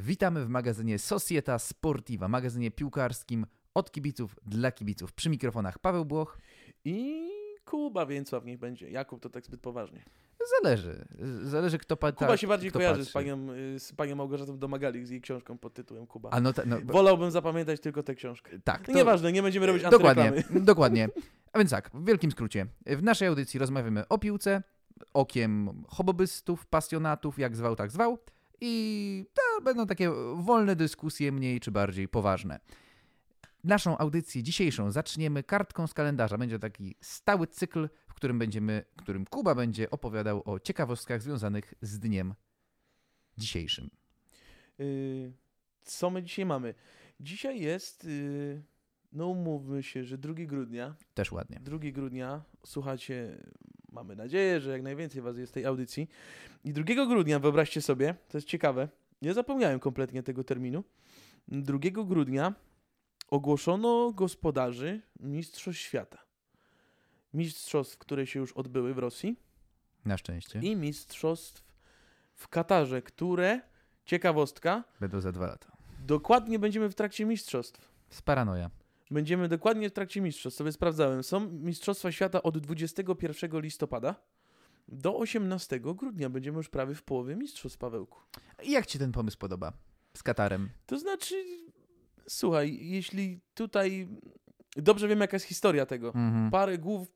Witamy 0.00 0.44
w 0.44 0.48
magazynie 0.48 0.98
Societa 0.98 1.58
Sportiva, 1.58 2.28
magazynie 2.28 2.70
piłkarskim 2.70 3.46
od 3.74 3.90
kibiców 3.92 4.36
dla 4.46 4.72
kibiców. 4.72 5.12
Przy 5.12 5.30
mikrofonach 5.30 5.78
Paweł 5.78 6.04
Błoch. 6.04 6.38
I 6.84 7.28
Kuba 7.64 8.06
Więcław 8.06 8.44
niech 8.44 8.58
będzie. 8.58 8.90
Jakub 8.90 9.20
to 9.20 9.30
tak 9.30 9.44
zbyt 9.44 9.60
poważnie. 9.60 10.04
Zależy. 10.62 11.04
Zależy 11.42 11.78
kto 11.78 11.96
pyta. 11.96 12.12
Kuba 12.26 12.36
się 12.36 12.46
bardziej 12.46 12.70
kojarzy 12.70 13.04
z 13.04 13.12
patrzy. 13.12 13.12
panią, 13.12 13.46
z 13.78 13.92
panią 13.92 14.16
Małgorzatą 14.16 14.58
Domagali, 14.58 15.06
z 15.06 15.10
jej 15.10 15.20
książką 15.20 15.58
pod 15.58 15.74
tytułem 15.74 16.06
Kuba. 16.06 16.30
A 16.30 16.40
no, 16.40 16.52
ta, 16.52 16.62
no 16.66 16.76
Wolałbym 16.84 17.30
zapamiętać 17.30 17.80
tylko 17.80 18.02
tę 18.02 18.14
książkę. 18.14 18.58
tak. 18.64 18.88
No 18.88 18.94
Nieważne, 18.94 19.32
nie 19.32 19.42
będziemy 19.42 19.66
robić 19.66 19.82
Dokładnie, 19.82 20.32
dokładnie. 20.60 21.08
A 21.52 21.58
więc 21.58 21.70
tak, 21.70 21.90
w 21.94 22.04
wielkim 22.04 22.30
skrócie. 22.30 22.66
W 22.86 23.02
naszej 23.02 23.28
audycji 23.28 23.60
rozmawiamy 23.60 24.08
o 24.08 24.18
piłce, 24.18 24.62
okiem 25.14 25.84
hobbystów, 25.88 26.66
pasjonatów, 26.66 27.38
jak 27.38 27.56
zwał, 27.56 27.76
tak 27.76 27.90
zwał. 27.90 28.18
I 28.60 29.26
to 29.34 29.42
będą 29.64 29.86
takie 29.86 30.10
wolne 30.36 30.76
dyskusje, 30.76 31.32
mniej 31.32 31.60
czy 31.60 31.70
bardziej 31.70 32.08
poważne. 32.08 32.60
Naszą 33.64 33.98
audycję 33.98 34.42
dzisiejszą 34.42 34.90
zaczniemy 34.90 35.42
kartką 35.42 35.86
z 35.86 35.94
kalendarza. 35.94 36.38
Będzie 36.38 36.58
taki 36.58 36.94
stały 37.00 37.46
cykl, 37.46 37.88
w 38.08 38.14
którym 38.14 38.38
będziemy, 38.38 38.84
w 38.96 39.02
którym 39.02 39.26
Kuba 39.26 39.54
będzie 39.54 39.90
opowiadał 39.90 40.42
o 40.44 40.60
ciekawostkach 40.60 41.22
związanych 41.22 41.74
z 41.82 41.98
dniem 41.98 42.34
dzisiejszym. 43.38 43.90
Y, 44.80 45.32
Co 45.82 46.10
my 46.10 46.22
dzisiaj 46.22 46.46
mamy? 46.46 46.74
Dzisiaj 47.20 47.60
jest, 47.60 48.04
y, 48.04 48.62
no 49.12 49.26
umówmy 49.26 49.82
się, 49.82 50.04
że 50.04 50.18
2 50.18 50.34
grudnia. 50.46 50.94
Też 51.14 51.32
ładnie. 51.32 51.60
2 51.60 51.78
grudnia, 51.78 52.42
słuchacie, 52.66 53.38
mamy 53.92 54.16
nadzieję, 54.16 54.60
że 54.60 54.70
jak 54.70 54.82
najwięcej 54.82 55.22
was 55.22 55.36
jest 55.38 55.52
w 55.52 55.54
tej 55.54 55.66
audycji. 55.66 56.08
I 56.64 56.72
2 56.72 57.06
grudnia, 57.06 57.38
wyobraźcie 57.38 57.82
sobie, 57.82 58.14
to 58.28 58.38
jest 58.38 58.48
ciekawe, 58.48 58.88
ja 59.22 59.34
zapomniałem 59.34 59.80
kompletnie 59.80 60.22
tego 60.22 60.44
terminu. 60.44 60.84
2 61.48 61.78
grudnia 62.04 62.54
ogłoszono 63.28 64.12
gospodarzy 64.12 65.00
Mistrzostw 65.20 65.80
Świata. 65.82 66.18
Mistrzostw, 67.34 67.98
które 67.98 68.26
się 68.26 68.40
już 68.40 68.52
odbyły 68.52 68.94
w 68.94 68.98
Rosji 68.98 69.36
Na 70.04 70.16
szczęście. 70.18 70.58
i 70.62 70.76
mistrzostw 70.76 71.64
w 72.34 72.48
Katarze, 72.48 73.02
które, 73.02 73.60
ciekawostka, 74.04 74.84
Będą 75.00 75.20
za 75.20 75.32
dwa 75.32 75.46
lata. 75.46 75.72
dokładnie 76.06 76.58
będziemy 76.58 76.88
w 76.90 76.94
trakcie 76.94 77.24
mistrzostw. 77.24 77.90
Z 78.10 78.22
paranoja. 78.22 78.70
Będziemy 79.10 79.48
dokładnie 79.48 79.90
w 79.90 79.92
trakcie 79.92 80.20
mistrzostw. 80.20 80.58
Sobie 80.58 80.72
sprawdzałem. 80.72 81.22
Są 81.22 81.40
Mistrzostwa 81.50 82.12
Świata 82.12 82.42
od 82.42 82.58
21 82.58 83.60
listopada 83.60 84.14
do 84.90 85.16
18 85.16 85.80
grudnia. 85.80 86.30
Będziemy 86.30 86.56
już 86.56 86.68
prawie 86.68 86.94
w 86.94 87.02
połowie 87.02 87.36
mistrzostw, 87.36 87.78
Pawełku. 87.78 88.18
Jak 88.64 88.86
ci 88.86 88.98
ten 88.98 89.12
pomysł 89.12 89.38
podoba? 89.38 89.72
Z 90.16 90.22
Katarem. 90.22 90.68
To 90.86 90.98
znaczy, 90.98 91.44
słuchaj, 92.28 92.78
jeśli 92.80 93.40
tutaj. 93.54 94.08
Dobrze 94.76 95.08
wiem, 95.08 95.20
jaka 95.20 95.36
jest 95.36 95.46
historia 95.46 95.86
tego. 95.86 96.08
Mhm. 96.08 96.50
Parę 96.50 96.78
głów 96.78 97.08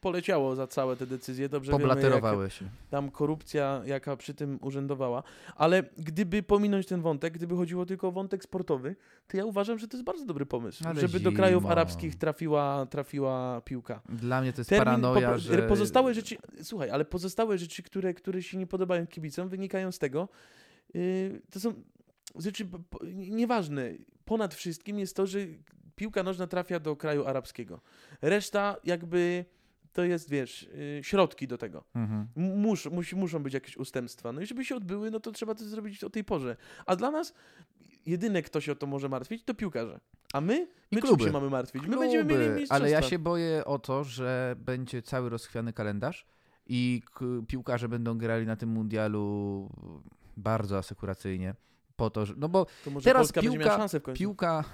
poleciało 0.00 0.56
za 0.56 0.66
całe 0.66 0.96
te 0.96 1.06
decyzje. 1.06 1.48
Dobrze 1.48 1.72
wiemy, 1.72 1.84
Poblaterowały 1.84 2.50
się. 2.50 2.64
tam 2.90 3.10
korupcja, 3.10 3.82
jaka 3.84 4.16
przy 4.16 4.34
tym 4.34 4.58
urzędowała. 4.62 5.22
Ale 5.56 5.82
gdyby 5.98 6.42
pominąć 6.42 6.86
ten 6.86 7.00
wątek, 7.00 7.34
gdyby 7.34 7.56
chodziło 7.56 7.86
tylko 7.86 8.08
o 8.08 8.12
wątek 8.12 8.44
sportowy, 8.44 8.96
to 9.28 9.36
ja 9.36 9.44
uważam, 9.44 9.78
że 9.78 9.88
to 9.88 9.96
jest 9.96 10.04
bardzo 10.04 10.24
dobry 10.24 10.46
pomysł. 10.46 10.84
Ale 10.86 11.00
żeby 11.00 11.20
do 11.20 11.32
krajów 11.32 11.66
arabskich 11.66 12.16
trafiła, 12.16 12.86
trafiła 12.90 13.60
piłka. 13.64 14.00
Dla 14.08 14.40
mnie 14.40 14.52
to 14.52 14.60
jest 14.60 14.70
Termin, 14.70 14.84
paranoja, 14.84 15.32
po, 15.32 15.38
że... 15.38 15.62
Pozostałe 15.62 16.14
rzeczy, 16.14 16.36
słuchaj, 16.62 16.90
ale 16.90 17.04
pozostałe 17.04 17.58
rzeczy, 17.58 17.82
które, 17.82 18.14
które 18.14 18.42
się 18.42 18.58
nie 18.58 18.66
podobają 18.66 19.06
kibicom, 19.06 19.48
wynikają 19.48 19.92
z 19.92 19.98
tego, 19.98 20.28
yy, 20.94 21.40
to 21.50 21.60
są 21.60 21.74
rzeczy 22.36 22.68
nieważne. 23.14 23.90
Ponad 24.24 24.54
wszystkim 24.54 24.98
jest 24.98 25.16
to, 25.16 25.26
że 25.26 25.38
piłka 25.96 26.22
nożna 26.22 26.46
trafia 26.46 26.80
do 26.80 26.96
kraju 26.96 27.26
arabskiego. 27.26 27.80
Reszta 28.22 28.76
jakby 28.84 29.44
to 29.92 30.04
jest, 30.04 30.30
wiesz, 30.30 30.68
yy, 30.96 31.04
środki 31.04 31.46
do 31.48 31.58
tego. 31.58 31.84
Mhm. 31.94 32.26
Mus, 32.36 32.86
musi, 32.86 33.16
muszą 33.16 33.42
być 33.42 33.54
jakieś 33.54 33.76
ustępstwa. 33.76 34.32
No 34.32 34.40
i 34.40 34.46
żeby 34.46 34.64
się 34.64 34.76
odbyły, 34.76 35.10
no 35.10 35.20
to 35.20 35.32
trzeba 35.32 35.54
to 35.54 35.64
zrobić 35.64 36.04
o 36.04 36.10
tej 36.10 36.24
porze. 36.24 36.56
A 36.86 36.96
dla 36.96 37.10
nas 37.10 37.34
jedyne, 38.06 38.42
kto 38.42 38.60
się 38.60 38.72
o 38.72 38.74
to 38.74 38.86
może 38.86 39.08
martwić, 39.08 39.44
to 39.44 39.54
piłkarze. 39.54 40.00
A 40.32 40.40
my? 40.40 40.68
I 40.90 40.96
My 40.96 41.02
kluby. 41.02 41.24
się 41.24 41.30
mamy 41.32 41.50
martwić? 41.50 41.82
My 41.86 41.96
będziemy 41.96 42.24
mieli 42.24 42.36
Kluby, 42.44 42.60
mistrzostwa. 42.60 42.74
ale 42.74 42.90
ja 42.90 43.02
się 43.02 43.18
boję 43.18 43.64
o 43.64 43.78
to, 43.78 44.04
że 44.04 44.54
będzie 44.58 45.02
cały 45.02 45.28
rozchwiany 45.30 45.72
kalendarz 45.72 46.26
i 46.66 47.02
piłkarze 47.48 47.88
będą 47.88 48.18
grali 48.18 48.46
na 48.46 48.56
tym 48.56 48.68
mundialu 48.68 49.68
bardzo 50.36 50.78
asekuracyjnie. 50.78 51.54
Po 51.96 52.10
to, 52.10 52.26
że... 52.26 52.34
No 52.36 52.48
bo 52.48 52.66
To 52.84 53.00
teraz 53.04 53.32
piłka- 53.32 53.58
miała 53.58 53.76
szansę 53.76 54.00
w 54.00 54.02
końcu. 54.02 54.18
piłka... 54.18 54.64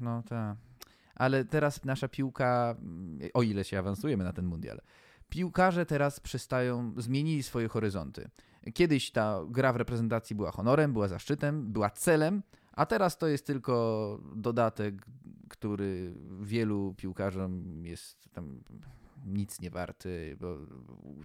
No 0.00 0.22
tak. 0.28 0.56
Ale 1.14 1.44
teraz 1.44 1.84
nasza 1.84 2.08
piłka, 2.08 2.76
o 3.34 3.42
ile 3.42 3.64
się 3.64 3.78
awansujemy 3.78 4.24
na 4.24 4.32
ten 4.32 4.46
mundial, 4.46 4.80
piłkarze 5.28 5.86
teraz 5.86 6.20
przestają, 6.20 6.94
zmienili 6.96 7.42
swoje 7.42 7.68
horyzonty. 7.68 8.30
Kiedyś 8.74 9.10
ta 9.10 9.40
gra 9.48 9.72
w 9.72 9.76
reprezentacji 9.76 10.36
była 10.36 10.50
honorem, 10.50 10.92
była 10.92 11.08
zaszczytem, 11.08 11.72
była 11.72 11.90
celem, 11.90 12.42
a 12.72 12.86
teraz 12.86 13.18
to 13.18 13.26
jest 13.26 13.46
tylko 13.46 14.20
dodatek, 14.36 15.06
który 15.48 16.14
wielu 16.40 16.94
piłkarzom 16.96 17.84
jest 17.84 18.28
tam 18.32 18.60
nic 19.26 19.60
nie 19.60 19.70
warty, 19.70 20.36
bo 20.40 20.58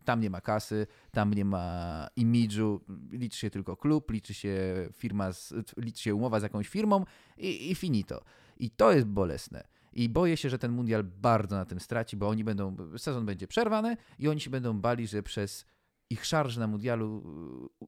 tam 0.06 0.22
nie 0.22 0.30
ma 0.30 0.42
kasy, 0.42 0.88
tam 1.12 1.34
nie 1.34 1.46
ma 1.46 2.08
imidżu, 2.16 2.82
liczy 3.12 3.38
się 3.38 3.50
tylko 3.50 3.78
klub, 3.78 4.12
liczy 4.12 4.34
się 4.34 4.56
firma, 4.94 5.32
z, 5.32 5.54
liczy 5.78 6.04
się 6.04 6.16
umowa 6.16 6.40
z 6.40 6.44
jakąś 6.44 6.68
firmą 6.68 7.06
i, 7.38 7.72
i 7.72 7.76
finito. 7.76 8.24
I 8.60 8.70
to 8.70 8.92
jest 8.92 9.08
bolesne. 9.08 9.64
I 9.94 10.10
boję 10.10 10.38
się, 10.38 10.50
że 10.50 10.60
ten 10.60 10.72
mundial 10.72 11.04
bardzo 11.04 11.56
na 11.56 11.66
tym 11.66 11.80
straci, 11.80 12.18
bo 12.18 12.28
oni 12.30 12.44
będą, 12.44 12.76
sezon 12.98 13.26
będzie 13.26 13.48
przerwany 13.48 13.98
i 14.20 14.28
oni 14.28 14.40
się 14.42 14.50
będą 14.50 14.82
bali, 14.82 15.08
że 15.08 15.24
przez 15.24 15.66
ich 16.10 16.26
szarż 16.26 16.58
na 16.58 16.68
mundialu 16.68 17.24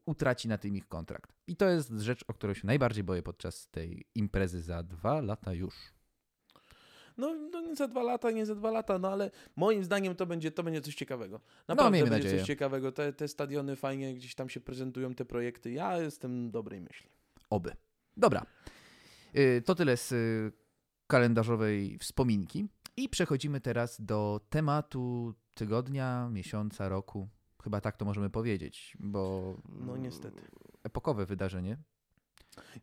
utraci 0.06 0.48
na 0.48 0.58
tym 0.58 0.76
ich 0.76 0.88
kontrakt. 0.88 1.32
I 1.48 1.56
to 1.56 1.70
jest 1.70 1.90
rzecz, 1.92 2.24
o 2.28 2.34
której 2.34 2.56
się 2.56 2.68
najbardziej 2.68 3.04
boję 3.04 3.24
podczas 3.24 3.68
tej 3.68 4.06
imprezy 4.16 4.62
za 4.62 4.84
dwa 4.84 5.22
lata 5.22 5.54
już. 5.54 5.76
No, 7.18 7.36
no 7.52 7.62
nie 7.62 7.76
za 7.76 7.88
dwa 7.88 8.04
lata, 8.04 8.32
nie 8.32 8.46
za 8.46 8.56
dwa 8.56 8.72
lata, 8.72 9.00
no 9.00 9.10
ale 9.12 9.32
moim 9.56 9.84
zdaniem 9.84 10.16
to 10.16 10.26
będzie, 10.26 10.52
to 10.52 10.64
będzie 10.64 10.82
coś 10.82 10.96
ciekawego. 10.96 11.38
No, 11.38 11.62
Naprawdę 11.68 11.94
miejmy 11.94 12.10
będzie 12.10 12.24
nadzieję. 12.28 12.42
coś 12.42 12.48
ciekawego. 12.48 12.92
Te, 12.92 13.14
te 13.14 13.28
stadiony 13.28 13.76
fajnie 13.76 14.16
gdzieś 14.16 14.36
tam 14.36 14.50
się 14.50 14.60
prezentują, 14.60 15.16
te 15.16 15.26
projekty. 15.26 15.72
Ja 15.72 15.98
jestem 15.98 16.52
dobrej 16.52 16.82
myśli. 16.82 17.10
Oby. 17.50 17.72
Dobra. 18.18 18.46
Y, 19.36 19.62
To 19.66 19.76
tyle 19.76 19.98
z 19.98 20.12
y, 20.12 20.52
kalendarzowej 21.12 21.98
wspominki. 21.98 22.68
I 22.98 23.10
przechodzimy 23.10 23.62
teraz 23.62 24.02
do 24.02 24.42
tematu 24.50 25.34
tygodnia, 25.54 26.30
miesiąca, 26.30 26.90
roku. 26.90 27.28
Chyba 27.64 27.82
tak 27.82 27.98
to 27.98 28.06
możemy 28.06 28.30
powiedzieć, 28.30 28.98
bo. 29.00 29.56
No 29.70 29.98
niestety. 29.98 30.42
Epokowe 30.84 31.26
wydarzenie. 31.26 31.78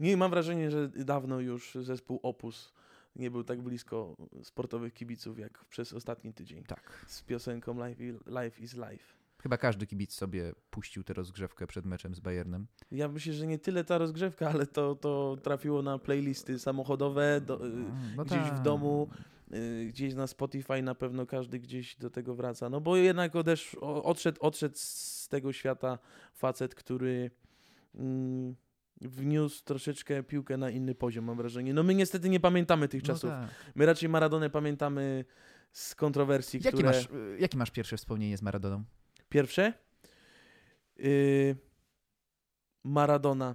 Nie, 0.01 0.17
mam 0.17 0.31
wrażenie, 0.31 0.71
że 0.71 0.89
dawno 0.89 1.41
już 1.41 1.79
zespół 1.81 2.21
Opus 2.23 2.73
nie 3.17 3.31
był 3.31 3.45
tak 3.45 3.63
blisko 3.63 4.17
sportowych 4.43 4.95
kibiców 4.95 5.39
jak 5.39 5.65
przez 5.65 5.93
ostatni 5.93 6.35
tydzień. 6.35 6.65
Tak. 6.65 7.05
Z 7.07 7.23
piosenką 7.23 7.87
Life, 7.87 8.05
Life 8.27 8.63
is 8.63 8.75
Life. 8.75 9.18
Chyba 9.43 9.57
każdy 9.57 9.87
kibic 9.87 10.13
sobie 10.15 10.53
puścił 10.71 11.05
tę 11.05 11.15
rozgrzewkę 11.15 11.67
przed 11.67 11.87
meczem 11.87 12.15
z 12.15 12.21
Bayernem. 12.21 12.67
Ja 12.91 13.09
myślę, 13.09 13.33
że 13.33 13.47
nie 13.47 13.59
tyle 13.59 13.85
ta 13.85 13.99
rozgrzewka, 13.99 14.49
ale 14.51 14.67
to, 14.67 14.95
to 14.95 15.37
trafiło 15.43 15.83
na 15.83 15.99
playlisty 15.99 16.59
samochodowe, 16.59 17.41
do, 17.41 17.67
y, 17.67 17.71
No 18.17 18.25
gdzieś 18.25 18.39
tak. 18.39 18.55
w 18.55 18.63
domu, 18.63 19.09
y, 19.55 19.87
gdzieś 19.89 20.15
na 20.15 20.27
Spotify 20.27 20.83
na 20.83 20.95
pewno 20.95 21.27
każdy 21.27 21.59
gdzieś 21.59 21.97
do 21.97 22.11
tego 22.11 22.35
wraca. 22.35 22.69
No 22.71 22.81
bo 22.81 22.97
jednak 22.97 23.37
odesz, 23.37 23.75
odszedł, 23.81 24.41
odszedł 24.41 24.75
z 24.79 25.29
tego 25.29 25.53
świata 25.53 25.99
facet, 26.35 26.75
który 26.75 27.31
mm, 27.95 28.55
wniósł 29.01 29.65
troszeczkę 29.65 30.23
piłkę 30.23 30.57
na 30.57 30.71
inny 30.71 30.95
poziom, 30.95 31.25
mam 31.25 31.37
wrażenie. 31.37 31.75
No 31.75 31.83
my 31.83 31.95
niestety 31.95 32.29
nie 32.29 32.41
pamiętamy 32.41 32.89
tych 32.89 33.03
No 33.03 33.07
czasów. 33.07 33.31
tak. 33.31 33.49
My 33.75 33.87
raczej 33.87 34.09
Maradonę 34.09 34.51
pamiętamy 34.51 35.25
z 35.73 35.95
kontrowersji, 35.95 36.61
Jaki, 36.65 36.77
które... 36.77 36.89
masz, 36.89 37.05
y, 37.07 37.37
jaki 37.41 37.57
masz 37.57 37.71
pierwsze 37.71 37.97
wspomnienie 37.97 38.37
z 38.39 38.43
Maradoną? 38.43 38.85
Pierwsze. 39.29 39.73
Yy, 40.97 41.57
Maradona. 42.85 43.55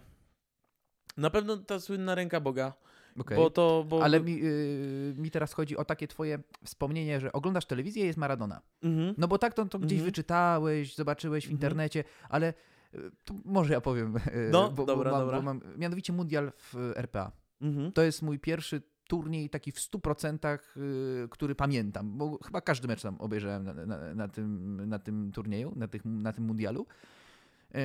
Na 1.17 1.29
pewno 1.29 1.57
ta 1.57 1.79
słynna 1.79 2.15
ręka 2.15 2.39
Boga. 2.39 2.73
Okej. 3.19 3.37
Bo 3.37 3.49
to. 3.49 3.85
Bo, 3.89 4.03
Ale 4.03 4.19
mi, 4.19 4.39
y, 4.43 5.13
mi 5.17 5.31
teraz 5.31 5.53
chodzi 5.53 5.77
o 5.77 5.85
takie 5.85 6.07
twoje 6.07 6.39
wspomnienie, 6.65 7.19
że 7.19 7.31
oglądasz 7.31 7.65
telewizję 7.65 8.03
i 8.03 8.07
jest 8.07 8.17
Maradona. 8.19 8.61
Mhm. 8.81 9.15
No 9.17 9.27
bo 9.27 9.37
tak 9.37 9.53
to, 9.53 9.65
to 9.65 9.79
gdzieś 9.79 9.97
Mhm. 9.99 10.05
wyczytałeś, 10.05 10.95
zobaczyłeś 10.95 11.43
w 11.43 11.47
Mhm. 11.47 11.55
internecie, 11.57 12.03
ale 12.29 12.53
y, 12.95 13.11
to 13.25 13.33
może 13.45 13.73
ja 13.73 13.81
powiem. 13.81 14.17
y, 14.17 14.49
No, 14.51 14.71
bo, 14.71 14.85
dobra, 14.85 15.11
bo 15.11 15.17
mam, 15.17 15.25
dobra. 15.25 15.37
Bo 15.37 15.43
mam, 15.43 15.61
mianowicie 15.77 16.13
mundial 16.13 16.51
w 16.57 16.75
y, 16.75 16.97
RPA. 16.97 17.31
Mhm. 17.61 17.91
To 17.91 18.01
jest 18.01 18.21
mój 18.21 18.39
pierwszy 18.39 18.81
turniej 19.07 19.49
taki 19.49 19.71
w 19.71 19.75
100%, 19.75 20.59
y, 20.77 21.27
który 21.29 21.55
pamiętam, 21.55 22.17
bo 22.17 22.39
chyba 22.45 22.61
każdy 22.61 22.87
mecz 22.87 23.01
tam 23.01 23.15
obejrzałem 23.21 23.63
na, 23.63 23.73
na, 23.73 24.15
na, 24.15 24.27
tym, 24.27 24.89
na 24.89 24.99
tym 24.99 25.31
turnieju, 25.31 25.73
na, 25.75 25.87
tych, 25.87 26.05
na 26.05 26.33
tym 26.33 26.43
mundialu. 26.43 26.85
Y, 27.75 27.77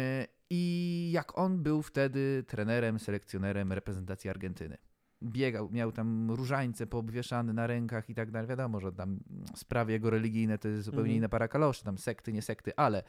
I 0.51 1.11
jak 1.13 1.39
on 1.39 1.63
był 1.63 1.83
wtedy 1.83 2.45
trenerem, 2.47 2.99
selekcjonerem 2.99 3.73
reprezentacji 3.73 4.31
Argentyny. 4.31 4.77
Biegał, 5.23 5.71
miał 5.71 5.93
tam 5.93 6.31
różańce 6.31 6.87
poobwieszane 6.87 7.53
na 7.53 7.67
rękach 7.67 8.11
i 8.11 8.15
tak 8.15 8.31
dalej. 8.31 8.49
Wiadomo, 8.49 8.81
że 8.81 8.93
tam 8.93 9.21
sprawy 9.55 9.93
jego 9.93 10.11
religijne 10.11 10.59
to 10.59 10.69
jest 10.69 10.85
zupełnie 10.85 11.05
Mhm. 11.11 11.17
inna 11.17 11.29
para 11.29 11.49
kaloszy, 11.49 11.85
tam 11.85 11.99
sekty, 11.99 12.33
nie 12.33 12.43
sekty, 12.43 12.77
ale 12.77 13.03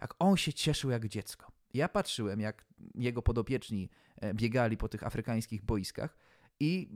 jak 0.00 0.14
on 0.18 0.36
się 0.36 0.52
cieszył 0.52 0.90
jak 0.90 1.08
dziecko. 1.08 1.52
Ja 1.74 1.88
patrzyłem, 1.88 2.40
jak 2.40 2.64
jego 2.94 3.22
podopieczni 3.22 3.90
e, 4.16 4.34
biegali 4.34 4.76
po 4.76 4.88
tych 4.88 5.02
afrykańskich 5.06 5.62
boiskach 5.62 6.16
i 6.60 6.88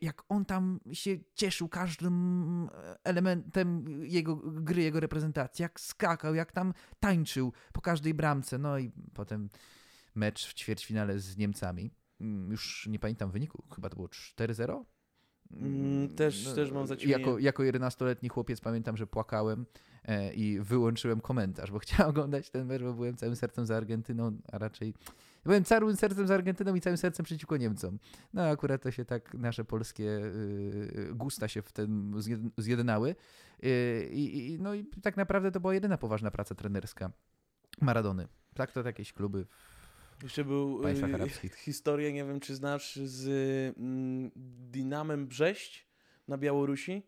jak 0.00 0.22
on 0.28 0.44
tam 0.44 0.80
się 0.92 1.16
cieszył 1.34 1.68
każdym 1.68 2.68
e, 2.74 2.96
elementem 3.04 3.84
jego 4.04 4.36
gry, 4.36 4.82
jego 4.82 5.00
reprezentacji, 5.00 5.62
jak 5.62 5.80
skakał, 5.80 6.34
jak 6.34 6.52
tam 6.52 6.72
tańczył 7.00 7.52
po 7.72 7.80
każdej 7.80 8.14
bramce, 8.14 8.58
no 8.58 8.78
i 8.78 8.90
potem 9.14 9.50
mecz 10.14 10.46
w 10.46 10.54
ćwierćfinale 10.54 11.18
z 11.18 11.36
Niemcami. 11.36 11.90
Mm, 12.20 12.50
Już 12.50 12.86
nie 12.90 12.98
pamiętam 12.98 13.30
wyniku, 13.30 13.64
chyba 13.74 13.88
to 13.88 13.96
było 13.96 14.08
4-0? 14.08 14.84
Mm, 15.50 16.08
też- 16.08 16.54
też 16.54 16.72
mam 16.72 16.86
zaćmienie. 16.86 17.12
Jako, 17.12 17.38
jako 17.38 17.62
11-letni 17.62 18.28
chłopiec 18.28 18.60
pamiętam, 18.60 18.96
że 18.96 19.06
płakałem 19.06 19.66
e, 20.04 20.34
i 20.34 20.60
wyłączyłem 20.60 21.20
komentarz, 21.20 21.70
bo 21.70 21.78
chciałem 21.84 22.10
oglądać 22.10 22.50
ten 22.50 22.66
mecz, 22.66 22.82
bo 22.82 22.94
byłem 22.94 23.16
całym 23.16 23.36
sercem 23.36 23.66
za 23.66 23.76
Argentyną, 23.76 24.38
a 24.52 24.58
raczej 24.58 24.94
byłem 25.46 25.64
całym 25.64 25.96
sercem 25.96 26.26
za 26.26 26.34
Argentyną 26.34 26.74
i 26.74 26.80
całym 26.80 26.96
sercem 26.96 27.24
przeciwko 27.24 27.56
Niemcom. 27.56 27.98
No 28.34 28.42
akurat 28.42 28.82
to 28.82 28.90
się 28.90 29.04
tak, 29.04 29.34
nasze 29.34 29.64
polskie 29.64 30.04
y, 30.04 31.10
gusta 31.14 31.48
się 31.48 31.62
w 31.62 31.72
tym 31.72 32.12
zjed- 32.16 32.50
zjednały 32.58 33.14
Y, 33.64 34.08
i, 34.12 34.58
no 34.60 34.74
i 34.74 34.84
tak 35.02 35.16
naprawdę 35.16 35.52
to 35.52 35.60
była 35.60 35.74
jedyna 35.74 35.98
poważna 35.98 36.30
praca 36.30 36.54
trenerska 36.54 37.10
Maradony. 37.80 38.28
Tak 38.54 38.72
to 38.72 38.82
jakieś 38.82 39.12
kluby 39.12 39.46
Jeszcze 40.22 40.44
był 40.44 40.88
y, 40.88 41.48
historię, 41.56 42.12
nie 42.12 42.24
wiem 42.24 42.40
czy 42.40 42.54
znasz, 42.54 42.96
z 42.96 43.28
mm, 43.78 44.30
Dinamem 44.70 45.26
Brześć 45.26 45.88
na 46.28 46.38
Białorusi. 46.38 47.06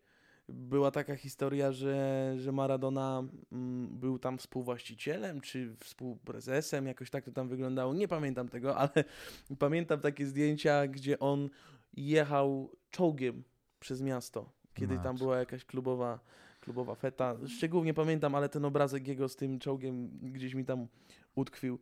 Była 0.49 0.91
taka 0.91 1.17
historia, 1.17 1.73
że, 1.73 2.35
że 2.39 2.53
Maradona 2.53 3.23
mm, 3.53 3.99
był 3.99 4.19
tam 4.19 4.39
współwłaścicielem 4.39 5.41
czy 5.41 5.77
współprezesem, 5.77 6.87
jakoś 6.87 7.11
tak 7.11 7.25
to 7.25 7.33
tam 7.33 7.49
wyglądało. 7.49 7.95
Nie 7.95 8.09
pamiętam 8.09 8.49
tego, 8.49 8.77
ale 8.77 9.05
pamiętam 9.59 10.01
takie 10.01 10.27
zdjęcia, 10.27 10.87
gdzie 10.87 11.19
on 11.19 11.49
jechał 11.97 12.71
czołgiem 12.91 13.43
przez 13.81 14.03
miasto, 14.03 14.53
kiedy 14.75 14.99
tam 14.99 15.17
była 15.17 15.39
jakaś 15.39 15.65
klubowa, 15.65 16.21
klubowa 16.61 16.95
feta. 16.95 17.37
Szczególnie 17.47 17.95
pamiętam, 17.95 18.35
ale 18.35 18.49
ten 18.49 18.65
obrazek 18.65 19.09
jego 19.09 19.29
z 19.29 19.37
tym 19.37 19.59
czołgiem 19.59 20.09
gdzieś 20.23 20.55
mi 20.55 20.65
tam 20.65 20.87
utkwił. 21.35 21.79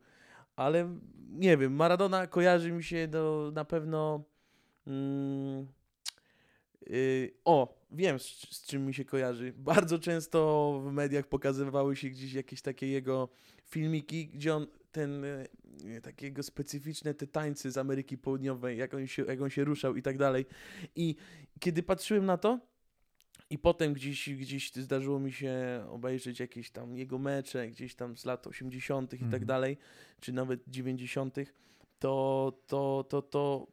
Ale 0.57 0.99
nie 1.29 1.57
wiem, 1.57 1.75
Maradona 1.75 2.27
kojarzy 2.27 2.73
mi 2.73 2.85
się 2.85 3.09
do 3.09 3.53
na 3.55 3.65
pewno. 3.65 4.25
Mm, 4.87 5.67
o, 7.45 7.75
wiem 7.93 8.19
z, 8.19 8.25
z 8.57 8.67
czym 8.67 8.87
mi 8.87 8.95
się 8.95 9.05
kojarzy. 9.05 9.53
Bardzo 9.57 9.99
często 9.99 10.81
w 10.85 10.93
mediach 10.93 11.27
pokazywały 11.27 11.97
się 11.97 12.09
gdzieś 12.09 12.33
jakieś 12.33 12.63
takie 12.63 12.87
jego 12.87 13.29
filmiki, 13.65 14.29
gdzie 14.29 14.55
on 14.55 14.67
ten 14.93 15.25
e, 15.25 16.01
takiego 16.03 16.43
specyficzne 16.43 17.15
te 17.15 17.27
tańce 17.27 17.71
z 17.71 17.79
Ameryki 17.79 18.19
Południowej, 18.19 18.79
jak 18.79 18.95
on 18.95 19.07
się, 19.07 19.25
jak 19.25 19.41
on 19.43 19.51
się 19.51 19.65
ruszał 19.65 19.97
i 19.97 20.03
tak 20.03 20.19
dalej. 20.19 20.47
I 20.97 21.15
kiedy 21.61 21.83
patrzyłem 21.83 22.27
na 22.27 22.37
to, 22.39 22.61
i 23.51 23.59
potem 23.59 23.93
gdzieś, 23.93 24.31
gdzieś 24.31 24.73
zdarzyło 24.75 25.19
mi 25.21 25.33
się 25.33 25.55
obejrzeć 25.91 26.41
jakieś 26.41 26.71
tam 26.71 26.97
jego 26.97 27.19
mecze, 27.19 27.69
gdzieś 27.69 27.95
tam 27.95 28.17
z 28.17 28.25
lat 28.25 28.47
80. 28.47 29.15
i 29.15 29.19
tak 29.19 29.23
Mhm. 29.25 29.45
dalej, 29.47 29.77
czy 30.21 30.33
nawet 30.33 30.61
90., 30.69 31.37
to, 31.99 32.53
to, 32.67 33.05
to, 33.09 33.23
to 33.23 33.67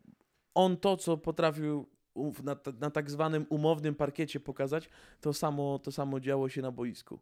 on 0.53 0.77
to, 0.77 0.97
co 0.97 1.17
potrafił 1.17 1.88
na, 2.44 2.56
na 2.80 2.89
tak 2.92 3.12
zwanym 3.12 3.45
umownym 3.50 3.95
parkiecie 3.95 4.39
pokazać, 4.39 4.89
to 5.21 5.33
samo, 5.33 5.80
to 5.80 5.92
samo 5.92 6.19
działo 6.19 6.50
się 6.50 6.62
na 6.62 6.71
boisku. 6.71 7.19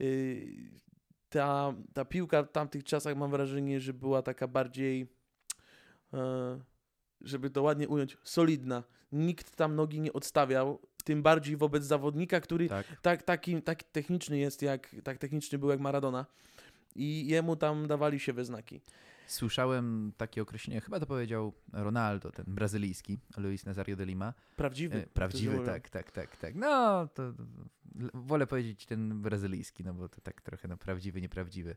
Yy, 0.00 0.46
ta, 1.32 1.74
ta 1.92 2.04
piłka 2.04 2.42
w 2.42 2.52
tamtych 2.52 2.84
czasach 2.84 3.16
mam 3.16 3.30
wrażenie, 3.30 3.80
że 3.80 3.94
była 3.94 4.22
taka 4.22 4.48
bardziej, 4.48 5.06
e, 6.14 6.60
żeby 7.20 7.50
to 7.50 7.62
ładnie 7.62 7.88
ująć, 7.88 8.16
solidna. 8.24 8.82
Nikt 9.12 9.56
tam 9.56 9.76
nogi 9.76 10.00
nie 10.00 10.12
odstawiał, 10.12 10.78
tym 11.04 11.22
bardziej 11.22 11.56
wobec 11.56 11.84
zawodnika, 11.84 12.40
który 12.40 12.68
Tak. 12.68 12.86
tak, 13.02 13.22
taki, 13.22 13.62
tak 13.62 13.82
techniczny 13.82 14.38
jest, 14.38 14.62
jak, 14.62 14.96
tak 15.04 15.18
techniczny 15.18 15.58
był 15.58 15.70
jak 15.70 15.80
Maradona. 15.80 16.26
I 16.94 17.26
jemu 17.26 17.56
tam 17.56 17.86
dawali 17.86 18.20
się 18.20 18.32
we 18.32 18.44
znaki. 18.44 18.80
Słyszałem 19.32 20.12
takie 20.16 20.42
określenie, 20.42 20.80
chyba 20.80 21.00
to 21.00 21.06
powiedział 21.06 21.52
Ronaldo, 21.72 22.30
ten 22.30 22.44
brazylijski, 22.48 23.18
Luis 23.36 23.64
Nazario 23.64 23.96
de 23.96 24.06
Lima. 24.06 24.34
Prawdziwy. 24.56 24.96
E, 24.96 25.06
Prawdziwy, 25.06 25.60
tak, 25.66 25.90
tak, 25.90 26.10
tak, 26.10 26.36
tak. 26.36 26.54
No, 26.54 27.08
to 27.14 27.32
wolę 28.14 28.46
powiedzieć 28.46 28.86
ten 28.86 29.22
brazylijski, 29.22 29.84
no 29.84 29.94
bo 29.94 30.08
to 30.08 30.20
tak 30.20 30.42
trochę 30.42 30.68
no, 30.68 30.76
prawdziwy, 30.76 31.20
nieprawdziwy. 31.20 31.76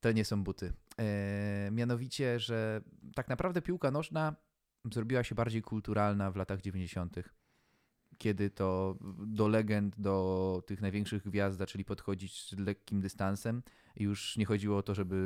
To 0.00 0.12
nie 0.12 0.24
są 0.24 0.44
buty. 0.44 0.72
E, 0.98 1.70
mianowicie, 1.72 2.40
że 2.40 2.80
tak 3.14 3.28
naprawdę 3.28 3.62
piłka 3.62 3.90
nożna 3.90 4.36
zrobiła 4.92 5.24
się 5.24 5.34
bardziej 5.34 5.62
kulturalna 5.62 6.30
w 6.30 6.36
latach 6.36 6.60
90., 6.60 7.16
kiedy 8.18 8.50
to 8.50 8.96
do 9.26 9.48
legend, 9.48 9.94
do 10.00 10.62
tych 10.66 10.80
największych 10.80 11.22
gwiazd 11.22 11.58
zaczęli 11.58 11.84
podchodzić 11.84 12.48
z 12.50 12.58
lekkim 12.58 13.00
dystansem. 13.00 13.62
Już 13.96 14.36
nie 14.36 14.44
chodziło 14.44 14.78
o 14.78 14.82
to, 14.82 14.94
żeby 14.94 15.16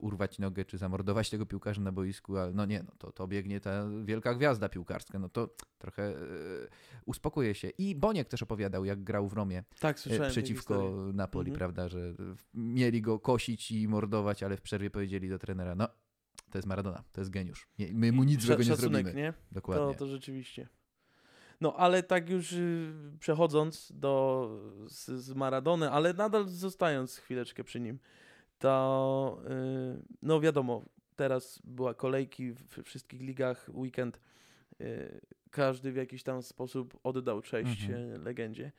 urwać 0.00 0.38
nogę 0.38 0.64
czy 0.64 0.78
zamordować 0.78 1.30
tego 1.30 1.46
piłkarza 1.46 1.82
na 1.82 1.92
boisku, 1.92 2.36
ale 2.36 2.52
no 2.52 2.66
nie, 2.66 2.82
no 2.82 2.92
to, 2.98 3.12
to 3.12 3.26
biegnie 3.28 3.60
ta 3.60 3.88
wielka 4.04 4.34
gwiazda 4.34 4.68
piłkarska, 4.68 5.18
no 5.18 5.28
to 5.28 5.54
trochę 5.78 6.02
e, 6.02 6.16
uspokuje 7.06 7.54
się. 7.54 7.68
I 7.68 7.94
Boniek 7.94 8.28
też 8.28 8.42
opowiadał, 8.42 8.84
jak 8.84 9.02
grał 9.04 9.28
w 9.28 9.32
Romie 9.32 9.64
Tak, 9.80 9.98
e, 10.10 10.30
przeciwko. 10.30 10.92
Napoli, 11.14 11.50
Mhm. 11.50 11.58
prawda, 11.58 11.88
że 11.88 12.14
mieli 12.54 13.02
go 13.02 13.18
kosić 13.20 13.70
i 13.70 13.88
mordować, 13.88 14.42
ale 14.42 14.56
w 14.56 14.60
przerwie 14.60 14.90
powiedzieli 14.90 15.28
do 15.28 15.38
trenera, 15.38 15.74
no 15.74 15.88
to 16.50 16.58
jest 16.58 16.68
Maradona, 16.68 17.04
to 17.12 17.20
jest 17.20 17.30
geniusz. 17.30 17.68
Nie, 17.78 17.88
my 17.94 18.12
mu 18.12 18.24
nic 18.24 18.42
złego 18.42 18.62
nie 18.62 18.76
zrobimy. 18.76 19.14
nie? 19.14 19.32
Dokładnie. 19.52 19.86
To, 19.94 19.98
to 19.98 20.06
rzeczywiście. 20.06 20.68
No, 21.60 21.76
ale 21.76 22.02
tak 22.02 22.30
już 22.30 22.52
y, 22.52 22.92
przechodząc 23.20 23.92
do 23.94 24.50
z, 24.86 25.06
z 25.10 25.34
Maradony, 25.34 25.90
ale 25.90 26.12
nadal 26.14 26.48
zostając 26.48 27.16
chwileczkę 27.16 27.64
przy 27.64 27.80
nim, 27.80 27.98
to 28.58 29.40
y, 29.98 30.02
no 30.22 30.40
wiadomo, 30.40 30.84
teraz 31.16 31.60
była 31.64 31.94
kolejki 31.94 32.52
w 32.52 32.82
wszystkich 32.82 33.20
ligach, 33.20 33.70
weekend. 33.74 34.20
y, 34.80 35.20
Każdy 35.50 35.92
w 35.92 35.96
jakiś 35.96 36.22
tam 36.22 36.42
sposób 36.42 36.98
oddał 37.02 37.42
cześć 37.42 37.84
Mhm. 37.84 38.22
legendzie. 38.22 38.72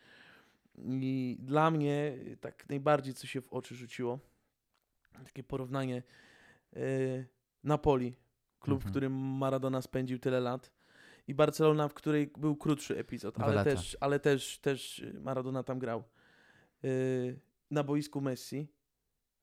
I 0.86 1.38
dla 1.39 1.72
mnie 1.72 2.18
tak 2.42 2.70
najbardziej, 2.70 3.13
co 3.13 3.27
się 3.27 3.42
w 3.42 3.53
oczy 3.53 3.75
rzuciło, 3.75 4.20
takie 5.25 5.44
porównanie 5.44 6.03
Napoli, 7.63 8.15
klub, 8.60 8.75
Mhm. 8.77 8.89
w 8.89 8.92
którym 8.94 9.13
Maradona 9.13 9.82
spędził 9.82 10.20
tyle 10.20 10.39
lat 10.39 10.72
i 11.29 11.33
Barcelona, 11.33 11.88
w 11.88 11.93
której 11.93 12.31
był 12.38 12.55
krótszy 12.55 12.98
epizod, 12.98 13.39
ale 13.39 13.63
też, 13.63 13.98
ale 14.00 14.19
też, 14.19 14.57
też 14.59 15.03
Maradona 15.21 15.63
tam 15.63 15.79
grał. 15.79 16.03
Y, 16.86 17.39
na 17.71 17.83
boisku 17.83 18.21
Messi 18.21 18.67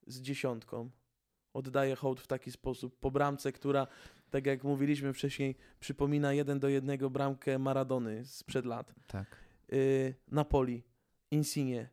z 0.06 0.20
dziesiątką 0.20 0.90
oddaje 1.54 1.96
hołd 1.96 2.20
w 2.20 2.26
taki 2.26 2.50
sposób 2.52 2.98
po 3.00 3.10
bramce, 3.10 3.52
która, 3.52 3.86
tak 4.30 4.46
jak 4.46 4.64
mówiliśmy 4.64 5.12
wcześniej, 5.12 5.56
przypomina 5.80 6.32
jeden 6.32 6.60
do 6.60 6.68
jednego 6.68 7.10
bramkę 7.10 7.58
Maradony 7.58 8.24
sprzed 8.24 8.64
lat. 8.66 8.94
Tak. 9.06 9.36
Y, 9.72 10.14
Napoli, 10.28 10.82
Insigne, 11.30 11.88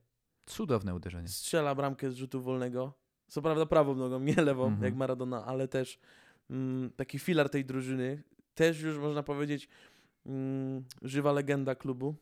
Cudowne 0.46 0.96
uderzenie. 0.96 1.28
strzela 1.28 1.76
bramkę 1.76 2.12
z 2.12 2.16
rzutu 2.16 2.42
wolnego. 2.42 2.94
Co 3.28 3.42
prawda 3.42 3.66
prawą 3.66 3.96
nogą, 3.96 4.20
nie 4.20 4.36
lewą, 4.36 4.64
Mhm. 4.66 4.84
jak 4.84 4.96
Maradona, 4.96 5.46
ale 5.46 5.68
też 5.68 6.00
mm, 6.50 6.92
taki 6.96 7.20
filar 7.20 7.50
tej 7.50 7.66
drużyny. 7.66 8.24
Też 8.56 8.82
już 8.82 8.98
można 8.98 9.24
powiedzieć 9.24 9.70
mm, 10.26 10.84
żywa 11.02 11.32
legenda 11.32 11.76
klubu. 11.76 12.16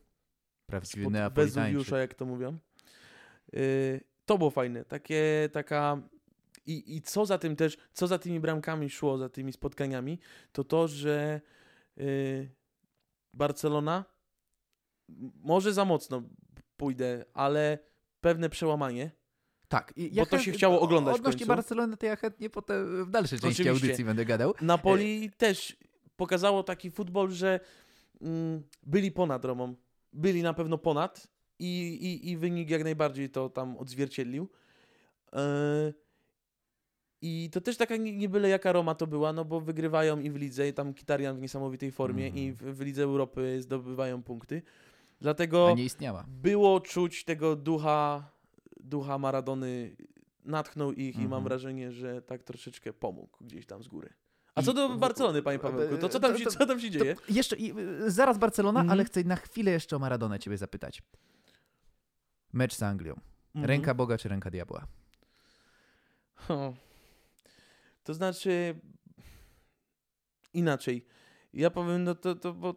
Prawdziwy 0.66 1.10
Neapolitańczyk. 1.10 1.92
Jak 1.92 2.14
to 2.14 2.26
mówią. 2.26 2.58
Y, 3.54 4.00
to 4.26 4.38
było 4.38 4.50
fajne. 4.50 4.84
Takie, 4.84 5.48
taka... 5.52 6.02
I, 6.66 6.96
I 6.96 7.02
co 7.02 7.26
za 7.26 7.38
tym 7.38 7.56
też, 7.56 7.76
co 7.92 8.06
za 8.06 8.18
tymi 8.18 8.40
bramkami 8.40 8.90
szło, 8.90 9.18
za 9.18 9.28
tymi 9.28 9.52
spotkaniami, 9.52 10.18
to 10.52 10.64
to, 10.64 10.88
że 10.88 11.40
y, 11.98 12.50
Barcelona 13.34 14.04
może 15.44 15.72
za 15.72 15.84
mocno 15.84 16.22
pójdę, 16.76 17.24
ale 17.34 17.78
pewne 18.20 18.50
przełamanie. 18.50 19.10
Tak. 19.68 19.92
I 19.96 20.10
Bo 20.10 20.26
to 20.26 20.38
się 20.38 20.52
chciało 20.52 20.80
oglądać 20.80 21.14
w 21.16 21.16
Odnośnie. 21.16 21.46
Barcelony, 21.46 21.96
to 21.96 22.06
ja 22.06 22.16
chętnie 22.16 22.50
potem 22.50 23.04
w 23.04 23.10
dalszej 23.10 23.40
części 23.40 23.62
Oczywiście. 23.62 23.86
audycji 23.86 24.04
będę 24.04 24.24
gadał. 24.24 24.54
Napoli 24.60 25.30
też 25.30 25.76
pokazało 26.16 26.62
taki 26.62 26.90
futbol, 26.90 27.30
że 27.30 27.60
mm, 28.20 28.62
byli 28.82 29.12
ponad 29.12 29.44
Romą. 29.44 29.74
Byli 30.12 30.42
na 30.42 30.54
pewno 30.54 30.78
ponad 30.78 31.26
i, 31.58 31.98
i, 32.02 32.30
i 32.30 32.36
wynik 32.36 32.70
jak 32.70 32.84
najbardziej 32.84 33.30
to 33.30 33.48
tam 33.48 33.76
odzwierciedlił. 33.76 34.48
E, 35.32 35.92
I 37.22 37.48
to 37.52 37.60
też 37.60 37.76
taka 37.76 37.96
nie 37.96 38.16
nie 38.16 38.28
byle 38.28 38.48
jaka 38.48 38.72
Roma 38.72 38.94
to 38.94 39.06
była, 39.06 39.32
no 39.32 39.44
bo 39.44 39.60
wygrywają 39.60 40.20
i 40.20 40.30
w 40.30 40.36
lidze, 40.36 40.68
i 40.68 40.72
tam 40.72 40.94
Kitarian 40.94 41.36
w 41.36 41.40
niesamowitej 41.40 41.92
formie, 41.92 42.26
Mhm. 42.26 42.44
i 42.44 42.52
w, 42.52 42.56
w 42.58 42.80
lidze 42.80 43.02
Europy 43.02 43.62
zdobywają 43.62 44.22
punkty. 44.22 44.62
Dlatego 45.20 45.68
A 45.68 45.72
nie 45.72 45.84
istniała. 45.84 46.24
było 46.28 46.80
czuć 46.80 47.24
tego 47.24 47.56
ducha, 47.56 48.30
ducha 48.80 49.18
Maradony, 49.18 49.96
natchnął 50.44 50.92
ich 50.92 51.14
i 51.16 51.18
mam 51.18 51.24
Mhm. 51.24 51.44
wrażenie, 51.44 51.92
że 51.92 52.22
tak 52.22 52.42
troszeczkę 52.42 52.92
pomógł 52.92 53.44
gdzieś 53.44 53.66
tam 53.66 53.82
z 53.82 53.88
góry. 53.88 54.12
A 54.54 54.62
co 54.62 54.72
do 54.72 54.88
Barcelony, 54.88 55.42
panie 55.42 55.58
Pawełku, 55.58 55.96
to 55.98 56.08
co 56.08 56.20
tam 56.20 56.38
się, 56.38 56.46
co 56.46 56.66
tam 56.66 56.80
się 56.80 56.90
dzieje? 56.90 57.16
Jeszcze 57.28 57.56
y, 57.56 58.10
zaraz 58.10 58.38
Barcelona, 58.38 58.80
Mhm. 58.80 58.90
ale 58.92 59.04
chcę 59.04 59.24
na 59.24 59.36
chwilę 59.36 59.70
jeszcze 59.70 59.96
o 59.96 59.98
Maradonę 59.98 60.38
ciebie 60.38 60.56
zapytać. 60.58 61.02
Mecz 62.52 62.74
z 62.74 62.82
Anglią. 62.82 63.14
Mhm. 63.54 63.64
Ręka 63.64 63.94
Boga 63.94 64.18
czy 64.18 64.28
ręka 64.28 64.50
diabła? 64.50 64.86
O. 66.48 66.74
To 68.04 68.14
znaczy 68.14 68.80
inaczej. 70.54 71.06
Ja 71.54 71.70
powiem, 71.70 72.04
no 72.04 72.14
to, 72.14 72.34
to 72.34 72.52
bo 72.54 72.74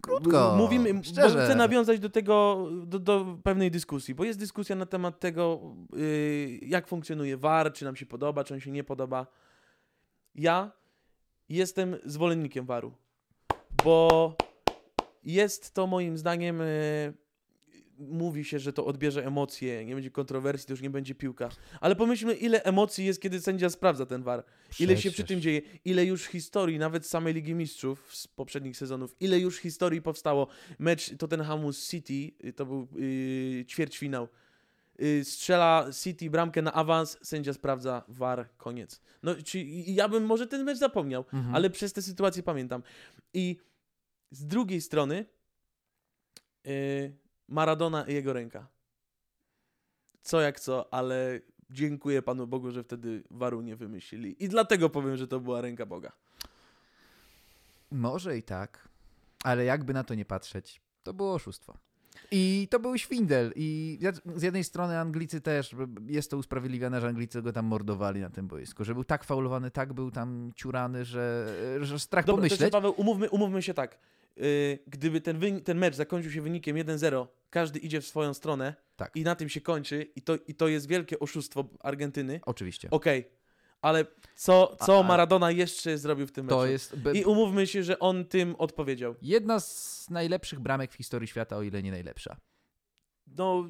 Krótko, 0.00 0.54
mówimy, 0.58 0.94
bo 0.94 1.02
szczerze. 1.02 1.44
chcę 1.44 1.54
nawiązać 1.54 2.00
do 2.00 2.10
tego, 2.10 2.68
do, 2.86 2.98
do 2.98 3.38
pewnej 3.42 3.70
dyskusji, 3.70 4.14
bo 4.14 4.24
jest 4.24 4.38
dyskusja 4.38 4.76
na 4.76 4.86
temat 4.86 5.20
tego, 5.20 5.60
yy, 5.92 6.58
jak 6.62 6.88
funkcjonuje 6.88 7.36
VAR, 7.36 7.72
czy 7.72 7.84
nam 7.84 7.96
się 7.96 8.06
podoba, 8.06 8.44
czy 8.44 8.54
on 8.54 8.60
się 8.60 8.70
nie 8.70 8.84
podoba. 8.84 9.26
Ja 10.34 10.72
jestem 11.48 11.96
zwolennikiem 12.04 12.66
VAR-u, 12.66 12.92
bo 13.84 14.36
jest 15.24 15.74
to 15.74 15.86
moim 15.86 16.18
zdaniem, 16.18 16.58
yy, 16.58 17.14
mówi 17.98 18.44
się, 18.44 18.58
że 18.58 18.72
to 18.72 18.86
odbierze 18.86 19.26
emocje, 19.26 19.84
nie 19.84 19.94
będzie 19.94 20.10
kontrowersji, 20.10 20.66
to 20.66 20.72
już 20.72 20.80
nie 20.80 20.90
będzie 20.90 21.14
piłka. 21.14 21.48
Ale 21.80 21.96
pomyślmy, 21.96 22.34
ile 22.34 22.62
emocji 22.62 23.04
jest, 23.04 23.20
kiedy 23.20 23.40
sędzia 23.40 23.70
sprawdza 23.70 24.06
ten 24.06 24.22
VAR. 24.22 24.44
Ile 24.80 24.96
się 24.96 25.10
przy 25.10 25.24
tym 25.24 25.40
dzieje, 25.40 25.62
ile 25.84 26.04
już 26.04 26.26
historii, 26.26 26.78
nawet 26.78 27.06
z 27.06 27.08
samej 27.08 27.34
Ligi 27.34 27.54
Mistrzów 27.54 28.16
z 28.16 28.28
poprzednich 28.28 28.76
sezonów, 28.76 29.16
ile 29.20 29.38
już 29.38 29.58
historii 29.58 30.02
powstało. 30.02 30.46
Mecz 30.78 31.16
Tottenhamu 31.16 31.72
City, 31.72 32.30
y, 32.44 32.52
to 32.52 32.66
był 32.66 32.88
yy, 32.96 33.64
ćwierćfinał. 33.64 34.28
Yy, 34.98 35.24
strzela 35.24 35.86
City 36.02 36.30
bramkę 36.30 36.62
na 36.62 36.72
awans, 36.72 37.18
sędzia 37.22 37.52
sprawdza 37.52 38.02
VAR, 38.08 38.48
koniec. 38.56 39.00
No, 39.22 39.34
czy, 39.44 39.64
ja 39.86 40.08
bym 40.08 40.24
może 40.26 40.46
ten 40.46 40.64
mecz 40.64 40.78
zapomniał, 40.78 41.24
Mhm. 41.32 41.54
ale 41.54 41.70
przez 41.70 41.92
tę 41.92 42.02
sytuację 42.02 42.42
pamiętam. 42.42 42.82
I 43.34 43.56
z 44.30 44.46
drugiej 44.46 44.80
strony 44.80 45.26
yy, 46.64 47.16
Maradona 47.48 48.04
i 48.06 48.14
jego 48.14 48.32
ręka. 48.32 48.66
Co 50.22 50.40
jak 50.40 50.60
co, 50.60 50.94
ale 50.94 51.40
dziękuję 51.70 52.22
Panu 52.22 52.46
Bogu, 52.46 52.70
że 52.70 52.84
wtedy 52.84 53.22
waru 53.30 53.60
nie 53.60 53.76
wymyślili. 53.76 54.44
I 54.44 54.48
dlatego 54.48 54.90
powiem, 54.90 55.16
że 55.16 55.28
to 55.28 55.40
była 55.40 55.60
ręka 55.60 55.86
Boga. 55.86 56.12
Może 57.90 58.38
i 58.38 58.42
tak, 58.42 58.88
ale 59.44 59.64
jakby 59.64 59.92
na 59.94 60.04
to 60.04 60.14
nie 60.14 60.24
patrzeć, 60.24 60.80
to 61.02 61.14
było 61.14 61.34
oszustwo. 61.34 61.78
I 62.30 62.68
to 62.70 62.80
był 62.80 62.98
świndel. 62.98 63.52
I 63.56 63.98
z 64.36 64.42
jednej 64.42 64.64
strony 64.64 64.98
Anglicy 64.98 65.40
też, 65.40 65.74
jest 66.06 66.30
to 66.30 66.36
usprawiedliwione, 66.36 67.00
że 67.00 67.08
Anglicy 67.08 67.42
go 67.42 67.52
tam 67.52 67.66
mordowali 67.66 68.20
na 68.20 68.30
tym 68.30 68.48
boisku, 68.48 68.84
że 68.84 68.94
był 68.94 69.04
tak 69.04 69.24
faulowany, 69.24 69.70
tak 69.70 69.92
był 69.92 70.10
tam 70.10 70.52
ciurany, 70.56 71.04
że, 71.04 71.46
że 71.80 71.98
strach 71.98 72.24
Dobra, 72.24 72.36
pomyśleć. 72.40 72.60
jeszcze, 72.60 72.72
Paweł, 72.72 72.94
umówmy, 72.96 73.30
umówmy 73.30 73.62
się 73.62 73.74
tak. 73.74 73.98
Yy, 74.36 74.78
gdyby 74.86 75.20
ten, 75.20 75.38
wyni- 75.38 75.60
ten 75.62 75.78
mecz 75.78 75.94
zakończył 75.94 76.32
się 76.32 76.42
wynikiem 76.42 76.76
1-0, 76.76 77.26
każdy 77.50 77.78
idzie 77.78 78.00
w 78.00 78.06
swoją 78.06 78.34
stronę 78.34 78.74
Tak. 78.96 79.16
i 79.16 79.22
na 79.24 79.34
tym 79.34 79.48
się 79.48 79.60
kończy 79.60 80.02
i 80.16 80.22
to, 80.22 80.36
i 80.48 80.54
to 80.54 80.68
jest 80.68 80.88
wielkie 80.88 81.18
oszustwo 81.18 81.64
Argentyny, 81.80 82.40
Oczywiście. 82.46 82.88
okej. 82.90 83.24
Ale 83.84 84.06
co, 84.36 84.76
co 84.80 85.00
A- 85.00 85.02
Maradona 85.02 85.50
jeszcze 85.50 85.98
zrobił 85.98 86.26
w 86.26 86.32
tym 86.32 86.46
meczu? 86.46 86.56
To 86.56 86.66
jest 86.66 86.96
be- 86.96 87.12
I 87.12 87.24
umówmy 87.24 87.66
się, 87.66 87.82
że 87.82 87.98
on 87.98 88.24
tym 88.24 88.54
odpowiedział. 88.58 89.14
jedna 89.22 89.60
z 89.60 90.06
najlepszych 90.10 90.60
bramek 90.60 90.92
w 90.92 90.94
historii 90.94 91.28
świata, 91.28 91.56
o 91.56 91.62
ile 91.62 91.82
nie 91.82 91.90
najlepsza. 91.90 92.36
No, 93.36 93.64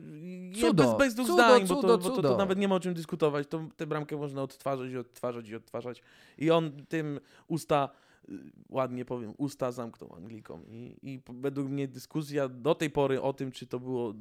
Cudo, 0.61 0.83
bez, 0.85 0.99
bez 0.99 1.15
dwóch 1.15 1.27
cudo, 1.27 1.43
zdań, 1.43 1.67
bo, 1.67 1.75
cudo, 1.77 1.89
to, 1.89 1.99
bo 1.99 2.11
to, 2.11 2.17
cudo. 2.17 2.29
to 2.29 2.37
nawet 2.37 2.59
nie 2.59 2.69
ma 2.69 2.75
o 2.75 2.81
czym 2.81 2.95
dyskutować. 2.95 3.47
To, 3.49 3.69
tę 3.77 3.87
bramkę 3.87 4.17
można 4.17 4.43
odtwarzać 4.43 4.91
i 4.91 4.97
odtwarzać 4.99 5.49
i 5.49 5.57
odtwarzać. 5.57 6.03
I 6.39 6.51
on 6.51 6.87
tym 6.89 7.21
usta, 7.49 7.89
y, 8.29 8.33
ładnie 8.69 9.05
powiem, 9.05 9.35
usta 9.39 9.73
zamknął 9.73 10.15
Anglikom. 10.17 10.67
I, 10.67 10.97
I 11.03 11.21
według 11.29 11.69
mnie 11.69 11.89
dyskusja 11.89 12.49
do 12.49 12.75
tej 12.75 12.91
pory 12.91 13.23
o 13.23 13.33
tym, 13.33 13.53
czy 13.53 13.67
to 13.67 13.81
było, 13.81 14.15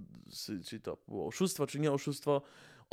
czy 0.65 0.79
to 0.79 0.97
było 1.07 1.27
oszustwo, 1.27 1.67
czy 1.67 1.79
nie 1.79 1.91
oszustwo, 1.91 2.41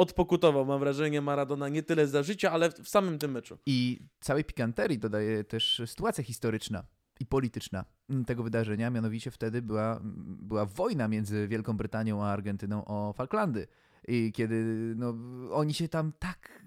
odpokutował, 0.01 0.67
mam 0.67 0.81
wrażenie, 0.81 1.21
Maradona 1.21 1.69
nie 1.69 1.83
tyle 1.83 2.07
za 2.07 2.23
życia, 2.23 2.53
ale 2.53 2.71
w, 2.71 2.89
samym 2.89 3.19
tym 3.19 3.31
meczu. 3.31 3.59
I 3.67 4.01
całej 4.21 4.45
pikanterii 4.45 4.99
dodaje 4.99 5.45
też 5.45 5.83
sytuacja 5.87 6.25
historyczna 6.25 6.85
i 7.21 7.27
polityczna 7.27 7.85
tego 8.27 8.43
wydarzenia. 8.43 8.91
Mianowicie 8.91 9.31
wtedy 9.31 9.63
była, 9.63 10.01
była 10.43 10.67
wojna 10.67 11.09
między 11.09 11.49
Wielką 11.49 11.77
Brytanią 11.77 12.25
a 12.25 12.29
Argentyną 12.29 12.85
o 12.85 13.13
Falklandy. 13.13 13.67
I 14.09 14.33
kiedy 14.33 14.65
no, 14.97 15.15
oni 15.53 15.75
się 15.75 15.89
tam 15.89 16.13
tak. 16.19 16.65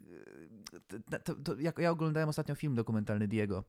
To, 0.87 1.19
to, 1.19 1.35
to, 1.35 1.59
ja 1.81 1.91
oglądałem 1.91 2.29
ostatnio 2.29 2.55
film 2.55 2.75
dokumentalny 2.75 3.27
Diego. 3.27 3.63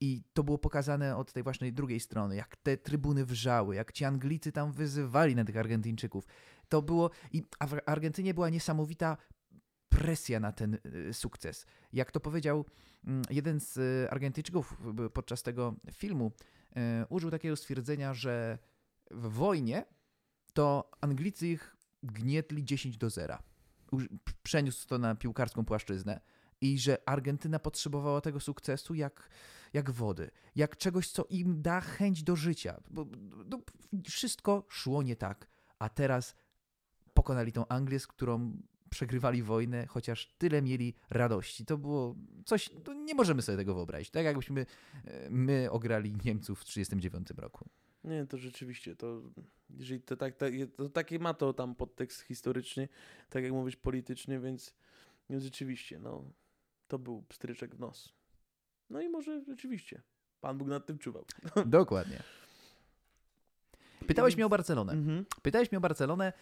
I 0.00 0.22
to 0.32 0.44
było 0.44 0.58
pokazane 0.58 1.16
od 1.16 1.32
tej 1.32 1.42
właśnie 1.42 1.72
drugiej 1.72 2.00
strony, 2.00 2.36
jak 2.36 2.56
te 2.56 2.76
trybuny 2.76 3.24
wrzały, 3.24 3.74
jak 3.74 3.92
ci 3.92 4.04
Anglicy 4.04 4.52
tam 4.52 4.72
wyzywali 4.72 5.34
na 5.34 5.44
tych 5.44 5.56
Argentyńczyków. 5.56 6.26
To 6.68 6.82
było. 6.82 7.10
I 7.32 7.42
w 7.42 7.78
Argentynie 7.86 8.34
była 8.34 8.48
niesamowita 8.48 9.16
presja 9.88 10.40
na 10.40 10.52
ten 10.52 10.78
y, 11.08 11.14
sukces. 11.14 11.66
Jak 11.92 12.12
to 12.12 12.20
powiedział 12.20 12.64
mm, 13.06 13.22
jeden 13.30 13.60
z 13.60 13.76
y, 13.76 14.10
Argentyńczyków 14.10 14.76
podczas 15.12 15.42
tego 15.42 15.74
filmu, 15.92 16.32
y, 16.70 16.80
użył 17.08 17.30
takiego 17.30 17.56
stwierdzenia, 17.56 18.14
że 18.14 18.58
w 19.10 19.28
wojnie 19.32 19.84
to 20.52 20.90
Anglicy 21.00 21.48
ich 21.48 21.76
gnietli 22.02 22.64
10 22.64 22.98
do 22.98 23.10
0. 23.10 23.38
Uż- 23.92 24.08
p- 24.24 24.32
Przeniósł 24.42 24.86
to 24.88 24.98
na 24.98 25.14
piłkarską 25.14 25.64
płaszczyznę 25.64 26.20
i 26.60 26.78
że 26.78 27.08
Argentyna 27.08 27.58
potrzebowała 27.58 28.20
tego 28.20 28.40
sukcesu 28.40 28.94
jak, 28.94 29.30
jak 29.72 29.90
wody, 29.90 30.30
jak 30.54 30.76
czegoś, 30.76 31.10
co 31.10 31.24
im 31.30 31.62
da 31.62 31.80
chęć 31.80 32.22
do 32.22 32.36
życia. 32.36 32.80
Bo, 32.90 33.06
no, 33.46 33.58
wszystko 34.08 34.66
szło 34.68 35.02
nie 35.02 35.16
tak, 35.16 35.48
a 35.78 35.88
teraz 35.88 36.34
pokonali 37.18 37.52
tą 37.52 37.68
Anglię, 37.68 38.00
z 38.00 38.06
którą 38.06 38.62
przegrywali 38.90 39.42
wojnę, 39.42 39.86
chociaż 39.86 40.34
tyle 40.38 40.62
mieli 40.62 40.94
radości. 41.10 41.64
To 41.66 41.78
było 41.78 42.16
coś, 42.44 42.70
no 42.86 42.94
nie 42.94 43.14
możemy 43.14 43.42
sobie 43.42 43.58
tego 43.58 43.74
wyobrazić. 43.74 44.10
Tak 44.10 44.24
jakbyśmy 44.24 44.66
e, 45.04 45.30
my 45.30 45.70
ograli 45.70 46.16
Niemców 46.24 46.60
w 46.60 46.64
1939 46.64 47.42
roku. 47.42 47.68
Nie, 48.04 48.26
to 48.26 48.38
rzeczywiście, 48.38 48.96
to 48.96 49.22
jeżeli 49.70 50.00
to 50.00 50.16
tak, 50.16 50.36
tak 50.36 50.52
to 50.76 50.88
taki 50.88 51.18
ma 51.18 51.34
to 51.34 51.52
tam 51.52 51.74
podtekst 51.74 52.22
historyczny, 52.22 52.88
tak 53.30 53.42
jak 53.44 53.52
mówisz, 53.52 53.76
polityczny, 53.76 54.40
więc 54.40 54.74
no 55.28 55.40
rzeczywiście, 55.40 55.98
no, 55.98 56.24
to 56.88 56.98
był 56.98 57.22
pstryczek 57.22 57.74
w 57.74 57.78
nos. 57.78 58.12
No 58.90 59.00
i 59.00 59.08
może 59.08 59.44
rzeczywiście, 59.44 60.02
Pan 60.40 60.58
Bóg 60.58 60.68
nad 60.68 60.86
tym 60.86 60.98
czuwał. 60.98 61.24
Dokładnie. 61.66 62.22
Pytałeś 64.08 64.36
mnie 64.36 64.46
o 64.46 64.48
Barcelonę. 64.48 64.92
Mhm. 64.92 65.24
Pytałeś 65.42 65.72
mnie 65.72 65.78
o 65.78 65.80
Barcelonę 65.80 66.32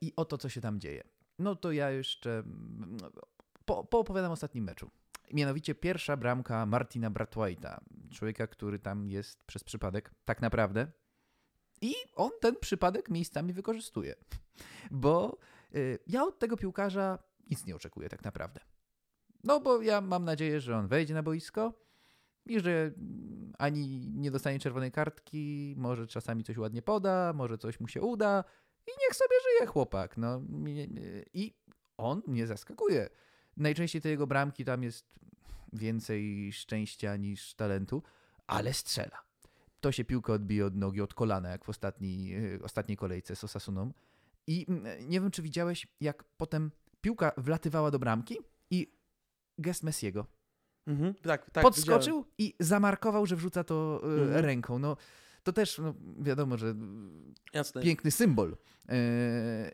i 0.00 0.12
o 0.16 0.24
to, 0.24 0.38
co 0.38 0.48
się 0.48 0.60
tam 0.60 0.80
dzieje. 0.80 1.02
No 1.38 1.56
to 1.56 1.72
ja 1.72 1.90
jeszcze 1.90 2.30
mm, 2.38 2.98
po, 3.64 3.84
poopowiadam 3.84 4.30
o 4.30 4.32
ostatnim 4.32 4.64
meczu. 4.64 4.90
Mianowicie 5.32 5.74
pierwsza 5.74 6.16
bramka 6.16 6.66
Martina 6.66 7.10
Brathwaite'a, 7.10 7.80
człowieka, 8.12 8.46
który 8.46 8.78
tam 8.78 9.10
jest 9.10 9.44
przez 9.44 9.64
przypadek, 9.64 10.14
tak 10.24 10.42
naprawdę. 10.42 10.86
I 11.80 11.94
on 12.14 12.30
ten 12.40 12.56
przypadek 12.56 13.10
miejscami 13.10 13.52
wykorzystuje. 13.52 14.14
Bo 14.90 15.38
y, 15.74 15.98
ja 16.06 16.24
od 16.24 16.38
tego 16.38 16.56
piłkarza 16.56 17.18
nic 17.50 17.66
nie 17.66 17.76
oczekuję 17.76 18.08
tak 18.08 18.24
naprawdę. 18.24 18.60
No 19.44 19.60
bo 19.60 19.82
ja 19.82 20.00
mam 20.00 20.24
nadzieję, 20.24 20.60
że 20.60 20.76
on 20.76 20.88
wejdzie 20.88 21.14
na 21.14 21.22
boisko 21.22 21.72
i 22.46 22.60
że 22.60 22.92
ani 23.58 24.10
nie 24.10 24.30
dostanie 24.30 24.58
czerwonej 24.58 24.92
kartki, 24.92 25.74
może 25.78 26.06
czasami 26.06 26.44
coś 26.44 26.58
ładnie 26.58 26.82
poda, 26.82 27.32
może 27.32 27.58
coś 27.58 27.80
mu 27.80 27.88
się 27.88 28.02
uda 28.02 28.44
i 28.86 28.90
niech 29.00 29.16
sobie 29.16 29.36
żyje 29.42 29.66
chłopak. 29.66 30.16
No. 30.16 30.42
I 31.34 31.54
on 31.96 32.22
mnie 32.26 32.46
zaskakuje. 32.46 33.08
Najczęściej 33.56 34.02
te 34.02 34.08
jego 34.08 34.26
bramki 34.26 34.64
tam 34.64 34.82
jest 34.82 35.06
więcej 35.72 36.52
szczęścia 36.52 37.16
niż 37.16 37.54
talentu, 37.54 38.02
ale 38.46 38.72
strzela. 38.74 39.22
To 39.80 39.92
się 39.92 40.04
piłka 40.04 40.32
odbije 40.32 40.66
od 40.66 40.74
nogi, 40.76 41.00
od 41.00 41.14
kolana, 41.14 41.48
jak 41.48 41.64
w 41.64 41.68
ostatniej, 41.68 42.44
y, 42.54 42.62
ostatniej 42.62 42.96
kolejce 42.96 43.36
z 43.36 43.44
Osasuną. 43.44 43.92
I 44.46 44.66
mm, 44.68 45.08
nie 45.08 45.20
wiem, 45.20 45.30
czy 45.30 45.42
widziałeś, 45.42 45.86
jak 46.00 46.24
potem 46.24 46.70
piłka 47.00 47.32
wlatywała 47.36 47.90
do 47.90 47.98
bramki 47.98 48.38
i 48.70 48.92
gest 49.58 49.82
Messiego. 49.82 50.26
Mhm. 50.86 51.14
Tak, 51.14 51.50
tak. 51.50 51.62
Podskoczył 51.62 52.24
i 52.38 52.54
zamarkował, 52.60 53.26
że 53.26 53.36
wrzuca 53.36 53.64
to 53.64 54.00
y, 54.04 54.22
Mhm. 54.22 54.44
ręką. 54.44 54.78
No, 54.78 54.96
to 55.44 55.52
też 55.52 55.78
no, 55.78 55.94
wiadomo, 56.18 56.56
że 56.56 56.74
Jasne. 57.52 57.82
piękny 57.82 58.10
symbol. 58.10 58.56
Yy, 58.88 58.94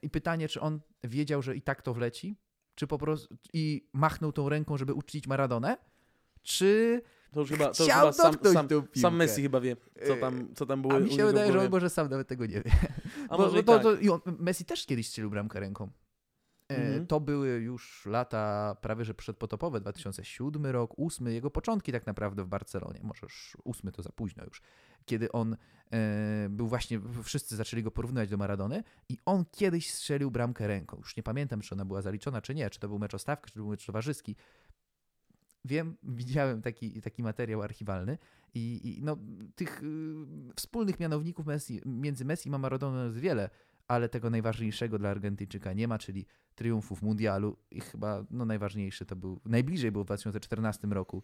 I 0.03 0.11
pytanie, 0.11 0.49
czy 0.49 0.61
on 0.61 0.81
wiedział, 1.05 1.43
że 1.43 1.57
i 1.57 1.62
tak 1.62 1.83
to 1.83 1.95
wleci? 1.95 2.37
czy 2.81 2.87
po 2.87 2.99
prostu 2.99 3.37
i 3.53 3.89
machnął 3.93 4.33
tą 4.33 4.49
ręką, 4.49 4.77
żeby 4.77 4.95
uczcić 4.95 5.27
Maradonę, 5.27 5.77
czy 6.43 7.03
To 7.33 7.41
już 7.41 7.50
chyba, 7.50 7.71
to 7.71 7.85
już 7.85 7.93
chyba 7.93 8.12
sam, 8.12 8.35
sam, 8.53 8.69
sam 8.97 9.17
Messi 9.17 9.43
chyba 9.43 9.61
wie, 9.61 9.77
co 10.07 10.17
tam, 10.17 10.55
co 10.55 10.67
tam 10.67 10.83
było 10.83 10.95
A 10.95 11.00
mi 11.00 11.11
się 11.11 11.27
wydaje, 11.27 11.53
że 11.53 11.61
on 11.61 11.71
może 11.71 11.91
sam 11.91 12.11
nawet 12.11 12.29
tego 12.29 12.47
nie 12.47 12.62
wie. 12.62 12.71
A 13.29 13.37
Bo, 13.37 13.43
może 13.43 13.62
to, 13.62 13.79
tak. 13.79 13.83
to, 13.83 14.33
Messi 14.39 14.65
też 14.65 14.87
kiedyś 14.87 15.09
strzelił 15.09 15.31
bramkę 15.31 15.61
ręką. 15.61 15.91
E, 16.71 16.77
Mhm. 16.77 17.07
To 17.07 17.21
były 17.21 17.49
już 17.49 18.07
lata 18.07 18.77
prawie 18.81 19.05
że 19.05 19.15
przedpotopowe, 19.15 19.81
2007 19.81 20.67
rok, 20.67 20.95
8, 20.97 21.29
jego 21.29 21.50
początki 21.50 21.93
tak 21.93 22.07
naprawdę 22.07 22.45
w 22.45 22.47
Barcelonie, 22.47 23.00
może 23.03 23.21
już 23.23 23.57
8 23.65 23.93
to 23.93 24.03
za 24.03 24.12
późno 24.12 24.45
już, 24.45 24.62
kiedy 25.05 25.33
on 25.33 25.57
e, 25.93 26.49
był 26.50 26.69
właśnie, 26.69 27.00
wszyscy 27.23 27.57
zaczęli 27.57 27.83
go 27.83 27.91
porównywać 27.91 28.31
do 28.31 28.37
Maradony 28.37 28.83
i 29.09 29.19
on 29.25 29.45
kiedyś 29.50 29.95
strzelił 29.95 30.31
bramkę 30.31 30.67
ręką. 30.67 30.97
Już 30.97 31.17
nie 31.17 31.23
pamiętam, 31.23 31.61
czy 31.61 31.75
ona 31.75 31.85
była 31.85 32.03
zaliczona, 32.03 32.43
czy 32.43 32.55
nie, 32.55 32.71
czy 32.71 32.81
to 32.81 32.89
był 32.89 32.99
mecz 32.99 33.15
o 33.15 33.19
stawkę, 33.19 33.47
czy 33.47 33.55
to 33.55 33.61
był 33.61 33.71
mecz 33.71 33.87
towarzyski. 33.87 34.37
Wiem, 35.65 35.97
widziałem 36.03 36.62
taki, 36.62 37.00
taki 37.00 37.23
materiał 37.23 37.62
archiwalny 37.62 38.19
i, 38.55 38.81
i 38.99 39.03
no, 39.03 39.17
tych 39.55 39.83
y, 39.83 39.87
wspólnych 40.57 41.00
mianowników 41.00 41.47
Messi, 41.47 41.81
między 41.87 42.25
Messi 42.25 42.55
a 42.55 42.59
Maradoną 42.59 43.05
jest 43.05 43.19
wiele, 43.19 43.50
ale 43.90 44.09
tego 44.09 44.30
najważniejszego 44.30 44.99
dla 44.99 45.11
Argentyńczyka 45.11 45.73
nie 45.73 45.88
ma, 45.88 45.99
czyli 45.99 46.26
triumfów 46.54 47.02
mundialu 47.02 47.56
i 47.70 47.80
chyba 47.80 48.25
no, 48.30 48.44
najważniejszy 48.44 49.06
to 49.06 49.16
był, 49.16 49.40
najbliżej 49.44 49.92
był 49.92 50.02
w 50.02 50.06
2014 50.06 50.88
roku, 50.88 51.23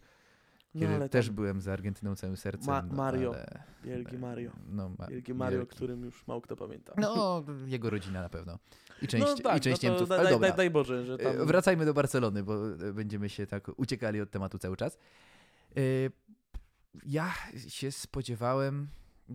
No, 0.73 0.81
kiedy 0.81 0.95
ale 0.95 1.09
też 1.09 1.29
byłem 1.29 1.61
za 1.61 1.73
Argentyną 1.73 2.15
całym 2.15 2.37
sercem. 2.37 2.67
Ma- 2.73 2.81
no, 2.81 2.93
Mario. 2.95 3.33
Ale, 3.33 3.63
Wielki 3.83 4.17
Mario. 4.17 4.51
no, 4.69 4.89
ma, 4.99 5.07
Wielki 5.07 5.33
Mario, 5.33 5.57
o 5.57 5.61
wielki. 5.61 5.75
którym 5.75 6.03
już 6.05 6.27
mało 6.27 6.41
kto 6.41 6.55
pamięta. 6.55 6.93
No, 6.97 7.43
jego 7.65 7.89
rodzina 7.89 8.21
na 8.21 8.29
pewno. 8.29 8.59
I 9.01 9.07
część, 9.07 9.25
no 9.27 9.35
tak, 9.37 9.57
i 9.57 9.61
część 9.61 9.81
no 9.81 9.89
Niemców. 9.89 10.09
daj, 10.09 10.39
daj, 10.39 10.53
daj, 10.57 10.69
Boże, 10.69 11.05
że 11.05 11.17
tam... 11.17 11.45
Wracajmy 11.45 11.85
do 11.85 11.93
Barcelony, 11.93 12.43
bo 12.43 12.71
e, 12.73 12.93
będziemy 12.93 13.29
się 13.29 13.47
tak 13.47 13.79
uciekali 13.79 14.21
od 14.21 14.31
tematu 14.31 14.57
cały 14.57 14.77
czas. 14.77 14.97
E, 15.77 15.79
Ja 17.05 17.33
się 17.67 17.91
spodziewałem, 17.91 18.87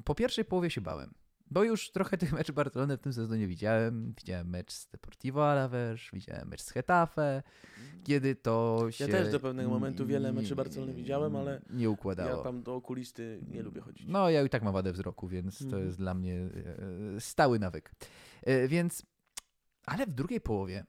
po 0.04 0.14
pierwszej 0.14 0.44
połowie 0.44 0.70
się 0.70 0.80
bałem, 0.80 1.14
bo 1.52 1.64
już 1.64 1.90
trochę 1.90 2.18
tych 2.18 2.32
meczów 2.32 2.54
Barcelony 2.56 2.96
w 2.96 3.00
tym 3.00 3.12
sezonie 3.12 3.46
widziałem. 3.46 4.14
Widziałem 4.18 4.48
mecz 4.50 4.72
z 4.72 4.88
Deportivo 4.88 5.40
Alavés, 5.40 5.98
widziałem 6.12 6.48
mecz 6.48 6.62
z 6.62 6.72
Getafe, 6.72 7.42
kiedy 8.04 8.34
to 8.34 8.86
się... 8.90 9.08
też 9.08 9.32
do 9.32 9.40
pewnego 9.40 9.70
momentu 9.70 10.06
wiele 10.06 10.32
meczy 10.32 10.56
Barcelony 10.56 10.94
widziałem, 10.94 11.36
ale 11.36 11.60
Nie 11.70 11.90
układało. 11.90 12.36
Ja 12.38 12.44
tam 12.44 12.62
do 12.62 12.74
okulisty 12.74 13.40
nie 13.48 13.62
lubię 13.62 13.80
chodzić. 13.80 14.06
No, 14.08 14.30
ja 14.30 14.42
i 14.42 14.48
tak 14.48 14.62
mam 14.62 14.72
wadę 14.72 14.92
wzroku, 14.92 15.28
więc 15.28 15.58
to 15.58 15.64
Mhm. 15.64 15.84
jest 15.84 15.98
dla 15.98 16.14
mnie 16.14 16.34
e, 17.16 17.20
stały 17.20 17.58
nawyk. 17.58 17.94
E, 18.42 18.68
Więc, 18.68 19.02
ale 19.86 20.06
w 20.06 20.10
drugiej 20.10 20.40
połowie 20.40 20.84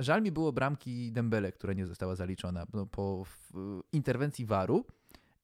żal 0.00 0.22
mi 0.22 0.32
było 0.32 0.52
bramki 0.52 1.12
Dembele, 1.12 1.52
która 1.52 1.72
nie 1.72 1.86
została 1.86 2.14
zaliczona 2.14 2.66
no, 2.74 2.86
po 2.86 3.24
interwencji 3.92 4.46
VAR-u 4.46 4.84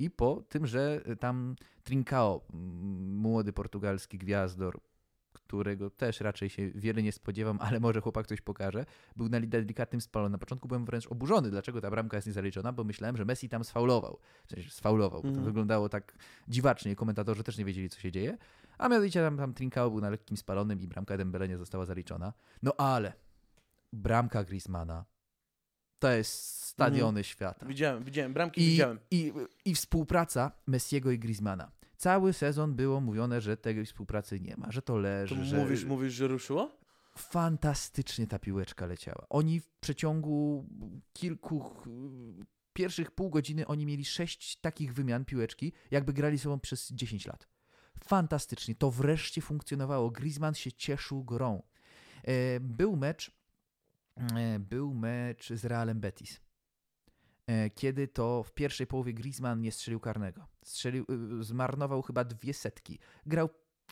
i 0.03 0.11
po 0.11 0.43
tym, 0.49 0.67
że 0.67 1.01
tam 1.21 1.57
Trincao, 1.85 2.41
młody 3.15 3.53
portugalski 3.53 4.19
gwiazdor, 4.19 4.81
którego 5.33 5.91
też 5.91 6.21
raczej 6.21 6.51
się 6.51 6.71
wiele 6.71 7.03
nie 7.03 7.13
spodziewam, 7.13 7.59
ale 7.61 7.81
może 7.81 8.01
chłopak 8.01 8.27
coś 8.27 8.41
pokaże, 8.41 8.87
był 9.17 9.29
na 9.29 9.41
delikatnym 9.41 10.01
spalu. 10.01 10.29
Na 10.29 10.39
początku 10.39 10.69
byłem 10.69 10.85
wręcz 10.85 11.07
oburzony, 11.07 11.51
dlaczego 11.51 11.81
ta 11.81 11.91
bramka 11.91 12.17
jest 12.17 12.27
niezaliczona, 12.27 12.73
bo 12.73 12.85
myślałem, 12.85 13.17
że 13.17 13.25
Messi 13.25 13.49
tam 13.49 13.65
sfaulował. 13.65 14.19
W 14.47 14.51
sensie 14.51 14.71
sfaulował, 14.71 15.21
bo 15.23 15.23
to 15.23 15.29
Mhm. 15.29 15.45
wyglądało 15.45 15.89
tak 15.89 16.15
dziwacznie. 16.49 16.97
Komentatorzy 16.97 17.43
też 17.45 17.59
nie 17.59 17.65
wiedzieli, 17.65 17.89
co 17.89 18.01
się 18.01 18.13
dzieje. 18.13 18.39
A 18.79 18.89
mianowicie 18.89 19.21
tam, 19.21 19.37
tam 19.37 19.55
Trincao 19.55 19.91
był 19.91 20.01
na 20.01 20.11
lekkim 20.11 20.37
spalonym 20.37 20.81
i 20.81 20.87
bramka 20.87 21.17
Dembele 21.17 21.49
nie 21.49 21.59
została 21.59 21.85
zaliczona. 21.87 22.33
No 22.63 22.73
ale 22.79 23.13
bramka 23.93 24.45
Griezmana 24.45 25.05
to 26.03 26.11
jest 26.13 26.63
stadiony 26.65 27.25
świata. 27.25 27.67
Widziałem, 27.67 28.05
widziałem, 28.05 28.33
bramki 28.33 28.63
I, 28.63 28.71
widziałem. 28.71 28.99
i, 29.11 29.33
I 29.65 29.75
współpraca 29.75 30.53
Messiego 30.67 31.11
i 31.11 31.19
Griezmana. 31.19 31.73
Cały 31.97 32.33
sezon 32.33 32.75
było 32.75 33.01
mówione, 33.01 33.41
że 33.41 33.57
tej 33.57 33.85
współpracy 33.87 34.41
nie 34.41 34.55
ma, 34.57 34.73
że 34.73 34.83
to 34.83 34.93
To 34.93 34.99
leży, 34.99 35.45
że 35.45 35.57
mówisz, 35.57 35.85
mówisz, 35.85 36.13
że 36.13 36.27
ruszyło? 36.29 36.71
fantastycznie 37.17 38.27
ta 38.27 38.39
piłeczka 38.39 38.87
leciała. 38.87 39.27
Oni 39.31 39.61
w 39.61 39.69
przeciągu 39.81 40.67
kilku 41.13 41.61
ch- 41.61 41.89
pierwszych 42.73 43.11
pół 43.11 43.31
godziny 43.31 43.67
oni 43.67 43.87
mieli 43.87 44.05
sześć 44.05 44.57
takich 44.61 44.95
wymian 44.95 45.25
piłeczki, 45.25 45.73
jakby 45.91 46.13
grali 46.13 46.39
sobą 46.39 46.61
przez 46.61 46.89
10 46.93 47.27
lat. 47.27 47.49
Fantastycznie. 48.05 48.75
To 48.75 48.91
wreszcie 48.91 49.43
funkcjonowało. 49.43 50.11
Griezmann 50.11 50.55
się 50.55 50.73
cieszył 50.73 51.25
grą. 51.25 51.63
E, 52.25 52.61
Był 52.61 52.97
mecz 52.97 53.42
był 54.59 54.95
mecz 54.95 55.53
z 55.53 55.65
Realem 55.65 56.01
Betis. 56.01 56.41
E, 57.47 57.71
Kiedy 57.71 58.09
to 58.09 58.43
w 58.43 58.55
pierwszej 58.55 58.87
połowie 58.87 59.15
Griezmann 59.15 59.61
nie 59.61 59.73
strzelił 59.73 60.01
karnego. 60.01 60.47
Strzelił, 60.65 61.07
y, 61.41 61.45
zmarnował 61.45 62.03
chyba 62.03 62.25
dwie 62.25 62.55
setki. 62.55 62.99
Grał, 63.27 63.49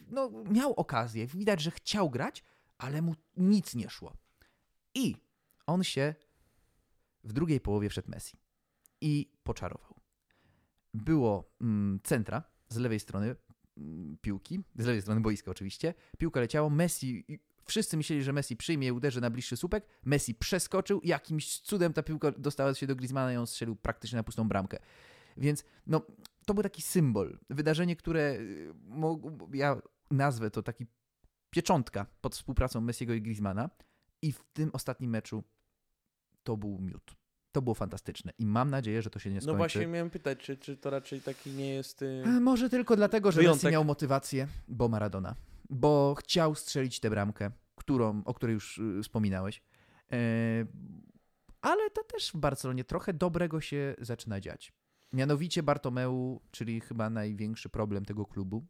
no 0.09 0.31
miał 0.51 0.73
okazję. 0.73 1.27
Widać, 1.27 1.61
że 1.61 1.71
chciał 1.71 2.11
grać, 2.11 2.45
ale 2.79 3.03
mu 3.03 3.15
nic 3.37 3.75
nie 3.75 3.91
szło. 3.91 4.17
I 4.95 5.17
on 5.67 5.85
się 5.85 6.15
w 7.25 7.33
drugiej 7.33 7.61
połowie 7.61 7.89
wszedł 7.89 8.11
Messi 8.11 8.39
i 9.01 9.33
poczarował. 9.43 9.95
Było 10.95 11.53
mm, 11.61 12.01
centra 12.03 12.43
z 12.69 12.77
lewej 12.77 13.01
strony 13.01 13.37
mm, 13.77 14.19
piłki, 14.21 14.61
z 14.77 14.87
lewej 14.87 15.03
strony 15.03 15.21
boiska 15.21 15.51
oczywiście. 15.51 15.95
Piłka 16.19 16.41
leciała, 16.41 16.71
Messi, 16.71 17.25
wszyscy 17.71 17.97
myśleli, 17.97 18.23
że 18.23 18.33
Messi 18.33 18.57
przyjmie 18.57 18.87
i 18.87 18.93
uderzy 18.93 19.21
na 19.21 19.31
bliższy 19.31 19.57
słupek. 19.57 19.87
Messi 20.05 20.35
przeskoczył, 20.35 21.01
jakimś 21.05 21.61
cudem 21.61 21.93
ta 21.93 22.03
piłka 22.03 22.33
dostała 22.33 22.75
się 22.75 22.87
do 22.87 22.97
Griezmana 22.97 23.33
i 23.33 23.37
on 23.37 23.47
strzelił 23.47 23.77
praktycznie 23.77 24.17
na 24.17 24.23
pustą 24.23 24.49
bramkę. 24.49 24.79
Więc 25.37 25.65
no, 25.87 26.03
to 26.47 26.55
był 26.55 26.63
taki 26.63 26.83
symbol, 26.83 27.39
wydarzenie, 27.51 27.97
które 27.97 28.21
y, 28.21 28.75
ja 29.53 29.83
nazwę 30.11 30.51
to 30.51 30.63
taki 30.63 30.87
pieczątka 31.51 32.07
pod 32.21 32.35
współpracą 32.35 32.81
Messiego 32.81 33.15
i 33.15 33.23
Griezmana 33.23 33.71
i 34.23 34.33
w 34.33 34.45
tym 34.53 34.71
ostatnim 34.73 35.11
meczu 35.11 35.45
to 36.43 36.57
był 36.57 36.79
miód. 36.79 37.17
To 37.53 37.63
było 37.63 37.75
fantastyczne 37.75 38.33
i 38.39 38.47
mam 38.47 38.71
nadzieję, 38.71 39.03
że 39.03 39.11
to 39.11 39.19
się 39.19 39.31
nie 39.31 39.41
skończy. 39.41 39.53
No 39.53 39.59
właśnie 39.59 39.87
miałem 39.87 40.11
pytać, 40.11 40.39
czy, 40.39 40.57
czy 40.57 40.77
to 40.77 40.91
raczej 40.91 41.21
taki 41.21 41.51
nie 41.51 41.75
jest... 41.75 42.03
Y... 42.03 42.23
E, 42.27 42.41
Może 42.41 42.71
tylko 42.71 42.97
dlatego, 42.97 43.33
że 43.33 43.37
Messi 43.37 43.47
Wyjątek. 43.47 43.73
miał 43.73 43.85
motywację, 43.85 44.49
bo 44.69 44.89
Maradona. 44.89 45.35
Bo 45.71 46.15
chciał 46.19 46.55
strzelić 46.55 47.01
tę 47.01 47.11
bramkę, 47.11 47.51
którą, 47.91 48.23
o 48.25 48.35
której 48.35 48.55
już 48.55 48.79
y, 48.79 49.03
wspominałeś. 49.03 49.63
E, 50.13 50.17
ale 51.61 51.91
to 51.91 52.05
też 52.05 52.33
w 52.33 52.37
Barcelonie 52.37 52.85
trochę 52.85 53.13
dobrego 53.15 53.61
się 53.61 53.95
zaczyna 53.99 54.41
dziać. 54.41 54.73
Mianowicie 55.13 55.63
Bartomeu, 55.63 56.41
czyli 56.51 56.81
chyba 56.81 57.11
największy 57.11 57.69
problem 57.69 58.05
tego 58.05 58.27
klubu, 58.27 58.67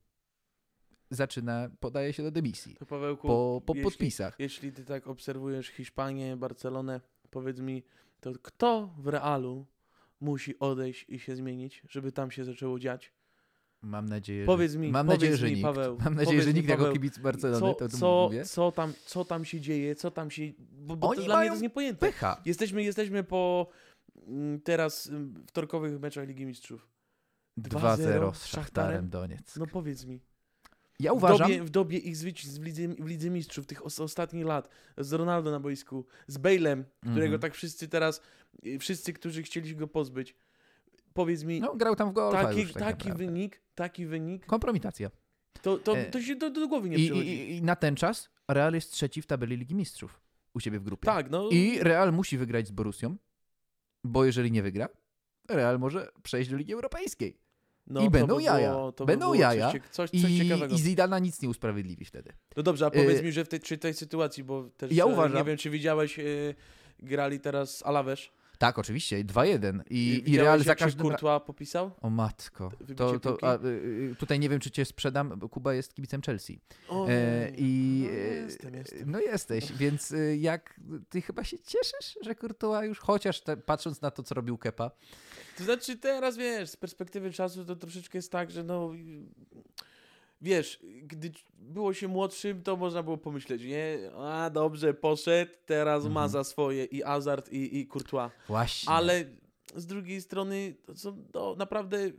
zaczyna, 1.11 1.71
podaje 1.81 2.13
się 2.13 2.23
do 2.23 2.31
dymisji. 2.31 2.75
To 2.75 2.87
Pawełku, 2.87 3.29
Po, 3.29 3.63
po 3.67 3.75
jeśli, 3.75 3.85
podpisach. 3.85 4.37
jeśli 4.39 4.73
ty 4.73 4.85
tak 4.85 5.07
obserwujesz 5.07 5.69
Hiszpanię, 5.69 6.37
Barcelonę, 6.37 7.01
powiedz 7.31 7.61
mi, 7.61 7.83
to 8.21 8.33
kto 8.43 8.95
w 8.99 9.07
Realu 9.07 9.67
musi 10.21 10.59
odejść 10.59 11.07
i 11.09 11.19
się 11.19 11.37
zmienić, 11.37 11.83
żeby 11.89 12.13
tam 12.13 12.31
się 12.31 12.45
zaczęło 12.45 12.79
dziać? 12.79 13.13
Mam 13.83 14.09
nadzieję, 14.09 14.47
Powiedz 14.47 14.73
że, 14.73 14.79
mi, 14.79 14.91
mam 14.91 15.07
powiedz 15.07 15.21
nadzieję, 15.21 15.37
że 15.37 15.47
mi, 15.47 15.53
nikt. 15.53 15.63
Paweł, 15.63 15.99
mam 16.05 16.15
nadzieję, 16.15 16.43
że 16.43 16.49
mi, 16.49 16.55
nikt 16.55 16.69
jako 16.69 16.83
Paweł, 16.83 16.95
kibic 16.95 17.19
Barcelony, 17.19 17.61
Co, 17.61 17.75
to, 17.75 17.89
co, 17.89 18.27
mówię. 18.29 18.45
co, 18.45 18.73
tam, 18.73 18.93
co 19.05 19.25
tam 19.25 19.45
się 19.45 19.61
dzieje, 19.61 19.95
co 19.95 20.11
tam 20.11 20.31
się... 20.31 20.43
Bo, 20.59 20.97
bo 20.97 21.15
to 21.15 21.23
dla 21.23 21.39
mnie 21.39 21.47
to 21.47 21.53
jest 21.53 21.63
niepojęte. 21.63 22.07
Pycha. 22.07 22.43
Jesteśmy, 22.45 22.83
jesteśmy 22.83 23.25
po 23.25 23.67
mm, 24.27 24.61
teraz 24.61 25.07
mm, 25.07 25.45
wtorkowych 25.47 26.01
meczach 26.01 26.29
Ligi 26.29 26.47
Mistrzów. 26.47 26.89
2-0 27.59 27.63
z 27.69 27.73
2-0 27.73 27.77
Szachtarem 27.81 28.35
Szachtarem? 28.35 29.09
Doniec. 29.09 29.57
No 29.57 29.67
powiedz 29.67 30.05
mi. 30.05 30.21
Ja 31.01 31.13
W 31.13 31.17
uważam, 31.17 31.39
dobie, 31.39 31.63
w 31.65 31.71
dobie 31.71 31.99
ich 31.99 32.17
zwycięstw 32.17 32.61
w 32.61 32.63
Lidze, 32.63 32.89
w 32.89 33.07
Lidze 33.07 33.31
Mistrzów, 33.31 33.67
tych 33.67 33.87
os, 33.87 34.01
ostatnich 34.01 34.45
lat, 34.45 34.69
z 34.99 35.13
Ronaldo 35.13 35.51
na 35.51 35.61
boisku, 35.61 36.07
z 36.27 36.39
Bale'em, 36.39 36.85
którego 37.01 37.23
Mhm. 37.25 37.41
tak 37.41 37.55
wszyscy 37.55 37.89
teraz, 37.89 38.23
wszyscy, 38.81 39.13
którzy 39.13 39.43
chcieli 39.43 39.69
się 39.69 39.75
go 39.75 39.89
pozbyć, 39.89 40.35
powiedz 41.15 41.45
mi, 41.45 41.61
no, 41.61 41.75
grał 41.75 41.97
tam 41.97 42.11
w 42.11 42.13
golfa 42.13 42.43
taki, 42.45 42.61
już 42.61 42.73
tak 42.73 42.83
taki 42.83 43.09
naprawdę. 43.09 43.27
wynik, 43.27 43.61
taki 43.75 44.07
wynik, 44.07 44.47
Kompromitacja. 44.47 45.11
to, 45.63 45.79
to, 45.79 45.99
E, 45.99 46.05
to 46.11 46.23
się 46.23 46.37
do, 46.37 46.51
do 46.51 46.69
głowy 46.69 46.89
nie 46.89 46.97
I, 46.97 47.07
przychodzi. 47.07 47.29
i, 47.29 47.57
I 47.57 47.63
na 47.63 47.77
ten 47.77 47.97
czas 47.97 48.31
Real 48.49 48.75
jest 48.75 48.93
trzeci 48.93 49.23
w 49.23 49.27
tabeli 49.27 49.57
Ligi 49.57 49.75
Mistrzów 49.75 50.21
u 50.55 50.61
siebie 50.61 50.79
w 50.79 50.83
grupie. 50.83 51.07
tak, 51.07 51.31
no. 51.31 51.49
I 51.51 51.79
Real 51.83 52.13
musi 52.13 52.39
wygrać 52.39 52.67
z 52.69 52.71
Borussią, 52.71 53.17
bo 54.05 54.25
jeżeli 54.25 54.53
nie 54.53 54.63
wygra, 54.63 54.89
Real 55.49 55.79
może 55.79 56.09
przejść 56.23 56.51
do 56.51 56.57
Ligi 56.57 56.73
Europejskiej. 56.73 57.37
no, 57.87 58.01
i 58.01 58.11
będą 58.11 58.37
by 58.37 58.43
jaja. 58.43 58.71
Było, 58.73 58.93
to 58.93 59.05
Będą 59.07 59.31
by 59.31 59.39
jaja 59.39 59.73
Coś, 59.73 59.81
cie- 59.83 59.89
coś, 59.91 60.11
I, 60.13 60.23
coś 60.23 60.33
ciekawego. 60.39 60.75
I 60.75 60.79
Zidana 60.79 61.19
nic 61.19 61.43
nie 61.43 61.49
usprawiedliwi 61.49 62.05
wtedy. 62.05 62.33
No 62.57 62.63
dobrze, 62.63 62.87
a 62.87 62.91
powiedz 62.91 63.21
Y, 63.21 63.23
mi, 63.23 63.33
że 63.33 63.45
w 63.45 63.49
tej, 63.49 63.61
czy 63.61 63.79
tej 63.79 63.95
sytuacji, 63.95 64.45
bo 64.45 64.65
też 64.77 64.93
ja 64.93 65.05
e, 65.05 65.07
uważam- 65.07 65.39
nie 65.39 65.45
wiem, 65.45 65.57
czy 65.57 65.71
widziałeś, 65.71 66.17
grali 66.99 67.41
teraz 67.41 67.83
Alawesz 67.87 68.33
Tak, 68.61 68.79
oczywiście, 68.79 69.25
2-1. 69.25 69.81
I, 69.91 70.13
i 70.13 70.23
Widziałeś, 70.23 70.47
Real 70.47 70.63
za 70.63 70.75
każdym... 70.75 71.07
popisał? 71.47 71.91
O 72.03 72.11
matko. 72.11 72.73
To, 72.97 73.21
to, 73.21 73.39
a, 73.43 73.57
y, 73.57 73.69
y, 74.13 74.17
tutaj 74.19 74.41
nie 74.41 74.49
wiem, 74.49 74.61
czy 74.61 74.71
cię 74.71 74.85
sprzedam. 74.85 75.39
bo 75.39 75.49
Kuba 75.49 75.75
jest 75.75 75.95
kibicem 75.95 76.23
Chelsea. 76.23 76.61
O, 76.89 77.09
E, 77.09 77.53
I 77.57 78.03
no, 78.05 78.11
e, 78.11 78.15
jestem, 78.15 78.75
jestem. 78.75 79.11
no 79.11 79.21
jesteś, 79.21 79.73
więc 79.73 80.11
y, 80.11 80.37
jak 80.37 80.81
ty 81.09 81.23
chyba 81.23 81.45
się 81.45 81.59
cieszysz, 81.59 82.19
że 82.23 82.35
Courtois 82.35 82.89
już 82.89 82.99
chociaż 82.99 83.41
te, 83.41 83.57
patrząc 83.57 84.01
na 84.01 84.11
to, 84.11 84.23
co 84.23 84.35
robił 84.35 84.59
Kepa. 84.59 84.91
To 85.59 85.65
znaczy 85.65 85.97
teraz, 85.97 86.37
wiesz, 86.37 86.71
z 86.71 86.77
perspektywy 86.77 87.33
czasu 87.33 87.65
to 87.65 87.77
troszeczkę 87.77 88.19
jest 88.19 88.33
tak, 88.33 88.51
że 88.51 88.65
no... 88.65 88.91
Wiesz, 90.43 90.81
gdy 91.03 91.33
było 91.59 91.95
się 91.95 92.09
młodszym, 92.09 92.63
to 92.63 92.77
można 92.77 93.03
było 93.03 93.19
pomyśleć, 93.19 93.63
nie? 93.65 94.11
A, 94.19 94.51
dobrze, 94.51 94.95
poszedł, 94.95 95.53
teraz 95.67 96.03
ma 96.05 96.09
Mhm. 96.09 96.29
za 96.29 96.45
swoje 96.45 96.85
i 96.85 97.01
Hazard, 97.03 97.53
i, 97.53 97.79
i 97.79 97.87
Courtois. 97.87 98.33
Właśnie. 98.49 98.89
Ale 98.93 99.25
z 99.77 99.87
drugiej 99.87 100.21
strony 100.21 100.75
to 100.87 100.97
są 100.97 101.25
no, 101.35 101.55
naprawdę 101.59 102.11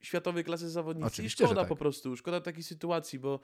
światowej 0.00 0.44
klasy 0.44 0.70
zawodnicy. 0.70 1.06
Oczywiście, 1.06 1.44
I 1.44 1.46
szkoda 1.46 1.60
tak. 1.60 1.68
po 1.68 1.76
prostu, 1.76 2.16
szkoda 2.16 2.40
takiej 2.40 2.62
sytuacji, 2.62 3.18
bo 3.18 3.40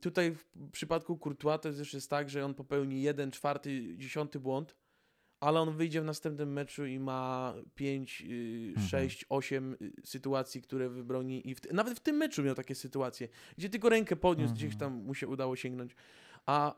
tutaj 0.00 0.30
w 0.32 0.70
przypadku 0.72 1.18
Courtois 1.18 1.60
to 1.60 1.68
jest 1.68 1.78
jeszcze 1.80 1.96
jest 1.96 2.10
tak, 2.10 2.30
że 2.30 2.44
on 2.44 2.54
popełni 2.54 3.02
jeden, 3.02 3.30
czwarty, 3.30 3.96
dziesiąty 3.96 4.40
błąd, 4.40 4.76
ale 5.40 5.60
on 5.60 5.76
wyjdzie 5.76 6.00
w 6.00 6.04
następnym 6.04 6.52
meczu 6.52 6.86
i 6.86 6.98
ma 6.98 7.54
5, 7.74 8.24
Mhm. 8.68 8.86
6, 8.88 9.24
8 9.28 9.76
sytuacji, 10.04 10.62
które 10.62 10.88
wybroni 10.88 11.48
i 11.50 11.54
w, 11.54 11.72
nawet 11.72 11.96
w 11.98 12.00
tym 12.00 12.16
meczu 12.16 12.42
miał 12.42 12.54
takie 12.54 12.74
sytuacje, 12.74 13.28
gdzie 13.58 13.68
tylko 13.70 13.88
rękę 13.88 14.16
podniósł, 14.16 14.52
Mhm. 14.52 14.68
gdzieś 14.68 14.80
tam 14.80 14.92
mu 14.92 15.14
się 15.14 15.28
udało 15.28 15.56
sięgnąć. 15.56 15.94
A 16.46 16.74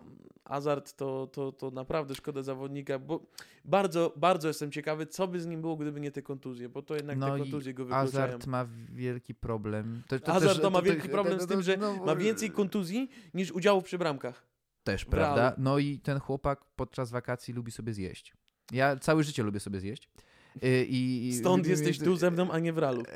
Hazard 0.49 0.93
to, 0.93 1.27
to, 1.33 1.53
to 1.53 1.71
naprawdę 1.71 2.15
szkoda 2.15 2.43
zawodnika, 2.43 2.99
bo 2.99 3.27
bardzo, 3.65 4.13
bardzo 4.17 4.49
jestem 4.49 4.71
ciekawy, 4.71 5.07
co 5.07 5.29
by 5.29 5.41
z 5.41 5.47
nim 5.47 5.61
było, 5.61 5.77
gdyby 5.77 6.01
nie 6.01 6.11
te 6.11 6.23
kontuzje, 6.23 6.69
bo 6.69 6.83
to 6.83 6.95
jednak 6.95 7.19
No 7.19 7.33
te 7.33 7.39
kontuzje 7.39 7.75
go 7.75 7.85
wykluczają. 7.85 8.07
Hazard 8.13 8.47
ma 8.47 8.67
wielki 8.93 9.35
problem. 9.35 10.03
To, 10.09 10.21
to 10.21 10.33
Hazard 10.33 10.53
też- 10.53 10.63
to 10.63 10.71
ma 10.71 10.83
wielki 10.83 11.09
problem 11.09 11.41
z 11.41 11.47
tym, 11.47 11.63
że 11.63 11.77
no, 11.77 11.97
ma 12.07 12.17
więcej 12.17 12.51
kontuzji 12.51 13.09
niż 13.35 13.53
udziałów 13.53 13.85
przy 13.85 13.99
bramkach. 13.99 14.47
Też, 14.85 15.05
prawda? 15.05 15.55
No 15.59 15.79
i 15.79 15.99
ten 15.99 16.19
chłopak 16.19 16.65
podczas 16.77 17.11
wakacji 17.11 17.55
lubi 17.55 17.73
sobie 17.73 17.93
zjeść. 17.95 18.35
Ja 18.73 18.97
całe 18.97 19.25
życie 19.25 19.43
lubię 19.43 19.61
sobie 19.61 19.81
zjeść. 19.81 20.09
Y, 20.65 20.85
I, 20.89 21.29
i- 21.29 21.35
Stąd 21.35 21.67
i- 21.67 21.71
jesteś 21.71 21.99
tu 21.99 22.17
ze 22.17 22.31
mną, 22.31 22.51
a 22.51 22.59
nie 22.59 22.73
w 22.73 22.79
ralu. 22.79 23.03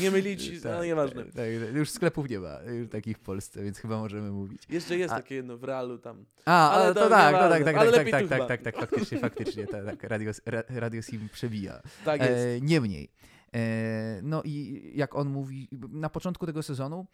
Nie 0.00 0.10
mylić, 0.10 0.62
Tak, 0.62 0.72
ale 0.72 0.86
nieważne. 0.86 1.24
tak, 1.24 1.32
tak, 1.34 1.46
już 1.74 1.90
sklepów 1.90 2.30
nie 2.30 2.38
ma 2.40 2.58
już 2.62 2.88
takich 2.88 3.16
w 3.16 3.20
Polsce, 3.20 3.64
więc 3.64 3.78
chyba 3.78 3.98
możemy 3.98 4.30
mówić. 4.30 4.62
Jeszcze 4.68 4.98
jest 4.98 5.14
A- 5.14 5.16
takie 5.16 5.34
jedno 5.34 5.56
w 5.58 5.64
realu 5.64 5.98
tam. 5.98 6.24
A, 6.44 6.70
Ale 6.70 6.94
to 6.94 7.00
to, 7.00 7.08
tak, 7.08 7.32
no 7.32 7.42
nieważne. 7.58 7.64
tak, 7.64 7.74
tak, 7.74 7.94
tak, 7.94 8.10
tak, 8.10 8.28
tak, 8.28 8.32
chyba. 8.32 8.46
tak, 8.46 8.62
tak, 8.62 8.76
faktycznie, 8.76 9.18
faktycznie, 9.18 9.66
tak, 9.66 9.84
tak, 9.86 10.02
radio, 10.02 10.32
ra, 10.46 10.62
radio 10.68 11.02
Sim 11.02 11.28
przebija. 11.32 11.82
Tak 12.04 12.20
jest. 12.20 12.32
E, 12.32 12.60
niemniej, 12.60 13.08
e, 13.54 14.20
no 14.22 14.42
i 14.44 14.82
jak 14.94 15.14
on 15.14 15.28
mówi, 15.28 15.68
na 15.92 16.08
początku 16.08 16.46
tego 16.46 16.62
sezonu 16.62 17.06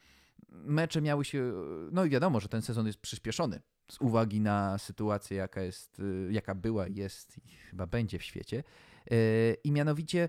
mecze 0.48 1.02
miały 1.02 1.24
się, 1.24 1.52
no 1.92 2.04
i 2.04 2.10
wiadomo, 2.10 2.40
że 2.40 2.48
ten 2.48 2.62
sezon 2.62 2.86
jest 2.86 3.00
przyspieszony 3.00 3.60
z 3.90 4.00
uwagi 4.00 4.40
na 4.40 4.78
sytuację, 4.78 5.36
jaka 5.36 5.62
jest, 5.62 6.00
y, 6.00 6.28
jaka 6.30 6.54
była, 6.54 6.88
jest 6.88 7.38
i 7.38 7.50
chyba 7.70 7.86
będzie 7.86 8.18
w 8.18 8.22
świecie. 8.22 8.64
E, 9.10 9.14
I 9.54 9.72
mianowicie, 9.72 10.28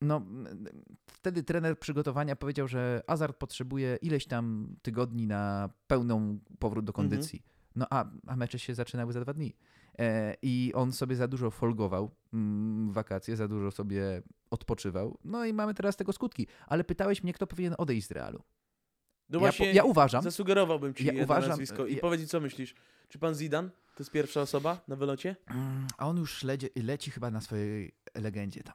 no, 0.00 0.22
wtedy 1.06 1.42
trener 1.42 1.78
przygotowania 1.78 2.36
powiedział, 2.36 2.68
że 2.68 3.02
Azard 3.06 3.36
potrzebuje 3.36 3.98
ileś 4.02 4.26
tam 4.26 4.76
tygodni 4.82 5.26
na 5.26 5.70
pełną 5.86 6.38
powrót 6.58 6.84
do 6.84 6.92
kondycji. 6.92 7.42
No 7.76 7.86
a, 7.90 8.04
a 8.26 8.36
mecze 8.36 8.58
się 8.58 8.74
zaczynały 8.74 9.12
za 9.12 9.20
dwa 9.20 9.32
dni. 9.32 9.54
E, 9.98 10.36
I 10.42 10.72
on 10.74 10.92
sobie 10.92 11.16
za 11.16 11.28
dużo 11.28 11.50
folgował 11.50 12.10
mm, 12.32 12.92
wakacje, 12.92 13.36
za 13.36 13.48
dużo 13.48 13.70
sobie 13.70 14.22
odpoczywał. 14.50 15.18
No 15.24 15.44
i 15.44 15.52
mamy 15.52 15.74
teraz 15.74 15.96
tego 15.96 16.12
skutki. 16.12 16.46
Ale 16.66 16.84
pytałeś 16.84 17.22
mnie, 17.22 17.32
kto 17.32 17.46
powinien 17.46 17.74
odejść 17.78 18.06
z 18.06 18.10
Realu. 18.10 18.42
No 19.30 19.36
Ja, 19.36 19.40
właśnie, 19.40 19.66
po, 19.66 19.76
ja 19.76 19.84
uważam, 19.84 20.22
zasugerowałbym 20.22 20.94
ci 20.94 21.04
ja 21.06 21.12
jedno 21.12 21.24
uważam- 21.24 21.50
nazwisko. 21.50 21.86
I 21.86 21.94
ja- 21.94 22.00
powiedz, 22.00 22.30
co 22.30 22.40
myślisz? 22.40 22.74
Czy 23.08 23.18
pan 23.18 23.34
Zidane 23.34 23.68
to 23.68 24.02
jest 24.02 24.10
pierwsza 24.10 24.40
osoba 24.40 24.80
na 24.88 24.96
wylocie? 24.96 25.36
Mm, 25.50 25.86
a 25.98 26.06
on 26.08 26.16
już 26.18 26.42
leci, 26.44 26.68
leci 26.76 27.10
chyba 27.10 27.30
na 27.30 27.40
swojej 27.40 27.92
legendzie 28.14 28.62
tam. 28.62 28.74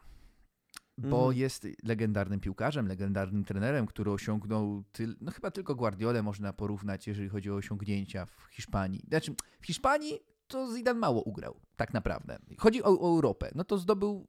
Bo 0.98 1.18
Mhm. 1.18 1.38
jest 1.38 1.68
legendarnym 1.84 2.39
piłkarzem, 2.39 2.88
legendarnym 2.88 3.44
trenerem, 3.46 3.86
który 3.86 4.12
osiągnął, 4.12 4.84
tyl, 4.91 5.15
no 5.22 5.32
chyba 5.32 5.52
tylko 5.52 5.76
Guardiolę 5.76 6.24
można 6.24 6.54
porównać, 6.54 7.08
jeżeli 7.08 7.30
chodzi 7.30 7.52
o 7.52 7.56
osiągnięcia 7.56 8.26
w 8.26 8.48
Hiszpanii. 8.52 9.02
Znaczy, 9.08 9.36
w 9.62 9.65
Hiszpanii 9.65 10.20
to 10.48 10.76
Zidane 10.76 11.00
mało 11.00 11.22
ugrał, 11.24 11.60
tak 11.76 11.94
naprawdę. 11.94 12.38
Chodzi 12.58 12.84
o, 12.84 12.88
o 12.88 13.08
Europę. 13.15 13.52
No 13.56 13.63
to 13.63 13.78
zdobył 13.78 14.28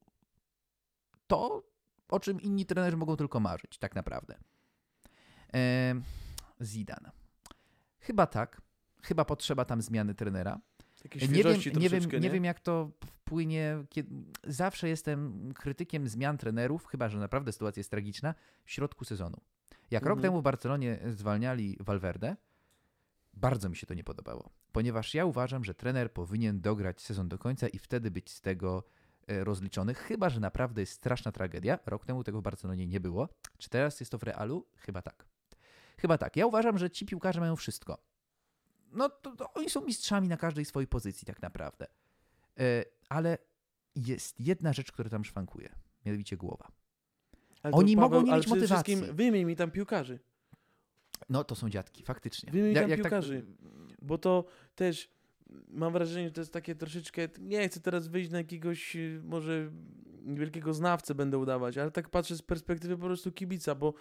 to, 1.27 1.63
o 2.09 2.21
czym 2.21 2.41
inni 2.41 2.67
trenerzy 2.67 2.97
mogą 2.97 3.17
tylko 3.17 3.41
marzyć, 3.41 3.79
tak 3.79 3.95
naprawdę. 3.95 4.39
E, 5.55 5.95
Zidane. 6.61 7.11
Chyba 7.99 8.27
tak. 8.27 8.61
Chyba 9.03 9.25
potrzeba 9.25 9.65
tam 9.65 9.83
zmiany 9.83 10.15
trenera. 10.15 10.61
Nie 11.15 11.21
wiem, 11.21 11.33
nie, 11.33 11.43
wiem, 11.43 11.91
troszeczkę, 11.91 12.21
nie 12.21 12.31
wiem, 12.31 12.45
jak 12.45 12.61
to 12.61 12.91
wpłynie. 13.07 13.85
Kiedy... 13.89 14.11
Zawsze 14.45 14.89
jestem 14.89 15.53
krytykiem 15.55 16.09
zmian 16.09 16.39
trenerów, 16.39 16.87
chyba 16.87 17.09
że 17.09 17.19
naprawdę 17.19 17.53
sytuacja 17.53 17.81
jest 17.81 17.91
tragiczna, 17.91 18.35
w 18.65 18.71
środku 18.71 19.05
sezonu. 19.05 19.37
Jak 19.91 20.03
rok 20.03 20.19
Mhm. 20.19 20.23
temu 20.23 20.41
w 20.41 20.43
Barcelonie 20.43 20.99
zwalniali 21.07 21.77
Valverde, 21.81 22.37
bardzo 23.35 23.69
mi 23.69 23.77
się 23.77 23.87
to 23.87 23.95
nie 23.95 24.05
podobało, 24.05 24.51
ponieważ 24.73 25.15
ja 25.15 25.25
uważam, 25.25 25.65
że 25.65 25.75
trener 25.75 26.13
powinien 26.13 26.61
dograć 26.61 27.01
sezon 27.03 27.29
do 27.29 27.39
końca 27.39 27.69
i 27.69 27.79
wtedy 27.79 28.11
być 28.11 28.31
z 28.33 28.41
tego 28.41 28.85
e, 29.27 29.45
rozliczony, 29.45 29.95
chyba 29.95 30.31
że 30.31 30.41
naprawdę 30.41 30.81
jest 30.83 30.93
straszna 30.93 31.33
tragedia. 31.33 31.79
Rok 31.87 32.05
temu 32.05 32.25
tego 32.25 32.41
w 32.41 32.43
Barcelonie 32.43 32.87
nie 32.87 33.01
było. 33.01 33.29
Czy 33.59 33.71
teraz 33.71 34.01
jest 34.01 34.13
to 34.13 34.19
w 34.19 34.23
Realu? 34.23 34.67
Chyba 34.77 35.03
tak. 35.03 35.27
Chyba 36.01 36.19
tak. 36.19 36.37
Ja 36.37 36.47
uważam, 36.47 36.79
że 36.79 36.91
ci 36.91 37.07
piłkarze 37.07 37.41
mają 37.41 37.57
wszystko. 37.57 37.99
No 38.93 39.09
to, 39.09 39.37
to 39.37 39.53
oni 39.53 39.71
są 39.71 39.81
mistrzami 39.85 40.29
na 40.29 40.37
każdej 40.37 40.65
swojej 40.65 40.87
pozycji 40.87 41.27
tak 41.27 41.43
naprawdę. 41.43 41.87
E, 42.59 42.85
ale 43.09 43.39
jest 43.97 44.41
jedna 44.41 44.73
rzecz, 44.73 44.93
która 44.93 45.11
tam 45.11 45.25
szwankuje. 45.25 45.69
Mianowicie 46.07 46.37
głowa. 46.37 46.69
Ale 47.63 47.75
Oni 47.75 47.97
mogą 47.97 48.23
nie 48.23 48.33
mieć 48.33 48.47
motywacji. 48.47 48.95
wszystkim 48.97 49.17
Wymień 49.17 49.45
mi 49.45 49.57
tam 49.57 49.71
piłkarzy. 49.71 50.19
No 51.29 51.45
to 51.45 51.55
są 51.55 51.71
dziadki, 51.71 52.03
faktycznie. 52.05 52.53
Wymień 52.53 52.75
Ja- 52.75 52.81
tam 52.81 52.91
jak 52.91 52.99
tak- 53.03 53.11
piłkarzy. 53.11 53.47
Bo 54.03 54.19
to 54.19 54.45
też 54.75 55.11
mam 55.69 55.93
wrażenie, 55.93 56.29
że 56.29 56.33
to 56.33 56.41
jest 56.41 56.53
takie 56.53 56.75
troszeczkę. 56.75 57.29
Nie 57.41 57.69
chcę 57.69 57.81
teraz 57.81 58.09
wyjść 58.09 58.31
na 58.31 58.39
jakiegoś 58.39 58.97
y, 58.97 59.21
może 59.25 59.71
wielkiego 60.27 60.75
znawcę 60.75 61.15
będę 61.15 61.39
udawać, 61.39 61.79
ale 61.79 61.91
tak 61.91 62.09
patrzę 62.11 62.37
z 62.37 62.43
perspektywy 62.43 62.97
po 62.97 63.05
prostu 63.05 63.33
kibica, 63.33 63.75
bo 63.75 63.95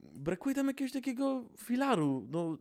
brakuje 0.00 0.54
tam 0.54 0.66
jakiegoś 0.66 0.92
takiego 0.92 1.44
filaru. 1.56 2.26
No, 2.30 2.58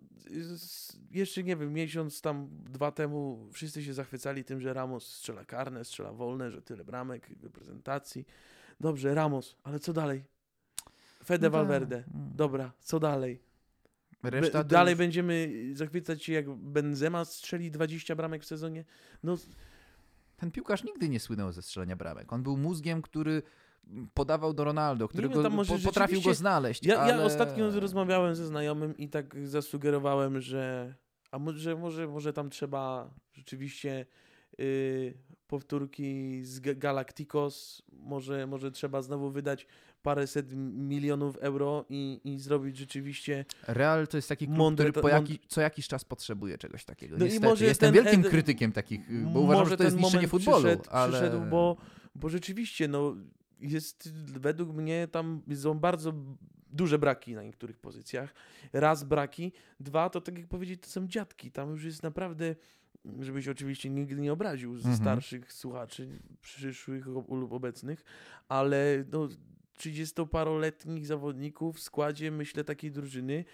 jeszcze 1.11 1.43
nie 1.43 1.55
wiem, 1.55 1.73
miesiąc 1.73 2.21
tam, 2.21 2.49
dwa 2.51 2.91
temu 2.91 3.49
wszyscy 3.51 3.83
się 3.83 3.93
zachwycali 3.93 4.43
tym, 4.43 4.61
że 4.61 4.73
Ramos 4.73 5.07
strzela 5.07 5.45
karne, 5.45 5.85
strzela 5.85 6.11
wolne, 6.13 6.51
że 6.51 6.61
tyle 6.61 6.83
bramek 6.83 7.29
w 7.39 7.43
reprezentacji. 7.43 8.25
Dobrze, 8.79 9.15
Ramos, 9.15 9.55
ale 9.63 9.79
co 9.79 9.93
dalej? 9.93 10.23
Fede 11.25 11.47
No 11.47 11.51
tak. 11.51 11.51
Valverde. 11.51 11.95
Mm. 11.95 12.31
Dobra, 12.35 12.71
co 12.79 12.99
dalej? 12.99 13.39
Reszta 14.23 14.63
Be, 14.63 14.69
dalej 14.69 14.91
już- 14.91 14.97
będziemy 14.97 15.51
zachwycać 15.73 16.23
się, 16.23 16.33
jak 16.33 16.49
Benzema 16.55 17.25
strzeli 17.25 17.71
20 17.71 18.15
bramek 18.15 18.43
w 18.43 18.45
sezonie? 18.45 18.85
No, 19.23 19.37
Ten 20.37 20.51
piłkarz 20.51 20.83
nigdy 20.83 21.09
nie 21.09 21.19
słynął 21.19 21.51
ze 21.51 21.61
strzelania 21.61 21.95
bramek. 21.95 22.33
On 22.33 22.43
był 22.43 22.57
mózgiem, 22.57 23.01
który 23.01 23.41
podawał 24.13 24.53
do 24.53 24.63
Ronaldo, 24.63 25.07
który 25.07 25.29
wiem, 25.29 25.43
go, 25.43 25.65
po, 25.65 25.79
potrafił 25.83 26.21
go 26.21 26.33
znaleźć. 26.33 26.85
ja, 26.85 26.99
ale... 26.99 27.13
ja 27.13 27.23
ostatnio 27.23 27.79
rozmawiałem 27.79 28.35
ze 28.35 28.45
znajomym 28.45 28.97
i 28.97 29.09
tak 29.09 29.47
zasugerowałem, 29.47 30.41
że 30.41 30.93
a 31.31 31.39
może, 31.39 31.75
może, 31.75 32.07
może 32.07 32.33
tam 32.33 32.49
trzeba 32.49 33.13
rzeczywiście 33.33 34.05
yy, 34.57 35.13
powtórki 35.47 36.39
z 36.43 36.61
Ga- 36.61 36.77
Galacticos, 36.77 37.81
może, 37.93 38.47
może 38.47 38.71
trzeba 38.71 39.01
znowu 39.01 39.31
wydać 39.31 39.67
paręset 40.01 40.53
milionów 40.73 41.37
euro 41.37 41.85
i, 41.89 42.21
i 42.23 42.39
zrobić 42.39 42.77
rzeczywiście 42.77 43.45
Real 43.67 44.07
to 44.07 44.17
jest 44.17 44.29
taki 44.29 44.45
klub, 44.45 44.57
Mądre 44.57 44.91
który 44.91 45.09
jaki, 45.09 45.39
co 45.47 45.61
jakiś 45.61 45.87
czas 45.87 46.05
potrzebuje 46.05 46.57
czegoś 46.57 46.85
takiego. 46.85 47.17
No 47.17 47.25
i 47.25 47.27
Niestety. 47.27 47.47
może 47.47 47.65
Jestem 47.65 47.93
ten 47.93 48.03
wielkim 48.03 48.23
krytykiem 48.23 48.71
takich, 48.71 49.01
bo 49.33 49.39
uważam, 49.39 49.69
że 49.69 49.77
to 49.77 49.83
jest 49.83 49.97
niszczenie 49.97 50.27
moment 50.27 50.31
futbolu. 50.31 50.63
Przyszedł, 50.63 50.83
ale... 50.89 51.11
przyszedł 51.11 51.41
bo, 51.49 51.77
bo 52.15 52.29
rzeczywiście, 52.29 52.87
no, 52.87 53.15
jest 53.61 54.13
według 54.39 54.73
mnie 54.75 55.07
tam 55.07 55.41
są 55.55 55.79
bardzo 55.79 56.13
duże 56.71 56.99
braki 56.99 57.35
na 57.35 57.43
niektórych 57.43 57.79
pozycjach. 57.79 58.33
Raz 58.73 59.03
braki, 59.03 59.51
dwa 59.79 60.09
to 60.09 60.21
tak 60.21 60.37
jak 60.37 60.47
powiedzieć, 60.47 60.81
to 60.81 60.87
są 60.87 61.07
dziadki. 61.07 61.51
Tam 61.51 61.69
już 61.71 61.83
jest 61.83 62.03
naprawdę, 62.03 62.55
żebyś 63.19 63.47
oczywiście 63.47 63.89
nigdy 63.89 64.15
nie 64.15 64.33
obraził 64.33 64.75
z 64.75 64.79
Mhm. 64.79 64.95
starszych 64.95 65.53
słuchaczy, 65.53 66.19
przyszłych 66.41 67.05
lub 67.29 67.53
obecnych, 67.53 68.03
ale 68.49 69.05
no, 69.11 69.27
30-paroletnich 69.79 71.05
zawodników 71.05 71.77
w 71.77 71.79
składzie, 71.81 72.31
myślę, 72.31 72.63
takiej 72.63 72.91
drużyny, 72.91 73.45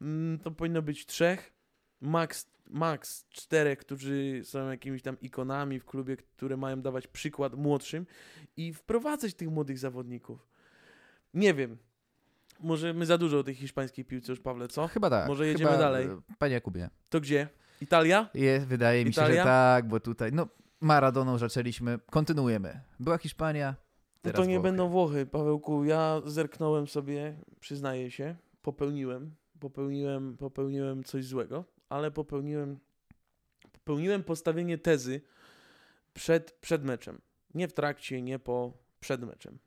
mm, 0.00 0.38
to 0.38 0.50
powinno 0.50 0.82
być 0.82 1.06
trzech, 1.06 1.52
max, 2.00 2.50
max 2.66 3.26
czterech, 3.28 3.78
którzy 3.78 4.40
są 4.44 4.70
jakimiś 4.70 5.02
tam 5.02 5.20
ikonami 5.20 5.80
w 5.80 5.84
klubie, 5.84 6.16
które 6.16 6.56
mają 6.56 6.82
dawać 6.82 7.06
przykład 7.06 7.54
młodszym 7.54 8.06
i 8.56 8.72
wprowadzać 8.72 9.34
tych 9.34 9.50
młodych 9.50 9.78
zawodników. 9.78 10.46
Nie 11.34 11.54
wiem. 11.54 11.76
Może 12.60 12.94
my 12.94 13.06
za 13.06 13.18
dużo 13.18 13.38
o 13.38 13.42
tej 13.42 13.54
hiszpańskiej 13.54 14.04
piłce 14.04 14.32
już, 14.32 14.40
Pawle, 14.40 14.68
co? 14.68 14.88
Chyba 14.88 15.10
tak. 15.10 15.28
Może 15.28 15.46
jedziemy 15.46 15.70
Chyba, 15.70 15.82
dalej. 15.82 16.06
e, 16.06 16.20
Panie 16.38 16.54
Jakubie. 16.54 16.90
To 17.08 17.20
gdzie? 17.20 17.48
Italia? 17.80 18.28
Jest, 18.34 18.66
wydaje 18.66 19.04
mi 19.04 19.12
się, 19.12 19.20
Italia? 19.20 19.42
że 19.42 19.44
tak, 19.48 19.88
bo 19.88 20.00
tutaj, 20.00 20.32
no, 20.32 20.46
Maradoną 20.80 21.38
zaczęliśmy, 21.38 21.98
kontynuujemy. 22.10 22.80
Była 23.00 23.18
Hiszpania, 23.18 23.70
No 23.70 24.20
teraz 24.22 24.36
to 24.36 24.44
nie 24.44 24.54
Włochy. 24.54 24.68
będą 24.68 24.88
Włochy, 24.88 25.26
Pawełku. 25.26 25.84
Ja 25.84 26.22
zerknąłem 26.26 26.86
sobie, 26.86 27.36
przyznaję 27.60 28.10
się, 28.10 28.36
popełniłem, 28.62 29.34
popełniłem, 29.60 30.36
popełniłem 30.36 31.04
coś 31.04 31.24
złego, 31.24 31.64
ale 31.88 32.10
popełniłem, 32.10 32.78
popełniłem 33.72 34.24
postawienie 34.24 34.78
tezy 34.78 35.20
przed, 36.14 36.52
przed 36.52 36.84
meczem. 36.84 37.20
Nie 37.54 37.68
w 37.68 37.72
trakcie, 37.72 38.22
nie 38.22 38.38
po, 38.38 38.72
przed 39.00 39.22
meczem. 39.22 39.58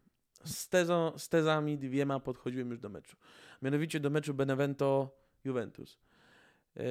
Z, 0.43 0.69
tezą, 0.69 1.17
z 1.17 1.29
tezami 1.29 1.77
dwiema 1.77 2.19
podchodziłem 2.19 2.69
już 2.69 2.79
do 2.79 2.89
meczu. 2.89 3.17
Mianowicie 3.61 3.99
do 3.99 4.09
meczu 4.09 4.33
Benevento-Juventus. 4.33 5.97
Yy, 6.75 6.83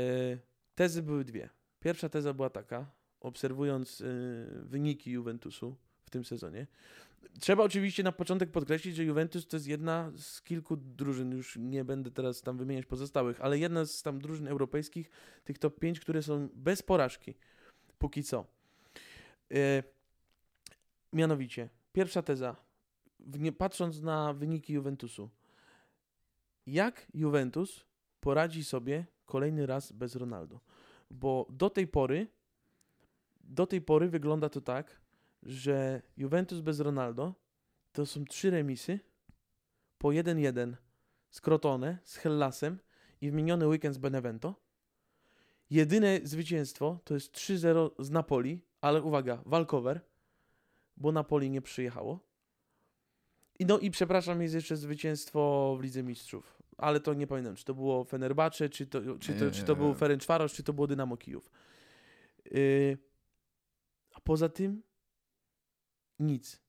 tezy 0.75 1.03
były 1.03 1.25
dwie. 1.25 1.49
Pierwsza 1.81 2.09
teza 2.09 2.35
była 2.35 2.51
taka, 2.51 2.91
obserwując 3.21 4.01
yy, 4.01 4.07
wyniki 4.63 5.11
Juventusu 5.11 5.77
w 6.05 6.11
tym 6.11 6.25
sezonie, 6.25 6.67
Trzeba 7.41 7.65
oczywiście 7.65 8.03
na 8.03 8.13
początek 8.13 8.51
podkreślić, 8.51 8.97
że 8.97 9.05
Juventus 9.05 9.47
to 9.47 9.57
jest 9.57 9.67
jedna 9.67 10.13
z 10.17 10.43
kilku 10.43 10.77
drużyn, 10.77 11.33
już 11.33 11.57
nie 11.61 11.85
będę 11.85 12.11
teraz 12.11 12.43
tam 12.43 12.59
wymieniać 12.59 12.87
pozostałych, 12.87 13.41
ale 13.41 13.59
jedna 13.59 13.85
z 13.85 14.03
tam 14.03 14.21
drużyn 14.21 14.49
europejskich, 14.49 15.11
tych 15.45 15.59
top 15.59 15.79
5, 15.79 16.01
które 16.01 16.23
są 16.23 16.49
bez 16.55 16.83
porażki, 16.83 17.35
póki 17.99 18.23
co. 18.23 18.47
E, 19.55 19.83
mianowicie, 21.13 21.69
pierwsza 21.93 22.23
teza, 22.23 22.57
nie, 23.21 23.53
patrząc 23.53 24.03
na 24.03 24.35
wyniki 24.35 24.73
Juventusu, 24.73 25.31
jak 26.67 27.07
Juventus 27.15 27.85
poradzi 28.21 28.65
sobie 28.65 29.07
kolejny 29.27 29.67
raz 29.67 29.93
bez 29.93 30.17
Ronaldo? 30.17 30.61
Bo 31.11 31.47
do 31.51 31.71
tej 31.71 31.87
pory, 31.87 32.27
do 33.41 33.67
tej 33.67 33.81
pory 33.81 34.09
wygląda 34.09 34.49
to 34.49 34.61
tak, 34.61 35.01
że 35.43 36.03
Juventus 36.17 36.61
bez 36.61 36.81
Ronaldo 36.81 37.35
to 37.93 38.07
są 38.07 38.25
trzy 38.25 38.51
remisy 38.51 39.01
po 39.99 40.09
1-1 40.09 40.75
z 41.31 41.41
Crotone, 41.41 41.99
z 42.05 42.17
Hellasem 42.17 42.79
i 43.21 43.31
w 43.31 43.35
miniony 43.35 43.69
weekend 43.69 43.95
z 43.95 43.99
Benevento. 43.99 44.55
Jedyne 45.71 46.21
zwycięstwo 46.25 46.99
to 47.05 47.15
jest 47.15 47.35
3-0 47.35 47.91
z 47.99 48.11
Napoli, 48.11 48.61
ale 48.81 49.03
uwaga, 49.03 49.43
walkover, 49.47 50.01
bo 50.97 51.13
Napoli 51.13 51.51
nie 51.51 51.63
przyjechało. 51.63 52.29
I 53.59 53.67
no 53.67 53.79
i 53.79 53.91
przepraszam, 53.91 54.43
jest 54.43 54.55
jeszcze 54.55 54.77
zwycięstwo 54.77 55.77
w 55.81 55.83
Lidze 55.83 56.03
Mistrzów, 56.03 56.63
ale 56.77 57.01
to 57.01 57.15
nie 57.15 57.27
pamiętam, 57.27 57.55
czy 57.55 57.65
to 57.65 57.75
było 57.75 58.05
Fenerbahce, 58.05 58.69
czy 58.69 58.87
to, 58.87 59.01
czy 59.19 59.35
to, 59.35 59.51
czy 59.51 59.63
to 59.65 59.77
był 59.77 59.95
Ferencvaros, 59.95 60.53
czy 60.53 60.63
to 60.63 60.73
było 60.73 60.87
Dynamo 60.87 61.17
Kijów. 61.17 61.51
Yy, 62.45 62.99
a 64.15 64.21
poza 64.21 64.49
tym 64.49 64.83
nic. 66.19 66.61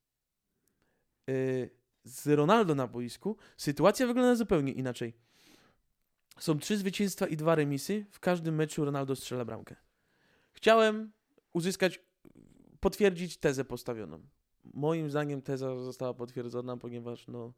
Yy, 1.28 1.70
z 2.04 2.28
Ronaldo 2.28 2.76
na 2.76 2.88
boisku 2.88 3.38
sytuacja 3.58 4.08
wygląda 4.08 4.36
zupełnie 4.36 4.72
inaczej. 4.72 5.14
Są 6.40 6.60
trzy 6.60 6.78
zwycięstwa 6.78 7.28
i 7.28 7.38
dwa 7.38 7.56
remisy. 7.56 8.06
W 8.12 8.20
każdym 8.20 8.56
meczu 8.56 8.86
Ronaldo 8.86 9.16
strzela 9.16 9.46
bramkę. 9.46 9.76
Chciałem 10.52 11.12
uzyskać, 11.54 12.00
potwierdzić 12.80 13.38
tezę 13.38 13.66
postawioną. 13.66 14.22
Moim 14.74 15.10
zdaniem 15.10 15.42
teza 15.42 15.76
została 15.76 16.14
potwierdzona, 16.14 16.78
ponieważ 16.78 17.28
no, 17.28 17.54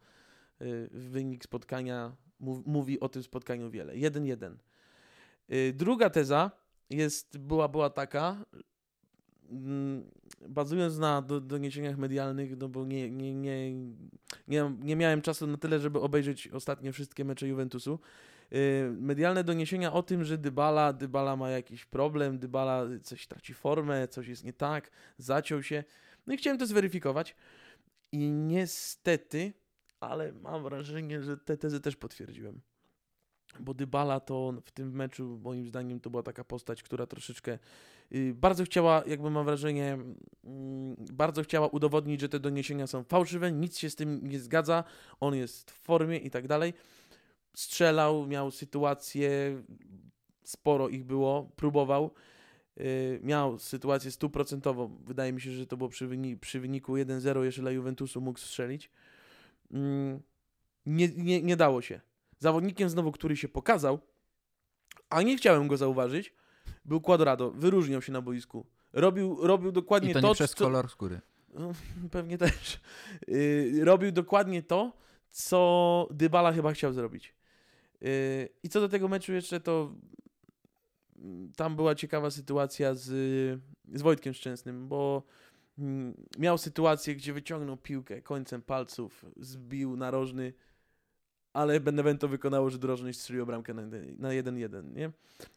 yy, 0.59 0.89
wynik 0.91 1.43
spotkania 1.43 2.15
mów, 2.39 2.65
mówi 2.65 2.99
o 2.99 3.09
tym 3.09 3.23
spotkaniu 3.23 3.69
wiele. 3.69 3.93
1-1. 3.93 4.55
Yy, 5.49 5.73
druga 5.73 6.09
teza 6.09 6.51
jest, 6.89 7.37
była, 7.37 7.67
była 7.67 7.89
taka, 7.89 8.45
bazując 10.47 10.97
na 10.97 11.21
do, 11.21 11.41
doniesieniach 11.41 11.97
medialnych, 11.97 12.57
no 12.57 12.69
bo 12.69 12.85
nie, 12.85 13.11
nie, 13.11 13.33
nie, 13.33 13.73
nie, 14.47 14.71
nie 14.79 14.95
miałem 14.95 15.21
czasu 15.21 15.47
na 15.47 15.57
tyle, 15.57 15.79
żeby 15.79 15.99
obejrzeć 15.99 16.47
ostatnie 16.47 16.91
wszystkie 16.91 17.25
mecze 17.25 17.47
Juventusu. 17.47 17.99
Yy, 18.51 18.59
medialne 18.99 19.43
doniesienia 19.43 19.93
o 19.93 20.03
tym, 20.03 20.23
że 20.23 20.37
Dybala, 20.37 20.93
Dybala 20.93 21.35
ma 21.35 21.49
jakiś 21.49 21.85
problem, 21.85 22.39
Dybala 22.39 22.85
coś 23.03 23.27
traci 23.27 23.53
formę, 23.53 24.07
coś 24.07 24.27
jest 24.27 24.43
nie 24.43 24.53
tak, 24.53 24.91
zaciął 25.17 25.63
się. 25.63 25.83
No 26.27 26.33
i 26.33 26.37
chciałem 26.37 26.59
to 26.59 26.65
zweryfikować. 26.65 27.35
I 28.11 28.31
niestety, 28.31 29.53
ale 29.99 30.33
mam 30.33 30.63
wrażenie, 30.63 31.21
że 31.21 31.37
te 31.37 31.57
tezy 31.57 31.79
też 31.79 31.95
potwierdziłem. 31.95 32.61
Bo 33.59 33.73
Dybala 33.73 34.19
to 34.19 34.53
w 34.65 34.71
tym 34.71 34.91
meczu, 34.91 35.39
moim 35.43 35.67
zdaniem, 35.67 35.99
to 35.99 36.09
była 36.09 36.23
taka 36.23 36.43
postać, 36.43 36.83
która 36.83 37.05
troszeczkę 37.05 37.59
bardzo 38.33 38.63
chciała, 38.63 39.03
jakby 39.07 39.29
mam 39.29 39.45
wrażenie, 39.45 39.97
mm, 40.43 40.95
bardzo 41.13 41.43
chciała 41.43 41.67
udowodnić, 41.67 42.21
że 42.21 42.29
te 42.29 42.39
doniesienia 42.39 42.87
są 42.87 43.03
fałszywe, 43.03 43.51
nic 43.51 43.77
się 43.77 43.89
z 43.89 43.95
tym 43.95 44.27
nie 44.27 44.39
zgadza, 44.39 44.83
on 45.19 45.35
jest 45.35 45.71
w 45.71 45.73
formie 45.73 46.17
i 46.17 46.29
tak 46.29 46.47
dalej. 46.47 46.73
Strzelał, 47.53 48.27
miał 48.27 48.51
sytuację, 48.51 49.61
sporo 50.43 50.89
ich 50.89 51.03
było, 51.03 51.51
próbował. 51.55 52.11
Yy, 52.77 53.19
miał 53.23 53.59
sytuację 53.59 54.11
stuprocentową. 54.11 54.97
Wydaje 55.05 55.33
mi 55.33 55.41
się, 55.41 55.51
że 55.51 55.67
to 55.67 55.77
było 55.77 55.89
przy, 55.89 56.09
przy 56.41 56.59
wyniku 56.59 56.93
1-0 56.93 57.43
jeszcze 57.43 57.61
dla 57.61 57.71
Juventusu 57.71 58.21
mógł 58.21 58.39
strzelić. 58.39 58.91
Mm, 59.71 60.21
nie, 60.85 61.07
nie, 61.07 61.41
nie 61.41 61.57
dało 61.57 61.81
się. 61.81 62.01
Zawodnikiem 62.39 62.89
znowu, 62.89 63.11
który 63.11 63.37
się 63.37 63.47
pokazał, 63.47 63.99
a 65.09 65.21
nie 65.21 65.37
chciałem 65.37 65.67
go 65.67 65.77
zauważyć, 65.77 66.33
był 66.85 67.01
Quadrado. 67.01 67.51
Wyróżniał 67.51 68.01
się 68.01 68.11
na 68.11 68.21
boisku. 68.21 68.65
Robił, 68.93 69.37
robił 69.41 69.71
dokładnie 69.71 70.11
I 70.11 70.13
to 70.13 70.21
to, 70.21 70.27
nie 70.27 70.35
przez 70.35 70.51
co... 70.51 70.63
kolor 70.63 70.89
skóry. 70.89 71.21
No, 71.53 71.71
pewnie 72.11 72.37
też. 72.37 72.79
Yy, 73.27 73.85
robił 73.85 74.11
dokładnie 74.11 74.63
to, 74.63 74.93
co 75.29 76.07
Dybala 76.11 76.51
chyba 76.53 76.73
chciał 76.73 76.93
zrobić. 76.93 77.35
Yy, 78.01 78.09
I 78.63 78.69
co 78.69 78.81
do 78.81 78.89
tego 78.89 79.07
meczu 79.07 79.33
jeszcze, 79.33 79.59
to 79.59 79.95
mm, 81.17 81.51
tam 81.55 81.75
była 81.75 81.95
ciekawa 81.95 82.31
sytuacja 82.31 82.93
z, 82.93 83.07
z 83.93 84.01
Wojtkiem 84.01 84.33
Szczęsnym, 84.33 84.87
bo 84.87 85.23
mm, 85.79 86.13
miał 86.39 86.57
sytuację, 86.57 87.15
gdzie 87.15 87.33
wyciągnął 87.33 87.77
piłkę 87.77 88.21
końcem 88.21 88.61
palców, 88.61 89.25
zbił 89.37 89.97
narożny, 89.97 90.53
ale 91.53 91.79
Benevento 91.79 92.27
wykonało 92.27 92.69
rzut 92.69 92.83
rożny 92.83 93.09
i 93.09 93.13
strzeliło 93.13 93.45
bramkę 93.45 93.73
na 93.73 94.29
1-1, 94.29 94.93
nie? 94.95 95.11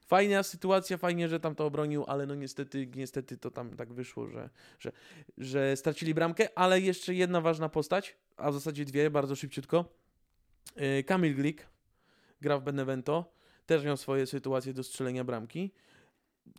Fajna 0.07 0.42
sytuacja, 0.42 0.96
fajnie, 0.96 1.28
że 1.28 1.40
tam 1.40 1.54
to 1.54 1.66
obronił, 1.66 2.04
ale 2.07 2.26
no 2.26 2.35
niestety, 2.35 2.88
niestety 2.96 3.37
to 3.37 3.50
tam 3.50 3.76
tak 3.76 3.92
wyszło, 3.92 4.28
że, 4.28 4.50
że, 4.78 4.92
że 5.38 5.76
stracili 5.76 6.14
bramkę, 6.14 6.48
ale 6.59 6.80
jeszcze 6.80 7.14
jedna 7.14 7.40
ważna 7.40 7.68
postać, 7.68 8.16
a 8.37 8.50
w 8.50 8.54
zasadzie 8.54 8.85
dwie, 8.85 9.11
bardzo 9.11 9.37
szybciutko. 9.37 9.85
Yy, 10.76 11.04
Kamil 11.04 11.35
Glik 11.35 11.66
gra 12.40 12.59
w 12.59 12.62
Benevento, 12.62 13.33
też 13.66 13.85
miał 13.85 13.96
swoje 13.96 14.26
sytuacje 14.26 14.74
do 14.74 14.83
strzelenia 14.83 15.24
bramki. 15.24 15.72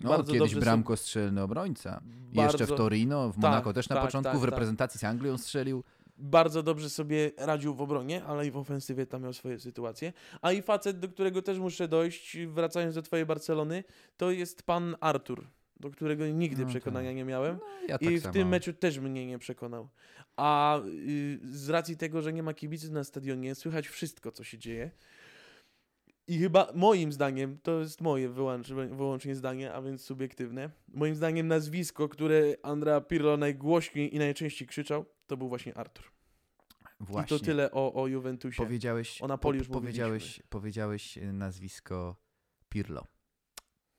No, 0.03 0.23
kiedyś 0.23 0.39
dobrze 0.39 0.59
bramko 0.59 0.97
strzelny 0.97 1.41
obrońca. 1.41 2.01
Bardzo- 2.33 2.57
Jeszcze 2.57 2.75
w 2.75 2.77
Torino, 2.77 3.29
w 3.29 3.33
Tak, 3.33 3.41
Monako 3.41 3.73
też 3.73 3.89
na 3.89 3.95
tak, 3.95 4.05
początku, 4.05 4.31
tak, 4.31 4.39
w 4.39 4.41
tak. 4.41 4.49
reprezentacji 4.49 4.99
z 4.99 5.03
Anglią 5.03 5.37
strzelił. 5.37 5.83
Bardzo 6.17 6.63
dobrze 6.63 6.89
sobie 6.89 7.31
radził 7.37 7.73
w 7.75 7.81
obronie, 7.81 8.23
ale 8.23 8.47
i 8.47 8.51
w 8.51 8.57
ofensywie 8.57 9.05
tam 9.05 9.23
miał 9.23 9.33
swoje 9.33 9.59
sytuacje. 9.59 10.13
A 10.41 10.51
i 10.51 10.61
facet, 10.61 10.99
do 10.99 11.09
którego 11.09 11.41
też 11.41 11.59
muszę 11.59 11.87
dojść, 11.87 12.37
wracając 12.47 12.95
do 12.95 13.01
twojej 13.01 13.25
Barcelony, 13.25 13.83
to 14.17 14.31
jest 14.31 14.63
pan 14.63 14.95
Artur, 14.99 15.47
do 15.79 15.89
którego 15.89 16.27
nigdy 16.27 16.63
No 16.63 16.69
przekonania 16.69 17.09
tak. 17.09 17.15
nie 17.15 17.25
miałem. 17.25 17.55
No, 17.57 17.87
ja 17.87 17.97
tak 17.97 18.11
I 18.11 18.17
w 18.17 18.21
samo. 18.21 18.33
tym 18.33 18.47
meczu 18.47 18.73
też 18.73 18.99
mnie 18.99 19.25
nie 19.25 19.39
przekonał. 19.39 19.89
A 20.37 20.79
y, 20.79 21.39
z 21.43 21.69
racji 21.69 21.97
tego, 21.97 22.21
że 22.21 22.33
nie 22.33 22.43
ma 22.43 22.53
kibiców 22.53 22.91
na 22.91 23.03
stadionie, 23.03 23.55
słychać 23.55 23.87
wszystko, 23.87 24.31
co 24.31 24.43
się 24.43 24.57
dzieje. 24.57 24.91
I 26.27 26.39
chyba 26.39 26.71
moim 26.75 27.11
zdaniem, 27.11 27.57
to 27.63 27.79
jest 27.79 28.01
moje 28.01 28.29
wyłącz, 28.29 28.67
wyłącznie 28.71 29.35
zdanie, 29.35 29.73
a 29.73 29.81
więc 29.81 30.01
subiektywne. 30.01 30.69
Moim 30.87 31.15
zdaniem 31.15 31.47
nazwisko, 31.47 32.09
które 32.09 32.55
Andrea 32.63 33.01
Pirlo 33.01 33.37
najgłośniej 33.37 34.15
i 34.15 34.19
najczęściej 34.19 34.67
krzyczał, 34.67 35.05
to 35.27 35.37
był 35.37 35.49
właśnie 35.49 35.77
Artur. 35.77 36.05
Właśnie. 36.99 37.37
I 37.37 37.39
to 37.39 37.45
tyle 37.45 37.71
o, 37.71 37.93
o 37.93 38.07
Juventusie. 38.07 38.63
Powiedziałeś, 38.63 39.21
O 39.21 39.27
Napoli 39.27 39.59
po- 39.59 39.63
już 39.63 39.67
powiedziałeś, 39.73 40.41
powiedziałeś 40.49 41.17
e, 41.17 41.33
nazwisko 41.33 42.15
Pirlo. 42.69 43.07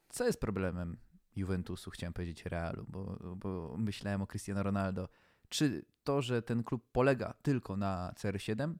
Co 0.08 0.26
jest 0.26 0.40
problemem 0.40 0.96
Juventusu, 1.36 1.90
chciałem 1.90 2.12
powiedzieć 2.12 2.44
Realu, 2.44 2.84
bo, 2.88 3.18
bo 3.36 3.76
myślałem 3.78 4.22
o 4.22 4.26
Cristiano 4.26 4.62
Ronaldo. 4.62 5.08
Czy 5.48 5.84
to, 6.04 6.22
że 6.22 6.42
ten 6.42 6.62
klub 6.64 6.84
polega 6.92 7.34
tylko 7.42 7.76
na 7.76 8.12
CR7, 8.16 8.74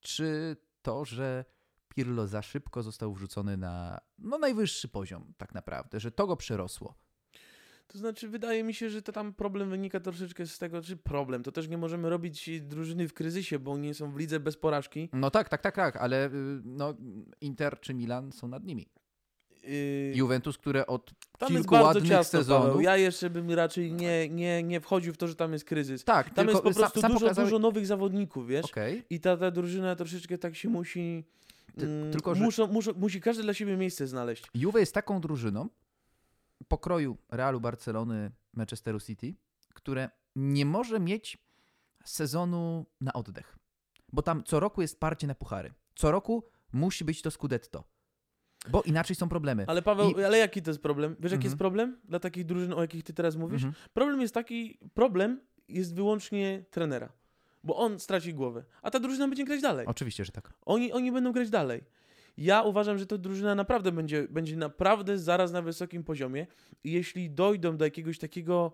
czy 0.00 0.56
to, 0.82 1.04
że 1.04 1.44
Pirlo 1.94 2.26
za 2.26 2.42
szybko 2.42 2.82
został 2.82 3.14
wrzucony 3.14 3.56
na 3.56 4.00
no, 4.18 4.38
najwyższy 4.38 4.88
poziom 4.88 5.34
tak 5.36 5.54
naprawdę, 5.54 6.00
że 6.00 6.10
to 6.10 6.26
go 6.26 6.36
przerosło. 6.36 6.94
To 7.86 7.98
znaczy, 7.98 8.28
wydaje 8.28 8.64
mi 8.64 8.74
się, 8.74 8.90
że 8.90 9.02
to 9.02 9.12
tam 9.12 9.32
problem 9.32 9.70
wynika 9.70 10.00
troszeczkę 10.00 10.46
z 10.46 10.58
tego, 10.58 10.82
czy 10.82 10.96
problem. 10.96 11.42
To 11.42 11.52
też 11.52 11.68
nie 11.68 11.78
możemy 11.78 12.10
robić 12.10 12.50
drużyny 12.60 13.08
w 13.08 13.14
kryzysie, 13.14 13.58
bo 13.58 13.72
oni 13.72 13.94
są 13.94 14.12
w 14.12 14.16
lidze 14.18 14.40
bez 14.40 14.56
porażki. 14.56 15.08
No 15.12 15.30
tak, 15.30 15.48
tak, 15.48 15.62
tak, 15.62 15.76
tak, 15.76 15.96
ale 15.96 16.26
y, 16.26 16.30
no, 16.64 16.94
Inter 17.40 17.80
czy 17.80 17.94
Milan 17.94 18.32
są 18.32 18.48
nad 18.48 18.64
nimi. 18.64 18.88
Yy, 19.62 20.12
Juventus, 20.14 20.58
które 20.58 20.86
od 20.86 21.10
tam 21.38 21.48
kilku 21.48 21.74
ładnych 21.74 22.08
ciasno, 22.08 22.38
sezonów. 22.38 22.66
Paweł. 22.66 22.80
Ja 22.80 22.96
jeszcze 22.96 23.30
bym 23.30 23.50
raczej 23.50 23.92
nie, 23.92 24.28
nie, 24.28 24.62
nie 24.62 24.80
wchodził 24.80 25.12
w 25.12 25.16
to, 25.16 25.28
że 25.28 25.34
tam 25.36 25.52
jest 25.52 25.64
kryzys. 25.64 26.04
Tak, 26.04 26.34
Tam 26.34 26.48
jest 26.48 26.62
po 26.62 26.72
sam- 26.72 26.80
prostu 26.82 27.00
sam 27.00 27.12
dużo, 27.12 27.26
pokazałeś- 27.26 27.44
dużo 27.44 27.58
nowych 27.58 27.86
zawodników, 27.86 28.46
wiesz? 28.46 28.64
Okej. 28.64 29.04
I 29.10 29.20
ta, 29.20 29.36
ta 29.36 29.50
drużyna 29.50 29.96
troszeczkę 29.96 30.38
tak 30.38 30.56
się 30.56 30.68
musi... 30.68 31.24
Ty- 31.78 31.86
mm, 31.86 32.12
tylko, 32.12 32.34
że- 32.34 32.44
muszą, 32.44 32.66
muszą, 32.66 32.92
musi 32.96 33.20
każdy 33.20 33.42
dla 33.42 33.54
siebie 33.54 33.76
miejsce 33.76 34.06
znaleźć. 34.06 34.44
Juve 34.54 34.74
jest 34.80 34.94
taką 34.94 35.20
drużyną 35.20 35.68
pokroju 36.68 37.18
Realu, 37.30 37.60
Barcelony, 37.60 38.30
Manchesteru 38.52 39.00
City, 39.00 39.34
które 39.74 40.10
nie 40.36 40.66
może 40.66 41.00
mieć 41.00 41.38
sezonu 42.04 42.86
na 43.00 43.12
oddech. 43.12 43.58
Bo 44.12 44.22
tam 44.22 44.44
co 44.44 44.60
roku 44.60 44.82
jest 44.82 45.00
parcie 45.00 45.26
na 45.26 45.34
puchary. 45.34 45.72
Co 45.94 46.10
roku 46.10 46.44
musi 46.72 47.04
być 47.04 47.22
to 47.22 47.30
Scudetto. 47.30 47.84
Bo 48.70 48.82
inaczej 48.82 49.16
są 49.16 49.28
problemy. 49.28 49.64
Ale 49.66 49.82
Paweł, 49.82 50.10
I- 50.10 50.24
ale 50.24 50.38
jaki 50.38 50.62
to 50.62 50.70
jest 50.70 50.82
problem? 50.82 51.12
Wiesz, 51.20 51.22
jaki 51.32 51.34
Mhm. 51.34 51.42
jest 51.44 51.56
problem 51.58 52.00
dla 52.04 52.20
takich 52.20 52.44
drużyn, 52.46 52.72
o 52.72 52.80
jakich 52.80 53.04
ty 53.04 53.12
teraz 53.14 53.36
mówisz? 53.36 53.64
Mhm. 53.64 53.74
Problem 53.92 54.20
jest 54.20 54.34
taki, 54.34 54.78
problem 54.94 55.40
jest 55.68 55.94
wyłącznie 55.94 56.64
trenera. 56.70 57.12
Bo 57.64 57.76
on 57.76 58.00
straci 58.00 58.34
głowę, 58.34 58.64
a 58.82 58.90
ta 58.90 59.00
drużyna 59.00 59.28
będzie 59.28 59.44
grać 59.44 59.62
dalej. 59.62 59.86
Oczywiście, 59.86 60.24
że 60.24 60.32
tak. 60.32 60.52
Oni, 60.64 60.92
oni 60.92 61.12
będą 61.12 61.32
grać 61.32 61.50
dalej. 61.50 61.84
Ja 62.36 62.62
uważam, 62.62 62.98
że 62.98 63.06
ta 63.06 63.18
drużyna 63.18 63.54
naprawdę 63.54 63.92
będzie, 63.92 64.26
będzie 64.30 64.56
naprawdę 64.56 65.18
zaraz 65.18 65.52
na 65.52 65.62
wysokim 65.62 66.04
poziomie. 66.04 66.46
I 66.84 66.92
jeśli 66.92 67.30
dojdą 67.30 67.76
do 67.76 67.84
jakiegoś 67.84 68.18
takiego 68.18 68.72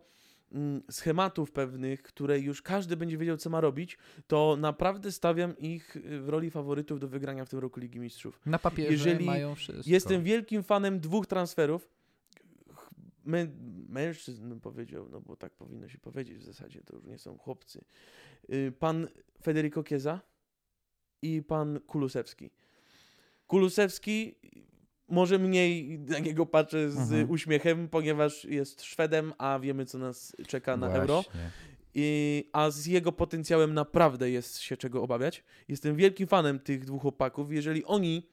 mm, 0.53 0.83
schematów 0.90 1.53
pewnych, 1.53 2.03
które 2.03 2.38
już 2.38 2.62
każdy 2.62 2.96
będzie 2.96 3.18
wiedział, 3.18 3.37
co 3.37 3.50
ma 3.50 3.61
robić, 3.61 3.98
to 4.26 4.57
naprawdę 4.61 5.12
stawiam 5.12 5.59
ich 5.59 5.96
y, 5.96 6.20
w 6.20 6.29
roli 6.29 6.50
faworytów 6.50 7.00
do 7.00 7.09
wygrania 7.09 7.44
w 7.44 7.48
tym 7.48 7.59
roku 7.59 7.81
Ligi 7.81 8.00
Mistrzów. 8.00 8.40
Na 8.46 8.59
papierze 8.59 8.92
Jeżeli 8.92 9.24
mają 9.24 9.55
wszystko. 9.55 9.90
Jestem 9.90 10.22
wielkim 10.22 10.62
fanem 10.62 11.00
dwóch 11.00 11.26
transferów. 11.26 11.88
Mę, 13.24 13.46
mężczyzn 13.88 14.61
powiedział, 14.61 15.09
no 15.09 15.20
bo 15.20 15.37
tak 15.37 15.52
powinno 15.52 15.88
się 15.88 15.98
powiedzieć 15.98 16.38
w 16.38 16.44
zasadzie, 16.44 16.80
to 16.83 16.96
już 16.96 17.04
nie 17.04 17.18
są 17.18 17.38
chłopcy. 17.38 17.85
Y, 18.52 18.72
Pan 18.78 19.09
Federico 19.42 19.83
Chiesa 19.83 20.20
i 21.22 21.42
pan 21.42 21.80
Kulusewski. 21.80 22.50
Kulusewski 23.46 24.35
może 25.09 25.38
mniej 25.38 25.98
na 25.98 26.18
niego 26.18 26.46
patrzę 26.46 26.90
z 26.90 26.98
Mhm. 26.98 27.30
uśmiechem, 27.30 27.88
ponieważ 27.88 28.44
jest 28.44 28.83
Szwedem, 28.83 29.33
a 29.38 29.59
wiemy 29.59 29.87
co 29.87 29.98
nas 29.98 30.37
czeka 30.46 30.76
na 30.76 30.87
Euro. 30.94 31.22
Właśnie. 31.22 31.50
I, 31.94 32.44
a 32.52 32.70
z 32.70 32.87
jego 32.87 33.12
potencjałem 33.12 33.74
naprawdę 33.74 34.30
jest 34.30 34.59
się 34.59 34.76
czego 34.76 35.02
obawiać. 35.02 35.44
Jestem 35.68 35.96
wielkim 35.96 36.26
fanem 36.26 36.59
tych 36.59 36.85
dwóch 36.85 37.02
chłopaków. 37.02 37.52
Jeżeli 37.52 37.85
oni, 37.85 38.26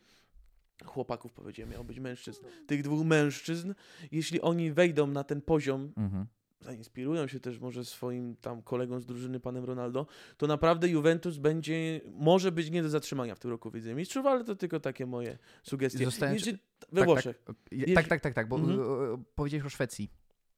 chłopaków 0.86 1.34
powiedziałem, 1.34 1.72
miało 1.72 1.84
być 1.84 2.00
mężczyzn, 2.00 2.46
tych 2.68 2.84
dwóch 2.84 3.06
mężczyzn, 3.06 3.74
jeśli 4.12 4.42
oni 4.42 4.72
wejdą 4.72 5.08
na 5.08 5.24
ten 5.24 5.42
poziom, 5.42 5.94
Mhm. 5.98 6.26
zainspirują 6.62 7.28
się 7.28 7.40
też 7.40 7.60
może 7.60 7.86
swoim 7.86 8.36
tam 8.36 8.62
kolegą 8.62 9.00
z 9.00 9.06
drużyny, 9.06 9.40
panem 9.40 9.66
Ronaldo, 9.66 10.06
to 10.38 10.48
naprawdę 10.48 10.88
Juventus 10.90 11.38
będzie, 11.38 12.02
może 12.14 12.52
być 12.52 12.70
nie 12.72 12.84
do 12.84 12.90
zatrzymania 12.90 13.36
w 13.36 13.40
tym 13.40 13.52
roku 13.52 13.72
widzę 13.72 13.96
mistrzów, 13.96 14.26
ale 14.26 14.44
to 14.44 14.56
tylko 14.56 14.80
takie 14.80 15.06
moje 15.06 15.38
sugestie. 15.64 16.06
Zostanie- 16.06 16.34
Jeśli- 16.34 16.58
we 16.92 17.00
tak, 17.00 17.06
Włoszech. 17.06 17.44
Tak, 17.44 17.56
Jeśli- 17.72 17.94
tak, 17.96 18.08
tak, 18.08 18.22
tak, 18.22 18.34
tak, 18.34 18.48
bo 18.48 18.56
Mhm. 18.56 19.26
powiedziałeś 19.36 19.66
o 19.66 19.70
Szwecji. 19.70 20.12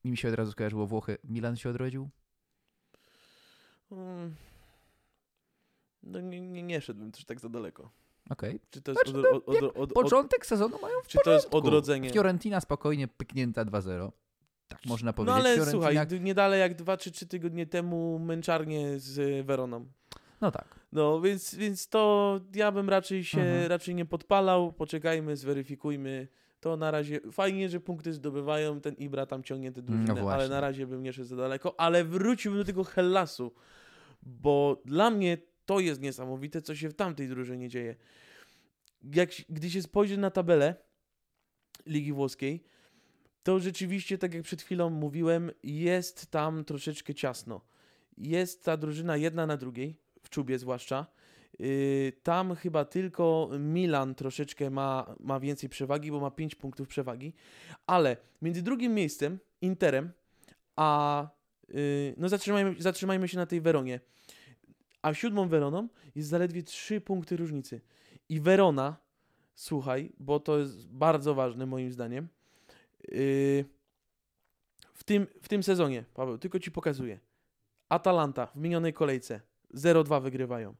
I 0.03 0.11
mi 0.11 0.17
się 0.17 0.27
od 0.27 0.33
razu 0.33 0.51
skojarzyło 0.51 0.87
Włochy. 0.87 1.17
Milan 1.23 1.55
się 1.55 1.69
odrodził? 1.69 2.09
Mm. 3.91 4.35
No 6.03 6.21
nie, 6.21 6.41
nie, 6.41 6.63
nie 6.63 6.81
szedłbym 6.81 7.11
też 7.11 7.25
tak 7.25 7.39
za 7.39 7.49
daleko. 7.49 7.91
Okej. 8.29 8.59
Czy 8.69 8.81
to 8.81 8.91
jest 8.91 9.03
Znaczy, 9.03 9.19
od, 9.29 9.47
no, 9.47 9.53
od, 9.57 9.63
od, 9.63 9.77
od, 9.77 9.93
Początek 9.93 10.45
sezonu 10.45 10.77
mają 10.81 10.95
w 11.03 11.07
czy 11.07 11.17
to 11.23 11.31
jest 11.31 11.45
porządku. 11.49 11.67
odrodzenie? 11.67 12.09
Fiorentina 12.09 12.61
spokojnie 12.61 13.07
pyknięta 13.07 13.65
2-0. 13.65 14.11
Tak 14.67 14.79
można 14.85 15.13
powiedzieć. 15.13 15.35
No 15.35 15.39
ale 15.39 15.55
Fiorentina... 15.55 15.71
słuchaj, 15.71 16.21
nie 16.21 16.33
dalej 16.35 16.59
jak 16.59 16.75
dwa 16.75 16.97
czy 16.97 17.11
trzy 17.11 17.27
tygodnie 17.27 17.65
temu 17.65 18.19
męczarnie 18.19 18.99
z 18.99 19.17
y, 19.17 19.43
Weroną. 19.43 19.85
No 20.41 20.51
tak. 20.51 20.79
No 20.91 21.21
więc, 21.21 21.55
więc 21.55 21.87
to 21.87 22.39
ja 22.55 22.71
bym 22.71 22.89
raczej 22.89 23.23
się 23.23 23.41
Mhm. 23.41 23.67
raczej 23.69 23.95
nie 23.95 24.05
podpalał. 24.05 24.73
Poczekajmy, 24.73 25.37
zweryfikujmy. 25.37 26.27
To 26.59 26.77
na 26.77 26.91
razie 26.91 27.19
fajnie, 27.31 27.69
że 27.69 27.79
punkty 27.79 28.13
zdobywają. 28.13 28.81
Ten 28.81 28.93
Ibra 28.95 29.25
tam 29.25 29.43
ciągnie 29.43 29.71
te 29.71 29.81
drużyny, 29.81 30.11
ale 30.11 30.19
No 30.21 30.25
właśnie. 30.27 30.49
na 30.49 30.61
razie 30.61 30.87
bym 30.87 31.03
nie 31.03 31.13
szedł 31.13 31.27
za 31.27 31.35
daleko. 31.35 31.79
Ale 31.79 32.03
wróciłbym 32.03 32.59
do 32.61 32.65
tego 32.65 32.83
Hellasu, 32.83 33.53
bo 34.21 34.81
dla 34.85 35.09
mnie 35.09 35.37
to 35.69 35.79
jest 35.79 36.01
niesamowite, 36.01 36.61
co 36.61 36.75
się 36.75 36.89
w 36.89 36.93
tamtej 36.93 37.27
drużynie 37.27 37.69
dzieje. 37.69 37.95
Jak, 39.13 39.29
gdy 39.49 39.69
się 39.69 39.81
spojrzy 39.81 40.17
na 40.17 40.31
tabelę 40.31 40.75
Ligi 41.85 42.13
Włoskiej, 42.13 42.63
to 43.43 43.59
rzeczywiście, 43.59 44.17
tak 44.17 44.33
jak 44.33 44.43
przed 44.43 44.61
chwilą 44.61 44.89
mówiłem, 44.89 45.51
jest 45.63 46.31
tam 46.31 46.65
troszeczkę 46.65 47.15
ciasno. 47.15 47.61
Jest 48.17 48.63
ta 48.63 48.77
drużyna 48.77 49.17
jedna 49.17 49.45
na 49.45 49.57
drugiej, 49.57 49.95
w 50.23 50.29
czubie 50.29 50.59
zwłaszcza. 50.59 51.05
Yy, 51.59 52.11
tam 52.23 52.55
chyba 52.55 52.85
tylko 52.85 53.49
Milan 53.59 54.15
troszeczkę 54.15 54.69
ma, 54.69 55.15
ma 55.19 55.39
więcej 55.39 55.69
przewagi, 55.69 56.11
bo 56.11 56.19
ma 56.19 56.31
5 56.31 56.55
punktów 56.55 56.87
przewagi, 56.87 57.33
ale 57.87 58.17
między 58.41 58.61
drugim 58.61 58.93
miejscem, 58.93 59.39
Interem, 59.61 60.11
a 60.75 61.29
yy, 61.67 62.13
no 62.17 62.29
zatrzymajmy, 62.29 62.75
zatrzymajmy 62.79 63.27
się 63.27 63.37
na 63.37 63.45
tej 63.45 63.61
Weronie, 63.61 63.99
a 65.01 65.13
siódmą 65.13 65.47
Weroną 65.47 65.87
jest 66.15 66.29
zaledwie 66.29 66.63
3 66.63 67.01
punkty 67.01 67.37
różnicy. 67.37 67.81
I 68.29 68.39
Verona, 68.39 68.97
słuchaj, 69.55 70.11
bo 70.19 70.39
to 70.39 70.59
jest 70.59 70.87
bardzo 70.87 71.35
ważne 71.35 71.65
moim 71.65 71.91
zdaniem, 71.91 72.27
yy, 73.07 73.65
w, 74.93 75.03
tym, 75.03 75.27
w 75.41 75.49
tym 75.49 75.63
sezonie, 75.63 76.05
Paweł, 76.13 76.37
tylko 76.37 76.59
ci 76.59 76.71
pokazuję. 76.71 77.19
Atalanta 77.89 78.45
w 78.45 78.55
minionej 78.55 78.93
kolejce 78.93 79.41
0-2 79.73 80.21
wygrywają. 80.21 80.75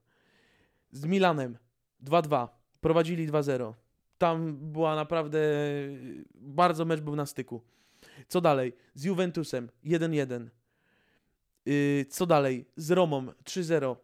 Z 0.91 1.05
Milanem 1.05 1.57
2-2. 2.03 2.47
Prowadzili 2.81 3.27
2-0. 3.27 3.73
Tam 4.17 4.57
była 4.71 4.95
naprawdę. 4.95 5.39
Bardzo 6.35 6.85
mecz 6.85 7.01
był 7.01 7.15
na 7.15 7.25
styku. 7.25 7.61
Co 8.27 8.41
dalej? 8.41 8.73
Z 8.93 9.03
Juventusem 9.03 9.69
1-1. 9.85 10.47
Yy, 11.65 12.05
co 12.09 12.25
dalej? 12.25 12.65
Z 12.75 12.91
Romą 12.91 13.25
3-0. 13.25 13.95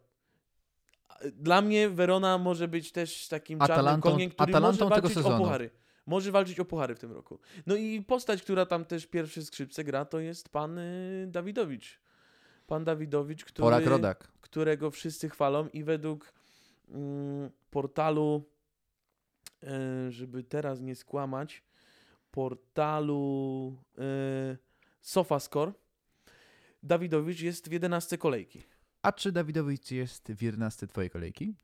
Dla 1.32 1.62
mnie 1.62 1.88
Verona 1.88 2.38
może 2.38 2.68
być 2.68 2.92
też 2.92 3.28
takim 3.28 3.58
czarnym 3.58 4.00
koniem, 4.00 4.30
który 4.30 4.52
Atalantą 4.52 4.88
może 4.88 5.00
walczyć 5.00 5.18
o 5.18 5.38
puchary. 5.38 5.70
Może 6.06 6.32
walczyć 6.32 6.60
o 6.60 6.64
puchary 6.64 6.94
w 6.94 6.98
tym 6.98 7.12
roku. 7.12 7.38
No 7.66 7.76
i 7.76 8.02
postać, 8.02 8.42
która 8.42 8.66
tam 8.66 8.84
też 8.84 9.06
pierwsze 9.06 9.42
skrzypce 9.42 9.84
gra, 9.84 10.04
to 10.04 10.18
jest 10.20 10.48
pan 10.48 10.78
y, 10.78 11.26
Dawidowicz. 11.28 12.00
Pan 12.66 12.84
Dawidowicz, 12.84 13.44
który 13.44 13.66
którego 14.40 14.90
wszyscy 14.90 15.28
chwalą 15.28 15.68
i 15.68 15.84
według 15.84 16.32
mm, 16.88 17.50
portalu, 17.70 18.44
e, 19.62 20.12
żeby 20.12 20.44
teraz 20.44 20.80
nie 20.80 20.94
skłamać, 20.94 21.62
portalu 22.30 23.76
e, 23.98 24.56
SofaScore, 25.00 25.72
Dawidowicz 26.82 27.40
jest 27.40 27.68
w 27.68 27.72
11 27.72 28.18
kolejki. 28.18 28.62
A 29.02 29.12
czy 29.12 29.32
Dawidowicz 29.32 29.90
jest 29.90 30.32
w 30.32 30.42
11 30.42 30.86
twojej 30.86 31.10
kolejki? 31.10 31.54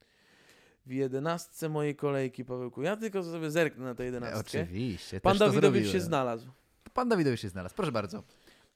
W 0.87 0.92
11 0.92 1.68
mojej 1.68 1.97
kolejki, 1.97 2.45
Pawełku. 2.45 2.83
Ja 2.83 2.97
tylko 2.97 3.23
sobie 3.23 3.51
zerknę 3.51 3.85
na 3.85 3.95
tę 3.95 4.05
11. 4.05 4.37
E, 4.37 4.40
Oczywiście. 4.40 5.21
Pan 5.21 5.38
Dawidowicz 5.38 5.92
się 5.92 6.01
znalazł. 6.01 6.49
Pan 6.95 7.09
Dawidowicz 7.09 7.40
się 7.40 7.49
znalazł. 7.49 7.75
Proszę 7.75 7.92
bardzo. 7.92 8.23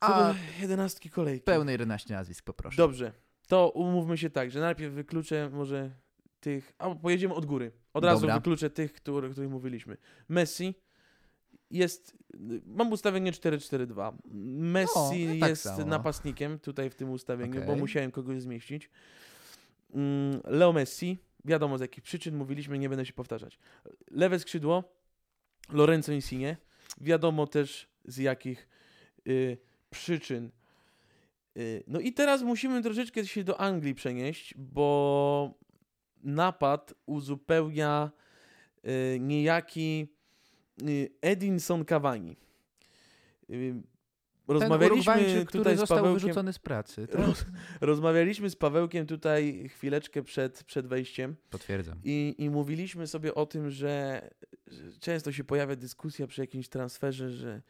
A 0.00 0.34
11 0.60 1.10
kolejki. 1.10 1.44
pełne 1.44 1.72
11 1.72 2.14
nazwisk 2.14 2.44
poproszę. 2.44 2.76
Dobrze. 2.76 3.12
To 3.48 3.70
umówmy 3.70 4.18
się 4.18 4.30
tak, 4.30 4.50
że 4.50 4.60
najpierw 4.60 4.94
wykluczę 4.94 5.50
może 5.50 5.90
tych. 6.40 6.72
A 6.78 6.94
pojedziemy 6.94 7.34
od 7.34 7.46
góry. 7.46 7.72
Od 7.92 8.04
razu 8.04 8.20
Dobra. 8.20 8.34
wykluczę 8.34 8.70
tych, 8.70 8.92
który, 8.92 9.28
o 9.28 9.30
których 9.30 9.50
mówiliśmy. 9.50 9.96
Messi 10.28 10.74
jest. 11.70 12.16
Mam 12.66 12.92
ustawienie 12.92 13.32
4-4-2. 13.32 14.12
Messi 14.58 15.26
No, 15.26 15.34
ja 15.34 15.40
tak 15.40 15.48
jest 15.50 15.62
samo. 15.62 15.84
napastnikiem 15.84 16.58
tutaj 16.58 16.90
w 16.90 16.94
tym 16.94 17.10
ustawieniu, 17.10 17.60
bo 17.60 17.66
Okej. 17.66 17.76
musiałem 17.76 18.10
kogoś 18.10 18.42
zmieścić. 18.42 18.90
Mm, 19.94 20.40
Leo 20.44 20.72
Messi, 20.72 21.18
wiadomo 21.44 21.78
z 21.78 21.80
jakich 21.80 22.04
przyczyn 22.04 22.36
mówiliśmy, 22.36 22.78
nie 22.78 22.88
będę 22.88 23.06
się 23.06 23.12
powtarzać. 23.12 23.58
Lewe 24.10 24.38
skrzydło, 24.38 24.84
Lorenzo 25.72 26.12
Insigne, 26.12 26.56
wiadomo 27.00 27.46
też 27.46 27.88
z 28.04 28.16
jakich 28.16 28.68
y, 29.28 29.58
przyczyn. 29.90 30.50
Y, 31.56 31.84
no 31.86 32.00
i 32.00 32.12
teraz 32.12 32.42
musimy 32.42 32.82
troszeczkę 32.82 33.26
się 33.26 33.44
do 33.44 33.60
Anglii 33.60 33.94
przenieść, 33.94 34.54
bo 34.56 35.54
napad 36.22 36.94
uzupełnia 37.06 38.10
y, 38.84 39.20
niejaki 39.20 40.15
Edinson 41.20 41.84
Cavani. 41.84 42.36
Y, 43.50 43.74
Rozmawialiśmy 44.48 45.46
tutaj 45.46 45.76
z 45.76 45.78
został 45.78 45.98
Pawełkiem, 45.98 46.20
wyrzucony 46.20 46.52
z 46.52 46.58
pracy. 46.58 47.06
Tak? 47.12 47.20
roz, 47.20 47.44
rozmawialiśmy 47.80 48.50
z 48.50 48.56
Pawełkiem 48.56 49.06
tutaj 49.06 49.68
chwileczkę 49.68 50.22
przed, 50.22 50.64
przed 50.64 50.86
wejściem 50.86 51.36
Potwierdzam. 51.50 51.98
i, 52.04 52.34
i 52.38 52.50
mówiliśmy 52.50 53.06
sobie 53.06 53.34
o 53.34 53.46
tym, 53.46 53.70
że, 53.70 54.30
że 54.66 54.92
często 55.00 55.32
się 55.32 55.44
pojawia 55.44 55.76
dyskusja 55.76 56.26
przy 56.26 56.40
jakimś 56.40 56.68
transferze, 56.68 57.30
że 57.30 57.62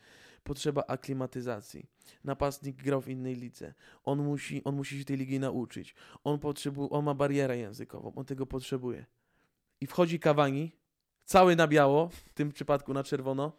potrzeba 0.44 0.84
aklimatyzacji. 0.86 1.86
Napastnik 2.24 2.82
grał 2.82 3.00
w 3.00 3.08
innej 3.08 3.34
lidze. 3.34 3.74
On 4.04 4.22
musi, 4.24 4.64
on 4.64 4.76
musi 4.76 4.98
się 4.98 5.04
tej 5.04 5.16
ligi 5.16 5.40
nauczyć. 5.40 5.94
On, 6.24 6.38
potrzebu, 6.38 6.94
on 6.94 7.04
ma 7.04 7.14
barierę 7.14 7.58
językową. 7.58 8.12
On 8.14 8.24
tego 8.24 8.46
potrzebuje. 8.46 9.06
I 9.80 9.86
wchodzi 9.86 10.20
Kawani, 10.20 10.72
cały 11.26 11.56
na 11.56 11.68
biało, 11.68 12.08
w 12.08 12.32
tym 12.32 12.52
przypadku 12.52 12.94
na 12.94 13.04
czerwono 13.04 13.52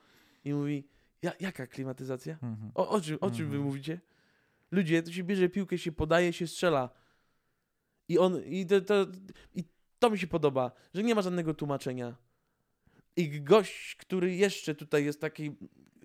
i 0.45 0.53
mówi, 0.53 0.87
ja, 1.21 1.31
jaka 1.39 1.67
klimatyzacja? 1.67 2.33
Mhm. 2.33 2.71
O, 2.75 2.89
o, 2.89 3.01
czym, 3.01 3.17
o 3.21 3.31
czym 3.31 3.37
wy 3.49 3.55
Mhm. 3.55 3.63
mówicie? 3.63 3.99
Ludzie, 4.71 5.03
tu 5.03 5.13
się 5.13 5.23
bierze 5.23 5.49
piłkę, 5.49 5.77
się 5.77 5.91
podaje, 5.91 6.33
się 6.33 6.47
strzela. 6.47 6.89
I 8.07 8.19
on, 8.19 8.43
i 8.45 8.65
to, 8.65 8.81
to, 8.81 9.07
i 9.55 9.63
to 9.99 10.09
mi 10.09 10.19
się 10.19 10.27
podoba, 10.27 10.71
że 10.93 11.03
nie 11.03 11.15
ma 11.15 11.21
żadnego 11.21 11.53
tłumaczenia. 11.53 12.15
I 13.15 13.41
gość, 13.41 13.95
który 13.95 14.35
jeszcze 14.35 14.75
tutaj 14.75 15.05
jest 15.05 15.21
takiej 15.21 15.57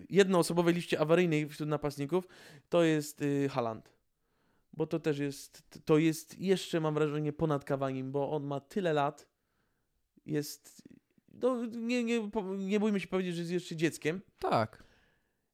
jednoosobowej 0.09 0.73
liście 0.73 0.99
awaryjnej 0.99 1.49
wśród 1.49 1.69
napastników, 1.69 2.27
to 2.69 2.83
jest 2.83 3.21
y, 3.21 3.49
Haaland. 3.49 3.93
Bo 4.73 4.87
to 4.87 4.99
też 4.99 5.19
jest, 5.19 5.63
to 5.85 5.97
jest 5.97 6.39
jeszcze, 6.39 6.79
mam 6.79 6.93
wrażenie, 6.93 7.33
ponad 7.33 7.63
Kawanim, 7.63 8.11
bo 8.11 8.31
on 8.31 8.43
ma 8.43 8.59
tyle 8.59 8.93
lat, 8.93 9.27
jest, 10.25 10.83
no, 11.43 11.65
nie, 11.65 12.03
nie, 12.03 12.29
nie 12.57 12.79
bójmy 12.79 12.99
się 12.99 13.07
powiedzieć, 13.07 13.35
że 13.35 13.41
jest 13.41 13.51
jeszcze 13.51 13.75
dzieckiem, 13.75 14.21
Tak. 14.39 14.83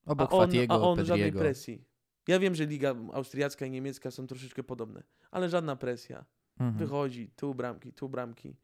a 0.06 0.12
Obok 0.12 0.34
on, 0.34 0.48
Fatiego, 0.48 0.74
a 0.74 0.78
on 0.78 1.06
żadnej 1.06 1.32
presji. 1.32 1.86
Ja 2.28 2.40
wiem, 2.40 2.56
że 2.56 2.66
liga 2.66 2.96
austriacka 3.14 3.66
i 3.66 3.72
niemiecka 3.72 4.12
są 4.12 4.28
troszeczkę 4.28 4.64
podobne, 4.64 5.04
ale 5.32 5.50
żadna 5.50 5.76
presja. 5.76 6.26
Mhm. 6.60 6.78
Wychodzi, 6.78 7.32
tu 7.36 7.56
bramki, 7.56 7.94
tu 7.94 8.10
bramki. 8.10 8.56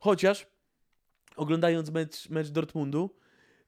Chociaż 0.00 0.46
oglądając 1.36 1.90
mecz, 1.90 2.28
mecz 2.30 2.48
Dortmundu, 2.48 3.10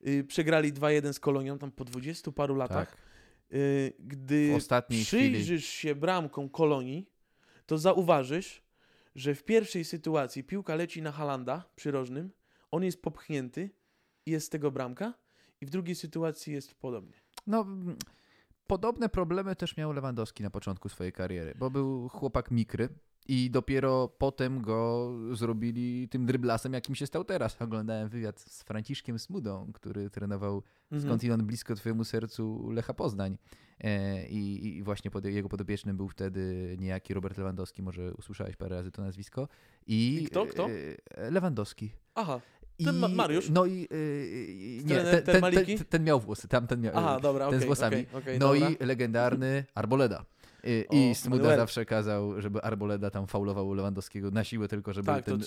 yy, 0.01 0.25
przegrali 0.25 0.73
2-1 0.73 1.13
z 1.13 1.21
Kolonią 1.21 1.59
tam 1.59 1.73
po 1.73 1.85
20 1.85 2.33
paru 2.33 2.55
latach. 2.55 2.91
Tak. 2.91 2.99
Yy, 3.51 3.93
gdy 3.99 4.55
ostatniej 4.57 5.05
chwili. 5.05 5.31
przyjrzysz 5.31 5.67
się 5.67 5.95
bramkom 5.95 6.49
Kolonii, 6.49 7.11
to 7.67 7.79
zauważysz, 7.79 8.63
że 9.15 9.35
w 9.35 9.45
pierwszej 9.45 9.85
sytuacji 9.85 10.45
piłka 10.45 10.75
leci 10.75 11.03
na 11.03 11.13
Halanda 11.13 11.65
przy 11.77 11.91
rożnym, 11.91 12.31
on 12.71 12.85
jest 12.85 13.03
popchnięty 13.03 13.71
i 14.27 14.31
jest 14.31 14.47
z 14.47 14.51
tego 14.51 14.71
bramka, 14.71 15.15
i 15.61 15.67
w 15.67 15.71
drugiej 15.71 15.95
sytuacji 15.95 16.53
jest 16.53 16.75
podobnie. 16.75 17.17
No, 17.47 17.61
mm, 17.61 17.97
podobne 18.67 19.09
problemy 19.09 19.57
też 19.57 19.77
miał 19.77 19.93
Lewandowski 19.93 20.43
na 20.43 20.51
początku 20.51 20.89
swojej 20.89 21.13
kariery, 21.13 21.55
bo 21.59 21.71
był 21.71 22.09
chłopak 22.09 22.51
mikry 22.51 22.89
i 23.29 23.51
dopiero 23.51 24.09
potem 24.09 24.63
go 24.63 25.11
zrobili 25.33 26.09
tym 26.09 26.27
dryblasem, 26.27 26.73
jakim 26.73 26.95
się 26.95 27.07
stał 27.07 27.25
teraz. 27.25 27.57
Oglądałem 27.63 28.09
wywiad 28.09 28.41
z 28.41 28.63
Franciszkiem 28.63 29.19
Smudą, 29.19 29.71
który 29.75 30.11
trenował 30.11 30.63
Mhm. 30.93 31.03
skądinąd 31.03 31.43
blisko 31.43 31.75
twojemu 31.75 32.05
sercu 32.05 32.71
Lecha 32.71 32.95
Poznań. 32.95 33.39
E, 33.81 34.29
I, 34.29 34.67
I 34.77 34.83
właśnie 34.83 35.11
pod, 35.11 35.25
jego 35.25 35.49
podopiecznym 35.49 35.97
był 35.97 36.09
wtedy 36.09 36.77
niejaki 36.81 37.15
Robert 37.15 37.39
Lewandowski, 37.39 37.83
może 37.83 38.15
usłyszałeś 38.15 38.57
parę 38.57 38.77
razy 38.77 38.91
to 38.91 39.03
nazwisko. 39.03 39.49
I, 39.87 40.23
I 40.23 40.27
kto, 40.27 40.47
kto? 40.47 40.69
e, 41.11 41.31
Lewandowski. 41.31 41.91
Aha, 42.15 42.41
Ten 42.85 42.99
Ma- 42.99 43.09
Mariusz? 43.09 43.51
No 43.51 43.67
i... 43.67 43.89
e, 43.91 44.85
nie, 44.85 44.97
ten, 44.97 45.23
ten 45.23 45.43
ten, 45.43 45.53
ten, 45.67 45.79
ten 45.89 46.05
miał 46.05 46.21
włosy, 46.21 46.49
tamten 46.49 46.81
miał... 46.81 46.93
aha, 46.97 47.21
dobra, 47.23 47.45
ten 47.45 47.55
okej, 47.55 47.61
z 47.63 47.67
włosami. 47.67 47.97
okej, 47.97 48.07
okej, 48.13 48.39
no 48.39 48.55
dobra. 48.55 48.69
i 48.71 48.85
legendarny 48.87 49.65
Arboleda. 49.75 50.25
I, 50.65 50.85
O, 50.89 50.95
i 50.97 51.15
Smuda 51.15 51.37
Manuel. 51.43 51.57
zawsze 51.59 51.85
kazał, 51.85 52.41
żeby 52.41 52.63
Arboleda 52.63 53.11
tam 53.11 53.27
faulował 53.27 53.75
Lewandowskiego 53.75 54.31
na 54.31 54.45
siłę, 54.45 54.69
tylko 54.69 54.93
żeby 54.93 55.07
Tak, 55.07 55.25
ten, 55.25 55.41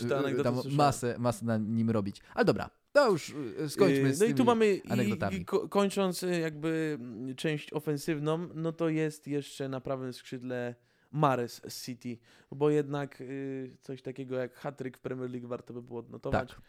tam 0.44 0.56
masę, 0.72 1.16
masę 1.20 1.46
na 1.46 1.58
nim 1.58 1.90
robić. 1.90 2.22
Ale 2.34 2.46
dobra, 2.46 2.70
to 2.92 3.12
już 3.12 3.30
y, 3.64 3.70
skończmy 3.70 4.08
Yy, 4.08 4.16
z 4.16 4.20
No 4.20 4.26
i 4.26 4.34
tu 4.34 4.46
mamy, 4.46 4.76
i, 4.76 4.92
anegdotami. 4.92 5.38
i 5.38 5.46
ko- 5.46 5.70
kończąc 5.70 6.24
y, 6.24 6.40
jakby 6.40 6.98
mm, 7.02 7.36
część 7.36 7.74
ofensywną, 7.74 8.48
no 8.56 8.72
to 8.72 8.90
jest 8.90 9.28
jeszcze 9.28 9.70
na 9.70 9.82
prawym 9.82 10.14
skrzydle 10.14 10.76
Mares 11.12 11.62
z 11.68 11.86
City, 11.86 12.18
bo 12.52 12.70
jednak 12.70 13.22
y, 13.22 13.78
coś 13.82 14.02
takiego 14.02 14.36
jak 14.36 14.56
hat-trick 14.56 14.98
w 14.98 15.02
Premier 15.02 15.32
League 15.32 15.48
warto 15.48 15.74
by 15.74 15.82
było 15.82 16.00
odnotować. 16.00 16.50
Tak. 16.50 16.62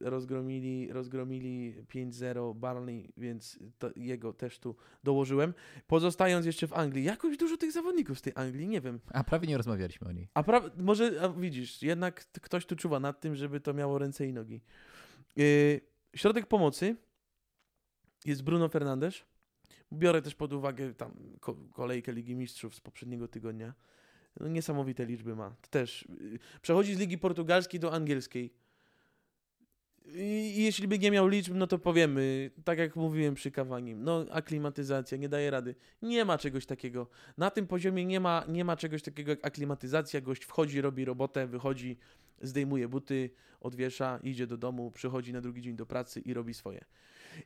Rozgromili, 0.00 0.92
rozgromili 0.92 1.74
5-0 1.94 2.54
Barney, 2.54 3.12
więc 3.16 3.58
jego 3.96 4.32
też 4.32 4.58
tu 4.58 4.76
dołożyłem. 5.04 5.54
Pozostając 5.86 6.46
jeszcze 6.46 6.66
w 6.66 6.72
Anglii, 6.72 7.04
jakoś 7.04 7.36
dużo 7.36 7.56
tych 7.56 7.72
zawodników 7.72 8.18
z 8.18 8.22
tej 8.22 8.32
Anglii, 8.36 8.68
nie 8.68 8.80
wiem. 8.80 9.00
A 9.12 9.24
prawie 9.24 9.48
nie 9.48 9.56
rozmawialiśmy 9.56 10.08
o 10.08 10.12
niej. 10.12 10.28
A 10.34 10.42
pra- 10.42 10.70
może, 10.82 11.20
a 11.22 11.28
widzisz, 11.28 11.82
jednak 11.82 12.26
ktoś 12.32 12.66
tu 12.66 12.76
czuwa 12.76 13.00
nad 13.00 13.20
tym, 13.20 13.34
żeby 13.36 13.60
to 13.60 13.74
miało 13.74 13.98
ręce 13.98 14.26
i 14.26 14.32
nogi. 14.32 14.60
Yy, 15.36 15.80
środek 16.16 16.46
pomocy 16.46 16.96
jest 18.24 18.42
Bruno 18.42 18.68
Fernandes. 18.68 19.14
Biorę 19.92 20.22
też 20.22 20.34
pod 20.34 20.52
uwagę 20.52 20.94
tam 20.94 21.14
ko- 21.40 21.56
kolejkę 21.72 22.12
Ligi 22.12 22.34
Mistrzów 22.34 22.74
z 22.74 22.80
poprzedniego 22.80 23.28
tygodnia. 23.28 23.74
No, 24.40 24.48
niesamowite 24.48 25.06
liczby 25.06 25.36
ma. 25.36 25.50
To 25.50 25.68
też 25.70 26.08
yy, 26.20 26.38
przechodzi 26.62 26.94
z 26.94 26.98
Ligi 26.98 27.18
Portugalskiej 27.18 27.80
do 27.80 27.92
angielskiej. 27.92 28.65
I 30.14 30.62
jeśli 30.62 30.88
by 30.88 30.98
nie 30.98 31.10
miał 31.10 31.28
liczb, 31.28 31.54
no 31.54 31.66
to 31.66 31.78
powiemy, 31.78 32.50
tak 32.64 32.78
jak 32.78 32.96
mówiłem 32.96 33.34
przy 33.34 33.50
Kawanim, 33.50 34.04
no 34.04 34.24
aklimatyzacja, 34.30 35.18
nie 35.18 35.28
daje 35.28 35.50
rady. 35.50 35.74
Nie 36.02 36.24
ma 36.24 36.38
czegoś 36.38 36.66
takiego. 36.66 37.06
Na 37.38 37.50
tym 37.50 37.66
poziomie 37.66 38.06
nie 38.06 38.20
ma, 38.20 38.44
nie 38.48 38.64
ma 38.64 38.76
czegoś 38.76 39.02
takiego 39.02 39.30
jak 39.30 39.46
aklimatyzacja. 39.46 40.20
Gość 40.20 40.44
wchodzi, 40.44 40.80
robi 40.80 41.04
robotę, 41.04 41.46
wychodzi, 41.46 41.98
zdejmuje 42.42 42.88
buty, 42.88 43.30
odwiesza, 43.60 44.18
idzie 44.22 44.46
do 44.46 44.56
domu, 44.56 44.90
przychodzi 44.90 45.32
na 45.32 45.40
drugi 45.40 45.62
dzień 45.62 45.76
do 45.76 45.86
pracy 45.86 46.20
i 46.20 46.34
robi 46.34 46.54
swoje. 46.54 46.84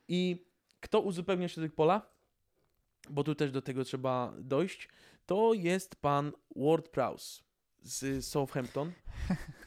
I 0.08 0.44
kto 0.80 1.00
uzupełnia 1.00 1.48
środek 1.48 1.74
pola? 1.74 2.10
Bo 3.10 3.24
tu 3.24 3.34
też 3.34 3.50
do 3.50 3.62
tego 3.62 3.84
trzeba 3.84 4.34
dojść. 4.38 4.88
To 5.26 5.54
jest 5.54 5.96
pan 5.96 6.32
Ward 6.56 6.88
Prowse 6.88 7.42
z 7.82 8.24
Southampton. 8.26 8.92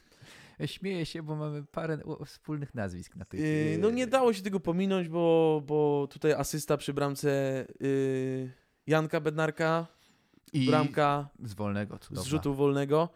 Śmieję 0.66 1.06
się, 1.06 1.24
bo 1.24 1.36
mamy 1.36 1.64
parę 1.64 1.98
wspólnych 2.26 2.74
nazwisk 2.74 3.16
na 3.16 3.26
tych. 3.26 3.40
Yy, 3.40 3.78
no 3.80 3.90
nie 3.90 4.08
dało 4.08 4.34
się 4.34 4.42
tego 4.42 4.60
pominąć, 4.60 5.10
bo, 5.10 5.62
bo 5.66 6.08
tutaj 6.12 6.34
asysta 6.34 6.78
przy 6.78 6.94
bramce 6.94 7.66
yy, 7.80 8.52
Janka 8.88 9.22
Bednarka, 9.22 9.88
I 10.54 10.68
bramka 10.68 11.30
z 11.44 11.54
wolnego, 11.54 12.00
z 12.12 12.24
rzutu 12.24 12.54
wolnego. 12.54 13.10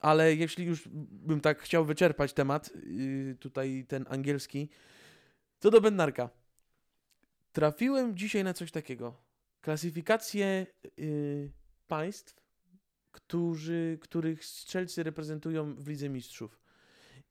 Ale 0.00 0.34
jeśli 0.34 0.64
już 0.64 0.88
bym 1.10 1.40
tak 1.40 1.60
chciał 1.62 1.84
wyczerpać 1.84 2.32
temat, 2.32 2.70
yy, 2.86 3.36
tutaj 3.40 3.84
ten 3.88 4.04
angielski, 4.08 4.68
to 5.58 5.70
do 5.70 5.80
Bednarka. 5.80 6.30
Trafiłem 7.52 8.16
dzisiaj 8.16 8.44
na 8.44 8.54
coś 8.54 8.70
takiego. 8.70 9.14
Klasyfikację 9.60 10.66
yy, 10.96 11.52
państw, 11.86 12.46
którzy, 13.12 13.98
których 14.00 14.44
strzelcy 14.44 15.02
reprezentują 15.02 15.74
w 15.74 15.88
Lidze 15.88 16.08
Mistrzów. 16.08 16.65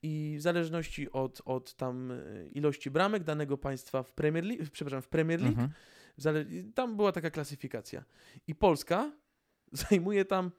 I 0.08 0.36
w 0.38 0.42
zależności 0.42 1.12
od, 1.12 1.42
od 1.46 1.74
tam 1.74 2.12
y, 2.12 2.50
ilości 2.54 2.92
bramek 2.92 3.24
danego 3.24 3.58
państwa 3.58 4.04
w 4.04 4.12
Premier 4.12 4.44
League, 4.46 4.64
przepraszam, 4.72 5.02
w 5.02 5.08
Premier 5.08 5.42
League, 5.42 5.60
Mhm. 5.62 5.70
Zale- 6.18 6.46
tam 6.76 6.96
była 6.96 7.12
taka 7.12 7.30
klasyfikacja. 7.32 8.04
I 8.48 8.56
Polska 8.56 9.12
zajmuje 9.90 10.26
tam 10.26 10.52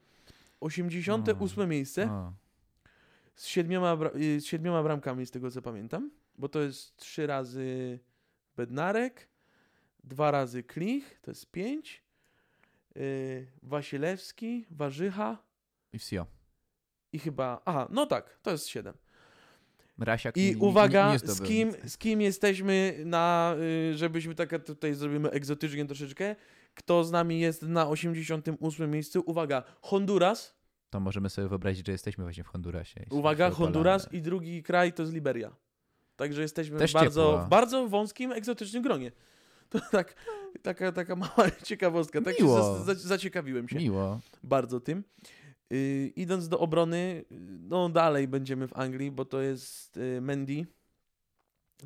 88 0.60 1.68
miejsce 1.68 2.10
O. 2.10 2.32
z 3.34 3.46
siedmioma, 3.46 3.96
bra- 3.96 4.16
y, 4.16 4.40
z 4.40 4.44
siedmioma 4.46 4.82
bramkami, 4.82 5.26
z 5.26 5.30
tego 5.30 5.50
co 5.50 5.62
pamiętam. 5.62 6.10
Bo 6.38 6.48
to 6.48 6.60
jest 6.60 6.96
trzy 6.96 7.26
razy 7.26 7.98
Bednarek, 8.56 9.28
dwa 10.04 10.30
razy 10.30 10.62
Klich, 10.62 11.18
to 11.22 11.30
jest 11.30 11.50
pięć. 11.50 12.02
Yy, 12.94 13.46
Wasilewski, 13.62 14.66
Warzycha 14.70 15.38
I 15.92 15.98
wsio. 15.98 16.26
i 17.12 17.18
chyba. 17.18 17.60
Aha, 17.64 17.88
no 17.90 18.06
tak, 18.06 18.38
to 18.42 18.50
jest 18.50 18.66
siedem. 18.68 18.94
Rasiak 19.98 20.36
I 20.36 20.50
nie- 20.50 20.58
uwaga, 20.58 21.06
nie, 21.06 21.12
nie 21.12 21.18
z, 21.18 21.42
kim, 21.42 21.72
z 21.86 21.98
kim 21.98 22.20
jesteśmy 22.20 22.94
na, 23.04 23.54
y, 23.90 23.94
żebyśmy 23.98 24.34
tak 24.34 24.64
tutaj 24.64 24.94
zrobimy 24.94 25.30
egzotycznie 25.30 25.86
troszeczkę. 25.86 26.36
Kto 26.74 27.04
z 27.04 27.10
nami 27.12 27.40
jest 27.40 27.62
na 27.62 27.88
88 27.88 28.90
miejscu? 28.90 29.22
Uwaga, 29.26 29.62
Honduras. 29.80 30.56
To 30.90 31.00
możemy 31.00 31.30
sobie 31.30 31.48
wyobrazić, 31.48 31.86
że 31.86 31.92
jesteśmy 31.92 32.24
właśnie 32.24 32.44
w 32.44 32.46
Hondurasie. 32.48 33.04
Uwaga. 33.10 33.50
Honduras 33.50 34.12
i 34.12 34.22
drugi 34.22 34.62
kraj 34.62 34.92
to 34.92 35.02
jest 35.02 35.14
Liberia. 35.14 35.56
Także 36.16 36.42
jesteśmy 36.42 36.78
Też 36.78 36.90
w 36.90 36.94
bardzo, 36.94 37.42
w 37.46 37.48
bardzo 37.48 37.88
wąskim, 37.88 38.32
egzotycznym 38.32 38.82
gronie. 38.82 39.12
To 39.70 39.80
tak, 39.92 40.14
taka, 40.62 40.92
taka 40.92 41.16
mała 41.16 41.50
ciekawostka. 41.64 42.20
Tak 42.20 42.40
Miło. 42.40 42.78
za, 42.78 42.94
za, 42.94 43.08
zaciekawiłem 43.08 43.68
się 43.68 43.76
Miło. 43.76 44.20
bardzo 44.42 44.80
tym. 44.80 45.04
Yy, 45.70 46.12
idąc 46.16 46.48
do 46.48 46.58
obrony, 46.58 47.24
yy, 47.30 47.38
no 47.60 47.88
dalej 47.88 48.28
będziemy 48.28 48.68
w 48.68 48.76
Anglii, 48.76 49.10
bo 49.10 49.24
to 49.24 49.40
jest 49.40 49.96
yy, 49.96 50.20
Mendy, 50.20 50.66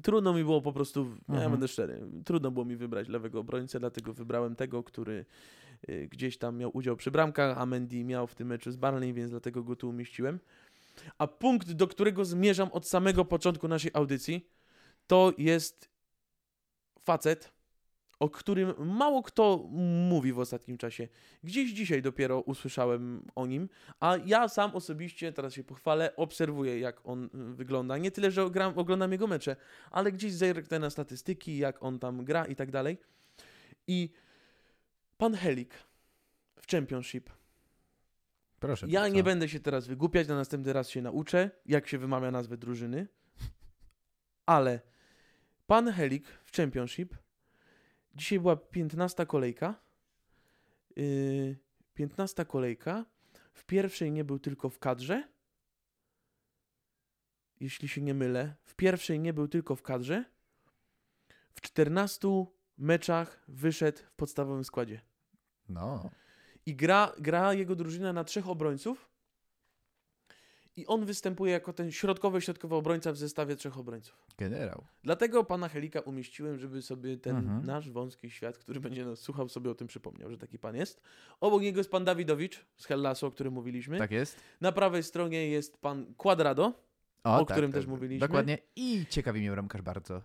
Trudno 0.02 0.34
mi 0.34 0.44
było 0.44 0.60
po 0.62 0.72
prostu, 0.72 1.06
ja 1.28 1.34
Mhm. 1.34 1.50
będę 1.50 1.68
szczery, 1.68 2.00
trudno 2.24 2.50
było 2.50 2.64
mi 2.64 2.76
wybrać 2.76 3.08
lewego 3.08 3.40
obrońcę, 3.40 3.80
dlatego 3.80 4.12
wybrałem 4.12 4.56
tego, 4.56 4.82
który 4.82 5.24
y, 5.88 6.08
gdzieś 6.10 6.38
tam 6.38 6.56
miał 6.56 6.70
udział 6.76 6.96
przy 6.96 7.10
bramkach, 7.10 7.58
a 7.58 7.66
Mendy 7.66 8.04
miał 8.04 8.26
w 8.26 8.34
tym 8.34 8.48
meczu 8.48 8.70
z 8.72 8.76
Barney, 8.76 9.12
więc 9.12 9.30
dlatego 9.30 9.62
go 9.62 9.76
tu 9.76 9.88
umieściłem. 9.88 10.38
A 11.18 11.26
punkt, 11.26 11.72
do 11.72 11.86
którego 11.86 12.24
zmierzam 12.24 12.68
od 12.72 12.86
samego 12.86 13.24
początku 13.24 13.68
naszej 13.68 13.90
audycji, 13.94 14.50
to 15.06 15.32
jest 15.38 15.88
facet, 17.04 17.52
o 18.20 18.28
którym 18.28 18.74
mało 18.78 19.22
kto 19.22 19.68
mówi 20.08 20.32
w 20.32 20.38
ostatnim 20.38 20.78
czasie. 20.78 21.08
Gdzieś 21.44 21.72
dzisiaj 21.72 22.02
dopiero 22.02 22.40
usłyszałem 22.40 23.26
o 23.34 23.46
nim, 23.46 23.68
a 24.00 24.16
ja 24.24 24.48
sam 24.48 24.70
osobiście, 24.74 25.32
teraz 25.32 25.54
się 25.54 25.64
pochwalę, 25.64 26.16
obserwuję 26.16 26.80
jak 26.80 27.00
on 27.04 27.24
y, 27.24 27.28
wygląda. 27.54 27.98
Nie 27.98 28.10
tyle, 28.10 28.30
że 28.30 28.50
gram, 28.50 28.78
oglądam 28.78 29.12
jego 29.12 29.26
mecze, 29.26 29.56
ale 29.90 30.12
gdzieś 30.12 30.32
zerknę 30.32 30.78
na 30.78 30.90
statystyki, 30.90 31.58
jak 31.58 31.82
on 31.82 31.98
tam 31.98 32.24
gra 32.24 32.44
i 32.44 32.56
tak 32.56 32.70
dalej. 32.70 32.98
I 33.86 34.10
pan 35.18 35.34
Helik 35.34 35.74
w 36.62 36.66
Championship. 36.66 37.30
Proszę. 38.60 38.86
Ja 38.88 39.08
nie 39.08 39.22
będę 39.22 39.48
się 39.48 39.60
teraz 39.60 39.86
wygłupiać, 39.86 40.28
na 40.28 40.34
następny 40.34 40.72
raz 40.72 40.88
się 40.88 41.02
nauczę, 41.02 41.50
jak 41.66 41.88
się 41.88 41.98
wymawia 41.98 42.30
nazwę 42.30 42.56
drużyny. 42.56 43.08
Ale 44.46 44.80
pan 45.66 45.92
Helik 45.92 46.26
w 46.44 46.56
Championship. 46.56 47.14
Dzisiaj 48.14 48.40
była 48.40 48.56
15 48.56 49.26
kolejka. 49.26 49.74
Yy, 50.96 51.56
15 51.94 52.44
kolejka. 52.44 53.04
W 53.52 53.64
pierwszej 53.64 54.12
nie 54.12 54.24
był 54.24 54.38
tylko 54.38 54.70
w 54.70 54.78
kadrze. 54.78 55.28
Jeśli 57.60 57.88
się 57.88 58.02
nie 58.02 58.14
mylę. 58.14 58.54
W 58.64 58.74
pierwszej 58.74 59.20
nie 59.20 59.32
był 59.32 59.48
tylko 59.48 59.76
w 59.76 59.82
kadrze. 59.82 60.24
W 61.54 61.60
14 61.60 62.28
meczach 62.78 63.44
wyszedł 63.48 63.98
w 63.98 64.12
podstawowym 64.14 64.64
składzie. 64.64 65.00
No. 65.68 66.10
I 66.66 66.76
gra, 66.76 67.12
gra 67.18 67.54
jego 67.54 67.76
drużyna 67.76 68.12
na 68.12 68.24
trzech 68.24 68.48
obrońców. 68.48 69.09
I 70.80 70.86
on 70.86 71.04
występuje 71.04 71.52
jako 71.52 71.72
ten 71.72 71.92
środkowy, 71.92 72.40
środkowy 72.40 72.74
obrońca 72.74 73.12
w 73.12 73.16
zestawie 73.16 73.56
trzech 73.56 73.78
obrońców. 73.78 74.26
Generał. 74.38 74.84
Dlatego 75.02 75.44
pana 75.44 75.68
Helika 75.68 76.00
umieściłem, 76.00 76.58
żeby 76.58 76.82
sobie 76.82 77.16
ten 77.16 77.36
Mhm. 77.36 77.66
nasz 77.66 77.90
wąski 77.90 78.30
świat, 78.30 78.58
który 78.58 78.80
będzie 78.80 79.04
nas 79.04 79.18
słuchał, 79.18 79.48
sobie 79.48 79.70
o 79.70 79.74
tym 79.74 79.86
przypomniał, 79.88 80.30
że 80.30 80.38
taki 80.38 80.58
pan 80.58 80.76
jest. 80.76 81.00
Obok 81.40 81.62
niego 81.62 81.80
jest 81.80 81.90
pan 81.90 82.04
Dawidowicz 82.04 82.64
z 82.76 82.84
Hellasu, 82.86 83.26
o 83.26 83.30
którym 83.30 83.52
mówiliśmy. 83.54 83.98
Tak 83.98 84.10
jest. 84.10 84.40
Na 84.60 84.72
prawej 84.72 85.02
stronie 85.02 85.48
jest 85.48 85.78
pan 85.78 86.14
Quadrado, 86.14 86.72
O 87.24 87.46
którym 87.46 87.72
też 87.72 87.86
mówiliśmy. 87.86 88.28
Dokładnie. 88.28 88.58
I 88.76 89.06
ciekawi 89.10 89.40
mnie 89.40 89.50
bramkarz 89.50 89.82
bardzo. 89.82 90.22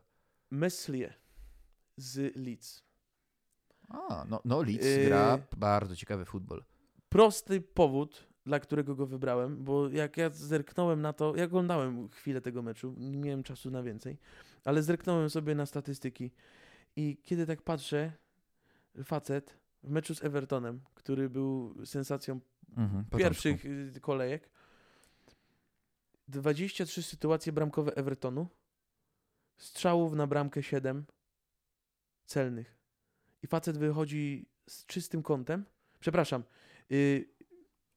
Meslier 0.51 1.13
z 1.97 2.35
Leeds. 2.35 2.83
A, 3.89 4.25
no, 4.29 4.41
no 4.45 4.61
Leeds 4.63 4.85
Yy. 4.85 5.05
gra 5.05 5.39
bardzo 5.57 5.95
ciekawy 5.95 6.25
futbol. 6.25 6.63
prosty 7.09 7.61
powód, 7.61 8.27
dla 8.45 8.59
którego 8.59 8.95
go 8.95 9.05
wybrałem, 9.05 9.63
bo 9.63 9.89
jak 9.89 10.17
ja 10.17 10.29
zerknąłem 10.29 11.01
na 11.01 11.13
to, 11.13 11.35
ja 11.35 11.43
oglądałem 11.43 12.09
chwilę 12.09 12.41
tego 12.41 12.61
meczu, 12.61 12.95
nie 12.97 13.17
miałem 13.17 13.43
czasu 13.43 13.71
na 13.71 13.83
więcej, 13.83 14.17
ale 14.65 14.83
zerknąłem 14.83 15.29
sobie 15.29 15.55
na 15.55 15.65
statystyki 15.65 16.31
i 16.95 17.17
kiedy 17.23 17.45
tak 17.45 17.61
patrzę, 17.61 18.11
facet 19.03 19.57
w 19.83 19.89
meczu 19.89 20.15
z 20.15 20.23
Evertonem, 20.23 20.81
który 20.95 21.29
był 21.29 21.85
sensacją 21.85 22.39
Mhm, 22.77 23.05
pierwszych 23.17 23.65
y, 23.65 23.99
kolejek, 24.01 24.49
23 26.27 27.03
sytuacje 27.03 27.51
bramkowe 27.51 27.95
Evertonu, 27.95 28.47
strzałów 29.57 30.13
na 30.13 30.27
bramkę 30.27 30.63
7 30.63 31.05
celnych. 32.25 32.77
I 33.43 33.47
facet 33.47 33.77
wychodzi 33.77 34.49
z 34.67 34.85
czystym 34.85 35.23
kątem. 35.23 35.65
Przepraszam, 35.99 36.43
y, 36.91 37.29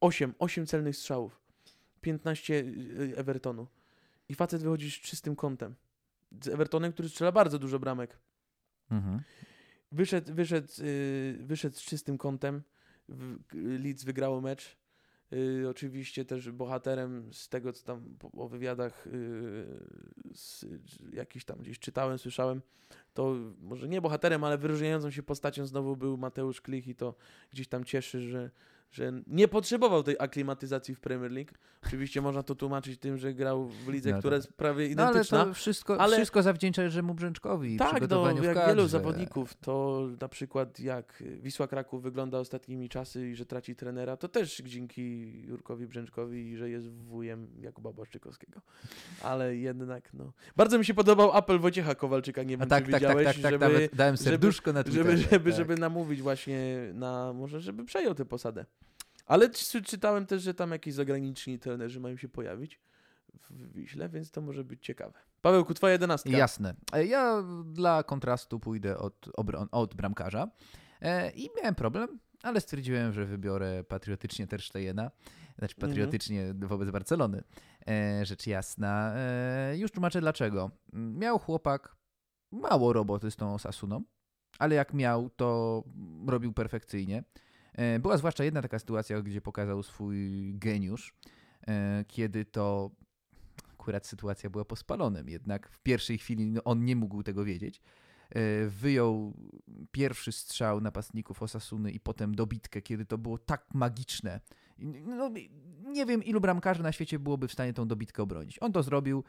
8, 0.00 0.34
8 0.38 0.66
celnych 0.66 0.96
strzałów, 0.96 1.40
15 2.00 2.54
y, 2.54 3.12
Evertonu. 3.16 3.66
I 4.28 4.34
facet 4.34 4.62
wychodzi 4.62 4.90
z 4.90 4.94
czystym 4.94 5.36
kątem. 5.36 5.74
Z 6.44 6.48
Evertonem, 6.48 6.92
który 6.92 7.08
strzela 7.08 7.32
bardzo 7.32 7.58
dużo 7.58 7.78
bramek. 7.78 8.18
Mhm. 8.90 9.22
Wyszedł, 9.92 10.34
wyszedł, 10.34 10.68
yy, 10.82 11.38
wyszedł 11.46 11.76
z 11.76 11.82
czystym 11.82 12.18
kątem. 12.18 12.62
Leeds 13.52 14.04
wygrało 14.04 14.40
mecz. 14.40 14.76
Yy, 15.30 15.68
oczywiście 15.68 16.24
też 16.24 16.50
bohaterem 16.50 17.32
z 17.32 17.48
tego, 17.48 17.72
co 17.72 17.84
tam 17.84 18.16
po, 18.18 18.32
o 18.32 18.48
wywiadach 18.48 19.06
yy, 19.06 20.32
z, 20.34 20.66
jakiś 21.12 21.44
tam 21.44 21.58
gdzieś 21.58 21.78
czytałem, 21.78 22.18
słyszałem, 22.18 22.62
to 23.14 23.34
może 23.60 23.88
nie 23.88 24.00
bohaterem, 24.00 24.44
ale 24.44 24.58
wyróżniającą 24.58 25.10
się 25.10 25.22
postacią 25.22 25.66
znowu 25.66 25.96
był 25.96 26.16
Mateusz 26.16 26.60
Klich 26.60 26.88
i 26.88 26.94
to 26.94 27.14
gdzieś 27.50 27.68
tam 27.68 27.84
cieszy, 27.84 28.20
że, 28.20 28.50
że 28.90 29.12
nie 29.26 29.48
potrzebował 29.48 30.02
tej 30.02 30.16
aklimatyzacji 30.18 30.94
w 30.94 31.00
Premier 31.00 31.32
League. 31.32 31.50
Oczywiście 31.86 32.20
można 32.22 32.42
to 32.42 32.54
tłumaczyć 32.54 33.00
tym, 33.00 33.18
że 33.18 33.34
grał 33.34 33.68
w 33.68 33.88
lidze, 33.88 34.10
No 34.10 34.18
która 34.18 34.36
tak. 34.36 34.44
jest 34.46 34.56
prawie 34.56 34.94
No 34.94 35.02
ale 35.02 35.10
identyczna. 35.10 35.44
to 35.44 35.54
wszystko, 35.54 36.00
ale- 36.00 36.16
wszystko 36.16 36.42
zawdzięcza 36.42 36.82
Jerzemu 36.82 37.14
Brzęczkowi 37.14 37.76
Tak, 37.76 38.08
no, 38.10 38.42
jak 38.42 38.54
kadrze. 38.54 38.66
wielu 38.74 38.88
zawodników, 38.88 39.54
to 39.54 40.06
na 40.20 40.28
przykład 40.28 40.80
jak 40.80 41.22
Wisła 41.40 41.68
Kraków 41.68 42.02
wygląda 42.02 42.38
ostatnimi 42.38 42.88
czasy 42.88 43.28
i 43.28 43.34
że 43.34 43.46
traci 43.46 43.76
trenera, 43.76 44.16
to 44.16 44.28
też 44.28 44.56
dzięki 44.64 45.32
Jurkowi 45.42 45.86
Brzęczkowi 45.86 46.50
i 46.50 46.56
że 46.56 46.70
jest 46.70 46.88
wujem 46.90 47.48
Jakuba 47.60 47.92
Błaszczykowskiego. 47.92 48.60
Ale 49.22 49.56
jednak, 49.56 50.10
no. 50.14 50.32
Bardzo 50.56 50.78
mi 50.78 50.84
się 50.84 50.94
podobał 50.94 51.32
apel 51.32 51.58
Wojciecha 51.58 51.94
Kowalczyka, 51.94 52.42
nie 52.42 52.54
A 52.54 52.58
wiem, 52.58 52.68
tak, 52.68 52.84
czy 52.86 52.90
tak, 52.92 53.00
tak, 53.02 53.10
widziałeś, 53.10 53.26
tak, 53.26 53.42
tak, 53.42 53.52
żeby, 53.52 53.88
dałem 53.92 54.16
żeby- 54.16 54.24
serduszko 54.30 54.72
na 54.72 54.84
Twitterze. 54.84 55.16
żeby, 55.16 55.22
żeby, 55.30 55.50
tak. 55.50 55.56
żeby 55.58 55.76
namówić 55.76 56.22
właśnie 56.22 56.78
na, 56.94 57.32
może 57.32 57.60
żeby 57.60 57.84
przejął 57.84 58.14
tę 58.14 58.24
posadę. 58.24 58.64
Ale 59.28 59.50
czy, 59.50 59.82
czytałem 59.82 60.26
też, 60.26 60.42
że 60.42 60.54
tam 60.54 60.70
jakieś 60.70 60.94
zagraniczni 60.94 61.58
trenerzy 61.58 62.00
mają 62.00 62.16
się 62.16 62.28
pojawić 62.28 62.80
w 63.50 63.72
Wiśle, 63.72 64.08
więc 64.08 64.30
to 64.30 64.40
może 64.40 64.64
być 64.64 64.84
ciekawe. 64.86 65.18
Pawełku, 65.42 65.74
twoja 65.74 65.92
jedenastka. 65.92 66.30
Jasne. 66.30 66.74
E, 66.92 67.04
Ja 67.06 67.42
dla 67.64 68.02
kontrastu 68.02 68.60
pójdę 68.60 68.98
od, 68.98 69.28
od 69.72 69.94
bramkarza 69.94 70.48
e, 71.00 71.30
i 71.30 71.48
miałem 71.56 71.74
problem, 71.74 72.18
ale 72.42 72.60
stwierdziłem, 72.60 73.12
że 73.12 73.26
wybiorę 73.26 73.84
patriotycznie 73.84 74.46
Ter 74.46 74.62
Stegena, 74.62 75.10
znaczy 75.58 75.74
Mhm. 75.76 75.90
patriotycznie 75.90 76.54
wobec 76.54 76.90
Barcelony. 76.90 77.42
E, 77.88 78.26
rzecz 78.26 78.46
jasna. 78.46 79.14
Już 79.74 79.90
tłumaczę 79.90 80.20
dlaczego. 80.20 80.70
Miał 80.92 81.38
chłopak 81.38 81.96
mało 82.50 82.92
roboty 82.92 83.30
z 83.30 83.36
tą 83.36 83.54
Osasuną, 83.54 84.02
ale 84.58 84.74
jak 84.74 84.94
miał, 84.94 85.30
to 85.30 85.82
robił 86.26 86.52
perfekcyjnie. 86.52 87.24
E, 87.78 87.98
Była 87.98 88.16
zwłaszcza 88.16 88.44
jedna 88.44 88.62
taka 88.62 88.78
sytuacja, 88.78 89.22
gdzie 89.22 89.40
pokazał 89.40 89.82
swój 89.82 90.54
geniusz, 90.54 91.14
e, 91.68 92.04
kiedy 92.08 92.44
to 92.44 92.90
akurat 93.72 94.06
sytuacja 94.06 94.50
była 94.50 94.64
po 94.64 94.76
spalonym, 94.76 95.28
jednak 95.28 95.70
w 95.70 95.78
pierwszej 95.78 96.18
chwili 96.18 96.50
no, 96.50 96.64
on 96.64 96.84
nie 96.84 96.96
mógł 96.96 97.22
tego 97.22 97.44
wiedzieć. 97.44 97.80
E, 98.30 98.66
Wyjął 98.68 99.34
pierwszy 99.92 100.32
strzał 100.32 100.80
napastników 100.80 101.42
Osasuny 101.42 101.90
i 101.90 102.00
potem 102.00 102.34
dobitkę, 102.34 102.82
kiedy 102.82 103.04
to 103.06 103.18
było 103.18 103.38
tak 103.38 103.66
magiczne. 103.74 104.40
I, 104.78 104.86
No, 104.86 105.30
nie 105.82 106.06
wiem, 106.06 106.24
ilu 106.24 106.40
bramkarzy 106.40 106.82
na 106.82 106.92
świecie 106.92 107.18
byłoby 107.18 107.48
w 107.48 107.52
stanie 107.52 107.72
tą 107.72 107.88
dobitkę 107.88 108.22
obronić. 108.22 108.58
On 108.62 108.72
to 108.72 108.82
zrobił. 108.82 109.24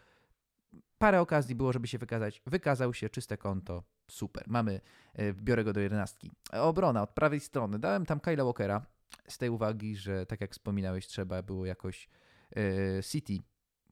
Parę 1.00 1.22
okazji 1.22 1.56
było, 1.56 1.74
żeby 1.74 1.88
się 1.88 1.98
wykazać. 1.98 2.42
Wykazał 2.46 2.94
się, 2.94 3.10
czyste 3.10 3.38
konto. 3.38 3.84
Super. 4.12 4.44
Mamy, 4.48 4.82
e, 5.14 5.34
biorę 5.34 5.64
go 5.64 5.74
do 5.74 5.80
jedenastki. 5.80 6.32
Obrona 6.52 7.04
od 7.04 7.10
prawej 7.10 7.40
strony. 7.40 7.80
Dałem 7.80 8.06
tam 8.06 8.20
Kyla 8.20 8.44
Walkera 8.44 8.86
z 9.28 9.38
tej 9.38 9.50
uwagi, 9.50 9.96
że 9.96 10.26
tak 10.26 10.42
jak 10.42 10.52
wspominałeś, 10.52 11.08
trzeba 11.08 11.44
było 11.44 11.66
jakoś 11.66 12.10
e, 12.56 13.04
City 13.04 13.38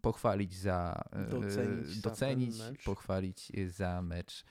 pochwalić 0.01 0.55
za 0.55 1.03
Docenić 1.29 1.87
za 1.87 2.09
docenić 2.09 2.59
mecz. 2.59 2.83
pochwalić 2.83 3.51
e, 3.57 3.69
za 3.69 4.01
mecz 4.01 4.45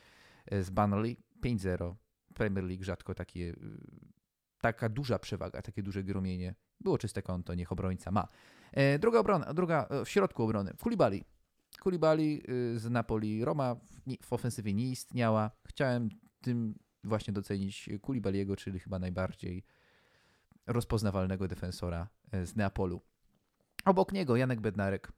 z 0.61 0.71
Burnley 0.71 1.17
5-0. 1.45 1.95
Premier 2.35 2.65
League 2.65 2.85
rzadko 2.85 3.15
takie, 3.15 3.55
taka 4.61 4.89
duża 4.89 5.19
przewaga, 5.19 5.63
takie 5.63 5.83
duże 5.83 6.05
gromienie. 6.05 6.55
Było 6.81 6.99
czyste 6.99 7.23
konto, 7.23 7.55
niech 7.55 7.73
obrońca 7.73 8.11
ma. 8.11 8.29
Druga 8.99 9.19
obrona, 9.19 9.55
druga 9.55 9.89
w 10.05 10.09
środku 10.09 10.43
obrony. 10.43 10.75
Kulibali. 10.83 11.25
Kulibali 11.81 12.43
y, 12.51 12.79
z 12.79 12.91
Napoli. 12.91 13.45
Roma 13.45 13.77
w, 14.23 14.33
ofensywie 14.33 14.75
nie 14.75 14.91
istniała. 14.91 15.51
Chciałem 15.69 16.09
tym 16.41 16.79
właśnie 17.05 17.33
docenić 17.33 17.91
Kulibaliego, 18.03 18.57
czyli 18.57 18.81
chyba 18.81 18.99
najbardziej 18.99 19.65
rozpoznawalnego 20.67 21.49
defensora 21.49 22.09
e, 22.33 22.47
z 22.47 22.57
Neapolu. 22.57 23.01
Obok 23.85 24.13
niego 24.13 24.37
Janek 24.37 24.61
Bednarek. 24.61 25.13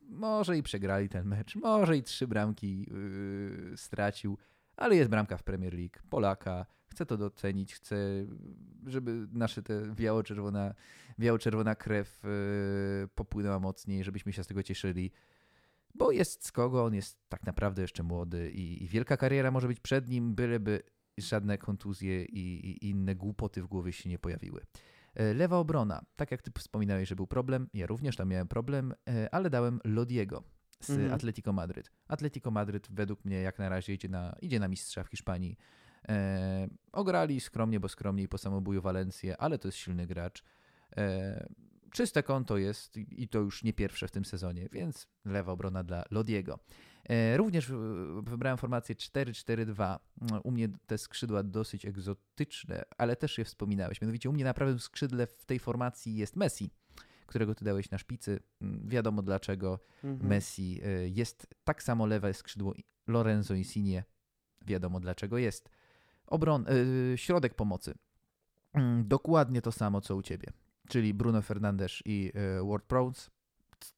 Może 0.00 0.58
i 0.58 0.62
przegrali 0.62 1.08
ten 1.08 1.26
mecz, 1.26 1.56
może 1.56 1.96
i 1.96 2.02
trzy 2.02 2.28
bramki 2.28 2.86
yy, 2.90 3.76
stracił, 3.76 4.38
ale 4.76 4.96
jest 4.96 5.10
bramka 5.10 5.36
w 5.36 5.42
Premier 5.42 5.74
League. 5.74 5.98
Polaka, 6.10 6.66
chcę 6.86 7.06
to 7.06 7.16
docenić, 7.16 7.74
chcę, 7.74 7.96
żeby 8.86 9.26
nasze 9.32 9.62
te 9.62 9.94
biało-czerwona, 9.94 10.74
biało-czerwona 11.18 11.74
krew 11.74 12.22
yy, 12.24 13.08
popłynęła 13.08 13.60
mocniej, 13.60 14.04
żebyśmy 14.04 14.32
się 14.32 14.44
z 14.44 14.46
tego 14.46 14.62
cieszyli. 14.62 15.10
bo 15.94 16.12
jest 16.12 16.46
z 16.46 16.52
kogo, 16.52 16.84
on 16.84 16.94
jest 16.94 17.28
tak 17.28 17.46
naprawdę 17.46 17.82
jeszcze 17.82 18.02
młody 18.02 18.50
i, 18.50 18.84
i 18.84 18.88
wielka 18.88 19.16
kariera 19.16 19.50
może 19.50 19.68
być 19.68 19.80
przed 19.80 20.08
nim, 20.08 20.34
byleby 20.34 20.82
żadne 21.18 21.58
kontuzje 21.58 22.24
i, 22.24 22.66
i 22.66 22.90
inne 22.90 23.14
głupoty 23.14 23.62
w 23.62 23.66
głowie 23.66 23.92
się 23.92 24.10
nie 24.10 24.18
pojawiły. 24.18 24.60
E, 25.14 25.34
Lewa 25.34 25.58
obrona, 25.58 26.04
tak 26.16 26.30
jak 26.30 26.42
ty 26.42 26.50
wspominałeś, 26.58 27.08
że 27.08 27.16
był 27.16 27.26
problem, 27.26 27.68
ja 27.74 27.86
również 27.86 28.16
tam 28.16 28.28
miałem 28.28 28.48
problem, 28.48 28.94
e, 29.08 29.34
ale 29.34 29.50
dałem 29.50 29.80
Lodiego 29.84 30.42
z 30.86 30.90
Mhm. 30.90 31.12
Atletico 31.14 31.52
Madryt. 31.52 31.90
Atletico 32.08 32.50
Madryt 32.50 32.88
według 32.90 33.24
mnie 33.24 33.40
jak 33.40 33.58
na 33.58 33.68
razie 33.68 33.94
idzie 33.94 34.08
na, 34.08 34.36
idzie 34.42 34.60
na 34.60 34.68
mistrza 34.68 35.04
w 35.04 35.08
Hiszpanii. 35.08 35.56
E, 36.08 36.68
ograli 36.92 37.40
skromnie, 37.40 37.80
bo 37.80 37.88
skromniej 37.88 38.28
po 38.28 38.38
samobuju 38.38 38.82
Walencję, 38.82 39.36
ale 39.36 39.58
to 39.58 39.68
jest 39.68 39.78
silny 39.78 40.06
gracz. 40.06 40.44
E, 40.96 41.46
czyste 41.92 42.22
konto 42.22 42.56
jest 42.58 42.96
i 42.96 43.28
to 43.28 43.38
już 43.38 43.64
nie 43.64 43.72
pierwsze 43.72 44.08
w 44.08 44.10
tym 44.10 44.24
sezonie, 44.24 44.68
więc 44.72 45.06
lewa 45.24 45.52
obrona 45.52 45.84
dla 45.84 46.04
Lodiego. 46.10 46.58
E, 47.08 47.36
również 47.36 47.72
wybrałem 48.22 48.58
formację 48.58 48.94
4-4-2. 48.94 49.98
No, 50.20 50.40
U 50.40 50.50
mnie 50.50 50.68
te 50.86 50.98
skrzydła 50.98 51.42
dosyć 51.42 51.86
egzotyczne, 51.86 52.82
ale 52.98 53.16
też 53.16 53.38
je 53.38 53.44
wspominałeś. 53.44 54.00
Mianowicie 54.00 54.30
u 54.30 54.32
mnie 54.32 54.44
na 54.44 54.54
prawym 54.54 54.78
skrzydle 54.78 55.26
w 55.26 55.46
tej 55.46 55.58
formacji 55.58 56.16
jest 56.16 56.36
Messi, 56.36 56.70
którego 57.26 57.54
ty 57.54 57.64
dałeś 57.64 57.90
na 57.90 57.98
szpicy. 57.98 58.40
Mm, 58.62 58.88
Wiadomo 58.88 59.22
dlaczego. 59.22 59.78
Mhm. 60.04 60.28
Messi 60.30 60.80
y, 60.86 61.08
jest 61.14 61.46
tak 61.64 61.82
samo 61.82 62.06
lewe 62.06 62.34
skrzydło 62.34 62.74
Lorenzo 63.06 63.54
Insigne. 63.54 64.04
Wiadomo 64.66 65.00
dlaczego 65.00 65.38
jest. 65.38 65.70
Obron, 66.26 66.66
y, 66.68 67.18
środek 67.18 67.54
pomocy. 67.54 67.94
Mm, 68.72 69.08
Dokładnie 69.08 69.62
to 69.62 69.72
samo 69.72 70.00
co 70.00 70.16
u 70.16 70.22
ciebie. 70.22 70.48
Czyli 70.88 71.14
Bruno 71.14 71.42
Fernandes 71.42 72.02
i 72.04 72.32
y, 72.60 72.64
Ward 72.70 72.84
Prowse. 72.84 73.30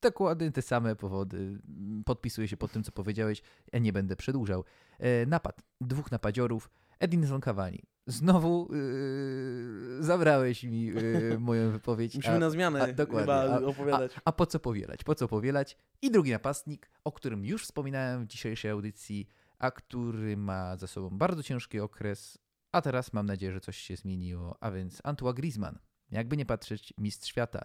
Dokładnie 0.03 0.51
te 0.53 0.63
same 0.63 0.97
powody. 0.97 1.37
Mm, 1.69 2.05
Podpisuję 2.05 2.49
się 2.49 2.57
pod 2.57 2.73
tym, 2.73 2.83
co 2.83 2.93
powiedziałeś. 2.93 3.43
Ja 3.73 3.79
nie 3.79 3.93
będę 3.93 4.17
przedłużał. 4.17 4.65
E, 4.99 5.27
Napad. 5.27 5.63
Dwóch 5.81 6.11
napadziorów. 6.13 6.71
Edinson 7.01 7.41
Cavani. 7.41 7.83
Znowu 8.07 8.69
y, 8.75 9.97
zabrałeś 10.01 10.65
mi 10.65 10.91
y, 10.99 11.39
moją 11.41 11.71
wypowiedź. 11.71 12.15
Musimy 12.15 12.37
a- 12.37 12.39
na 12.39 12.51
zmianę 12.51 12.83
a, 12.83 12.93
dokładnie. 12.93 13.33
A- 13.35 13.61
opowiadać. 13.61 14.13
a 14.25 14.33
po 14.33 14.47
co 14.47 14.61
powielać? 14.61 15.05
Po 15.05 15.15
co 15.15 15.29
powielać? 15.29 15.77
I 16.03 16.11
drugi 16.11 16.31
napastnik, 16.33 16.91
o 17.05 17.13
którym 17.13 17.45
już 17.45 17.65
wspominałem 17.65 18.25
w 18.25 18.27
dzisiejszej 18.27 18.71
audycji, 18.71 19.29
a 19.59 19.71
który 19.71 20.37
ma 20.37 20.77
za 20.77 20.87
sobą 20.87 21.19
bardzo 21.19 21.43
ciężki 21.43 21.81
okres, 21.81 22.39
a 22.73 22.83
teraz 22.83 23.13
mam 23.13 23.27
nadzieję, 23.27 23.53
że 23.53 23.61
coś 23.61 23.77
się 23.77 23.97
zmieniło, 23.97 24.57
a 24.61 24.71
więc 24.71 25.01
Antoine 25.05 25.35
Griezmann. 25.35 25.79
Jakby 26.11 26.37
nie 26.37 26.47
patrzeć, 26.47 26.95
mistrz 26.99 27.29
świata. 27.29 27.65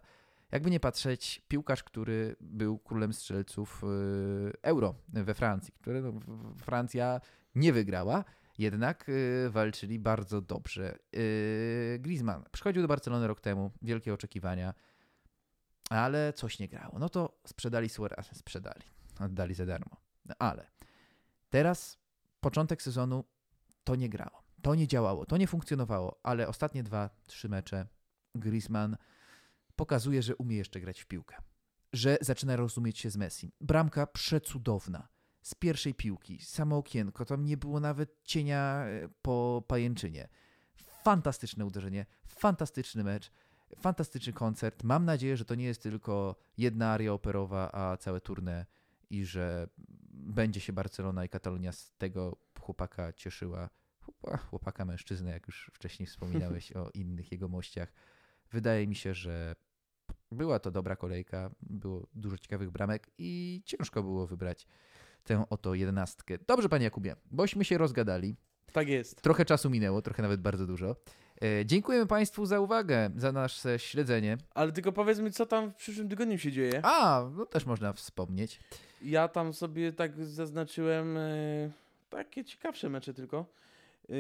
Jakby 0.52 0.72
nie 0.72 0.80
patrzeć, 0.80 1.42
piłkarz, 1.48 1.84
który 1.84 2.36
był 2.42 2.80
królem 2.80 3.14
strzelców 3.14 3.82
yy, 4.46 4.54
euro 4.62 4.96
we 5.10 5.34
Francji, 5.34 5.74
które 5.74 6.02
no, 6.02 6.14
Francja 6.58 7.22
nie 7.56 7.74
wygrała, 7.74 8.24
jednak 8.58 9.06
yy, 9.08 9.50
walczyli 9.50 10.00
bardzo 10.00 10.42
dobrze. 10.42 11.00
Yy, 11.14 12.00
Griezmann 12.00 12.44
przychodził 12.52 12.82
do 12.82 12.88
Barcelony 12.88 13.28
rok 13.28 13.42
temu, 13.42 13.72
wielkie 13.82 14.14
oczekiwania, 14.14 14.74
ale 15.90 16.34
coś 16.34 16.60
nie 16.60 16.68
grało. 16.68 17.00
No 17.00 17.10
to 17.10 17.40
sprzedali 17.48 17.90
Suarez, 17.90 18.38
sprzedali, 18.38 18.82
oddali 19.20 19.54
za 19.54 19.66
darmo. 19.66 19.98
No 20.26 20.36
ale 20.40 20.72
teraz 21.50 21.98
początek 22.40 22.82
sezonu 22.82 23.24
to 23.84 23.96
nie 23.96 24.10
grało, 24.10 24.44
to 24.62 24.76
nie 24.76 24.88
działało, 24.88 25.26
to 25.26 25.38
nie 25.38 25.48
funkcjonowało, 25.48 26.20
ale 26.24 26.48
ostatnie 26.48 26.84
dwa, 26.84 27.10
trzy 27.28 27.50
mecze 27.50 27.88
Griezmann 28.36 28.98
pokazuje, 29.76 30.22
że 30.22 30.36
umie 30.36 30.58
jeszcze 30.58 30.80
grać 30.80 31.02
w 31.02 31.06
piłkę, 31.06 31.36
że 31.94 32.18
zaczyna 32.22 32.56
rozumieć 32.56 33.00
się 33.00 33.10
z 33.10 33.18
Messi. 33.18 33.54
Bramka 33.62 34.08
przecudowna. 34.08 35.08
Z 35.42 35.56
pierwszej 35.56 35.94
piłki, 35.94 36.42
samo 36.42 36.78
okienko, 36.78 37.26
tam 37.26 37.46
nie 37.46 37.58
było 37.58 37.80
nawet 37.80 38.24
cienia 38.24 38.86
e, 38.86 39.10
po 39.22 39.64
pajęczynie. 39.68 40.28
Fantastyczne 41.04 41.66
uderzenie, 41.66 42.06
fantastyczny 42.28 43.04
mecz, 43.04 43.32
fantastyczny 43.78 44.34
koncert. 44.34 44.84
Mam 44.84 45.06
nadzieję, 45.06 45.38
że 45.38 45.46
to 45.46 45.56
nie 45.56 45.66
jest 45.66 45.84
tylko 45.84 46.36
jedna 46.58 46.92
aria 46.92 47.14
operowa, 47.14 47.72
a 47.72 47.98
całe 47.98 48.20
tournée 48.20 48.66
i 49.10 49.26
że 49.26 49.68
będzie 50.14 50.60
się 50.60 50.74
Barcelona 50.74 51.26
i 51.26 51.30
Katalonia 51.30 51.72
z 51.72 51.94
tego 51.98 52.38
chłopaka 52.60 53.14
cieszyła. 53.14 53.70
Chłopa- 54.02 54.38
Chłopaka 54.38 54.86
mężczyznę, 54.86 55.32
jak 55.32 55.48
już 55.48 55.72
wcześniej 55.74 56.08
wspominałeś 56.18 56.72
o 56.72 56.90
innych 56.94 57.32
jego 57.32 57.48
mościach. 57.48 57.94
Wydaje 58.52 58.88
mi 58.88 58.96
się, 58.96 59.14
że 59.14 59.56
była 60.32 60.60
to 60.60 60.72
dobra 60.72 60.96
kolejka, 60.96 61.52
było 61.62 62.08
dużo 62.14 62.38
ciekawych 62.38 62.72
bramek 62.72 63.10
i 63.18 63.62
ciężko 63.66 64.04
było 64.04 64.28
wybrać 64.28 64.68
tę 65.24 65.44
oto 65.50 65.74
jedenastkę. 65.76 66.38
Dobrze, 66.48 66.70
panie 66.70 66.84
Jakubie, 66.84 67.16
bośmy 67.32 67.66
się 67.66 67.78
rozgadali. 67.78 68.36
Tak 68.74 68.88
jest. 68.88 69.22
Trochę 69.22 69.46
czasu 69.46 69.70
minęło, 69.70 70.02
trochę 70.02 70.22
nawet 70.22 70.42
bardzo 70.42 70.68
dużo. 70.68 70.96
E, 71.44 71.66
Dziękujemy 71.66 72.06
Państwu 72.08 72.46
za 72.46 72.60
uwagę, 72.60 73.10
za 73.18 73.32
nasze 73.32 73.80
śledzenie. 73.80 74.38
Ale 74.54 74.72
tylko 74.72 74.92
powiedzmy, 74.92 75.32
co 75.32 75.46
tam 75.46 75.72
w 75.72 75.76
przyszłym 75.76 76.10
tygodniu 76.10 76.38
się 76.38 76.52
dzieje. 76.52 76.80
A, 76.84 77.30
no 77.38 77.46
też 77.46 77.66
można 77.66 77.94
wspomnieć. 77.94 78.60
Ja 79.02 79.28
tam 79.28 79.54
sobie 79.54 79.94
tak 79.94 80.26
zaznaczyłem 80.26 81.18
e, 81.18 81.72
takie 82.10 82.46
ciekawsze 82.46 82.90
mecze 82.90 83.14
tylko. 83.14 83.46
E, 84.10 84.14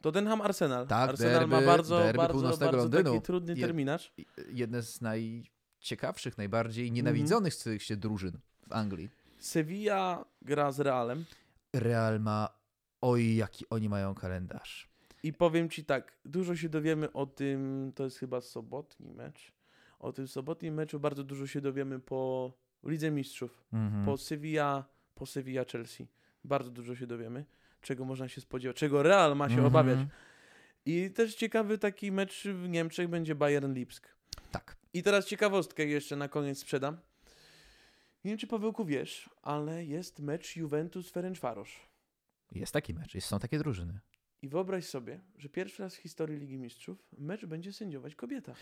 Tottenham 0.00 0.40
Arsenal. 0.40 0.86
Tak, 0.86 1.10
Arsenal 1.10 1.48
ma 1.48 1.56
derby- 1.60 1.66
bardzo, 1.66 1.98
derby 1.98 2.16
bardzo, 2.18 2.32
północnego 2.34 2.72
bardzo 2.72 2.88
taki 2.88 3.04
Londynu. 3.04 3.20
trudny 3.20 3.54
Je- 3.54 3.60
terminarz. 3.66 4.12
Jedne 4.52 4.82
z 4.82 5.00
najciekawszych, 5.00 6.38
najbardziej 6.38 6.92
nienawidzonych 6.92 7.54
Mhm. 7.54 7.78
z 7.78 7.82
się 7.82 7.96
drużyn 7.96 8.38
w 8.68 8.72
Anglii. 8.72 9.10
Sevilla 9.40 10.24
gra 10.42 10.72
z 10.72 10.80
Realem. 10.80 11.24
Real 11.72 12.20
ma, 12.20 12.48
oj, 13.00 13.36
jaki 13.36 13.64
oni 13.70 13.88
mają 13.88 14.14
kalendarz. 14.14 14.88
I 15.22 15.32
powiem 15.32 15.68
ci 15.70 15.84
tak, 15.84 16.12
dużo 16.24 16.56
się 16.56 16.68
dowiemy 16.68 17.12
o 17.12 17.26
tym, 17.26 17.92
to 17.94 18.04
jest 18.04 18.18
chyba 18.18 18.40
sobotni 18.40 19.12
mecz. 19.12 19.52
O 19.98 20.12
tym 20.12 20.28
sobotnim 20.28 20.74
meczu 20.74 21.00
bardzo 21.00 21.24
dużo 21.24 21.46
się 21.46 21.60
dowiemy 21.60 21.98
po 22.00 22.52
Lidze 22.84 23.10
Mistrzów. 23.10 23.64
Mhm. 23.72 24.04
Po 24.04 24.16
Sevilla, 24.16 24.84
po 25.14 25.26
Sevilla 25.26 25.64
Chelsea. 25.64 26.06
Bardzo 26.44 26.70
dużo 26.70 26.96
się 26.96 27.06
dowiemy, 27.06 27.44
czego 27.80 28.04
można 28.04 28.28
się 28.28 28.40
spodziewać, 28.40 28.76
czego 28.76 29.02
Real 29.02 29.36
ma 29.36 29.48
się 29.48 29.54
Mhm. 29.54 29.66
obawiać. 29.66 29.98
I 30.86 31.10
też 31.10 31.34
ciekawy 31.34 31.78
taki 31.78 32.12
mecz 32.12 32.44
w 32.44 32.68
Niemczech 32.68 33.08
będzie 33.08 33.34
Bayern 33.34 33.72
Lipsk. 33.74 34.08
Tak. 34.52 34.76
I 34.94 35.02
teraz 35.02 35.26
ciekawostkę 35.26 35.84
jeszcze 35.86 36.16
na 36.16 36.28
koniec 36.28 36.58
sprzedam. 36.58 36.96
Nie 38.24 38.30
wiem, 38.30 38.38
czy 38.38 38.46
Pawełku 38.46 38.84
wiesz, 38.84 39.30
ale 39.42 39.84
jest 39.84 40.20
mecz 40.20 40.56
Juventus-Ferencvaros. 40.56 41.68
Jest 42.52 42.72
taki 42.72 42.94
mecz, 42.94 43.14
jest, 43.14 43.26
są 43.28 43.38
takie 43.38 43.58
drużyny. 43.58 44.00
I 44.42 44.48
wyobraź 44.48 44.84
sobie, 44.86 45.20
że 45.38 45.48
pierwszy 45.48 45.82
raz 45.82 45.94
w 45.94 45.98
historii 45.98 46.38
Ligi 46.38 46.58
Mistrzów 46.58 47.08
mecz 47.18 47.46
będzie 47.46 47.72
sędziować 47.72 48.14
kobieta. 48.14 48.54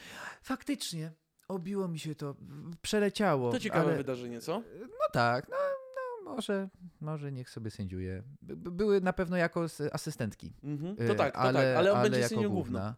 Faktycznie, 0.43 1.13
obiło 1.49 1.89
mi 1.89 1.99
się 1.99 2.15
to, 2.15 2.37
przeleciało. 2.83 3.53
To 3.53 3.61
ciekawe 3.61 3.87
ale, 3.89 3.97
wydarzenie, 3.97 4.41
co? 4.41 4.63
No 4.81 5.07
tak, 5.13 5.49
no, 5.49 5.57
no 5.97 6.35
może, 6.35 6.69
może 7.01 7.33
niech 7.33 7.51
sobie 7.51 7.71
sędziuje. 7.71 8.23
By- 8.43 8.57
by- 8.57 8.71
Były 8.71 9.01
na 9.01 9.13
pewno 9.13 9.37
jako 9.37 9.67
asystentki. 9.93 10.53
Mhm. 10.63 10.93
y, 11.03 11.09
To 11.09 11.15
tak, 11.15 11.35
to 11.35 11.53
tak, 11.53 11.57
ale 11.57 11.93
on 11.93 12.03
będzie 12.03 12.19
jako 12.21 12.35
sędzią 12.35 12.49
główną. 12.49 12.93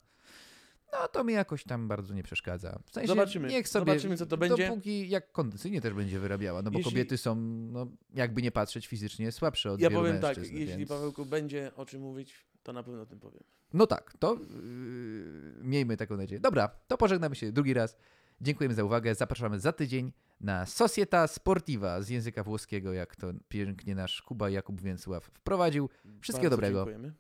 No 0.93 1.09
to 1.09 1.25
mi 1.25 1.33
jakoś 1.33 1.65
tam 1.65 1.89
bardzo 1.89 2.15
nie 2.15 2.23
przeszkadza. 2.23 2.79
W 2.85 2.91
sensie, 2.91 3.09
Zobaczymy, 3.09 3.49
Niech 3.49 3.69
sobie, 3.69 3.93
zobaczymy, 3.93 4.17
co 4.17 4.27
to 4.27 4.37
będzie. 4.37 4.69
Dopóki 4.69 5.09
jak 5.09 5.33
kondycyjnie 5.33 5.81
też 5.81 5.95
będzie 5.95 6.19
wyrabiała, 6.19 6.63
no 6.63 6.71
bo 6.71 6.79
Jeśli- 6.79 6.93
kobiety 6.93 7.19
są, 7.19 7.35
no, 7.73 7.87
jakby 8.15 8.43
nie 8.43 8.51
patrzeć, 8.51 8.87
fizycznie 8.87 9.33
słabsze 9.33 9.73
od 9.73 9.81
Ja 9.81 9.91
powiem 9.91 10.21
tak, 10.21 10.37
mężczyzn. 10.37 10.57
jeśli 10.57 10.77
więc... 10.77 10.89
Pawełku 10.89 11.27
będzie 11.27 11.71
o 11.77 11.87
czym 11.87 12.01
mówić, 12.03 12.35
to 12.63 12.73
na 12.73 12.83
pewno 12.83 13.03
o 13.03 13.07
tym 13.07 13.21
powiem. 13.21 13.43
No 13.73 13.87
tak, 13.87 14.13
to 14.19 14.35
yy, 14.35 15.55
miejmy 15.63 15.97
taką 15.97 16.17
nadzieję. 16.17 16.41
Dobra, 16.41 16.69
to 16.89 16.99
pożegnamy 16.99 17.35
się 17.35 17.53
drugi 17.53 17.75
raz. 17.75 17.97
Dziękujemy 18.41 18.75
za 18.75 18.85
uwagę. 18.85 19.15
Zapraszamy 19.15 19.61
za 19.61 19.73
tydzień 19.73 20.13
na 20.41 20.67
Societa 20.67 21.27
Sportiva 21.27 22.03
z 22.03 22.09
języka 22.09 22.45
włoskiego, 22.45 22.93
jak 22.93 23.17
to 23.17 23.33
pięknie 23.49 23.95
nasz 23.95 24.23
Kuba 24.23 24.51
Jakub 24.51 24.81
Więcław 24.81 25.25
wprowadził. 25.25 25.89
Wszystkiego 26.21 26.51
Bardzo 26.51 26.57
dobrego. 26.57 26.79
Dziękujemy. 26.79 27.15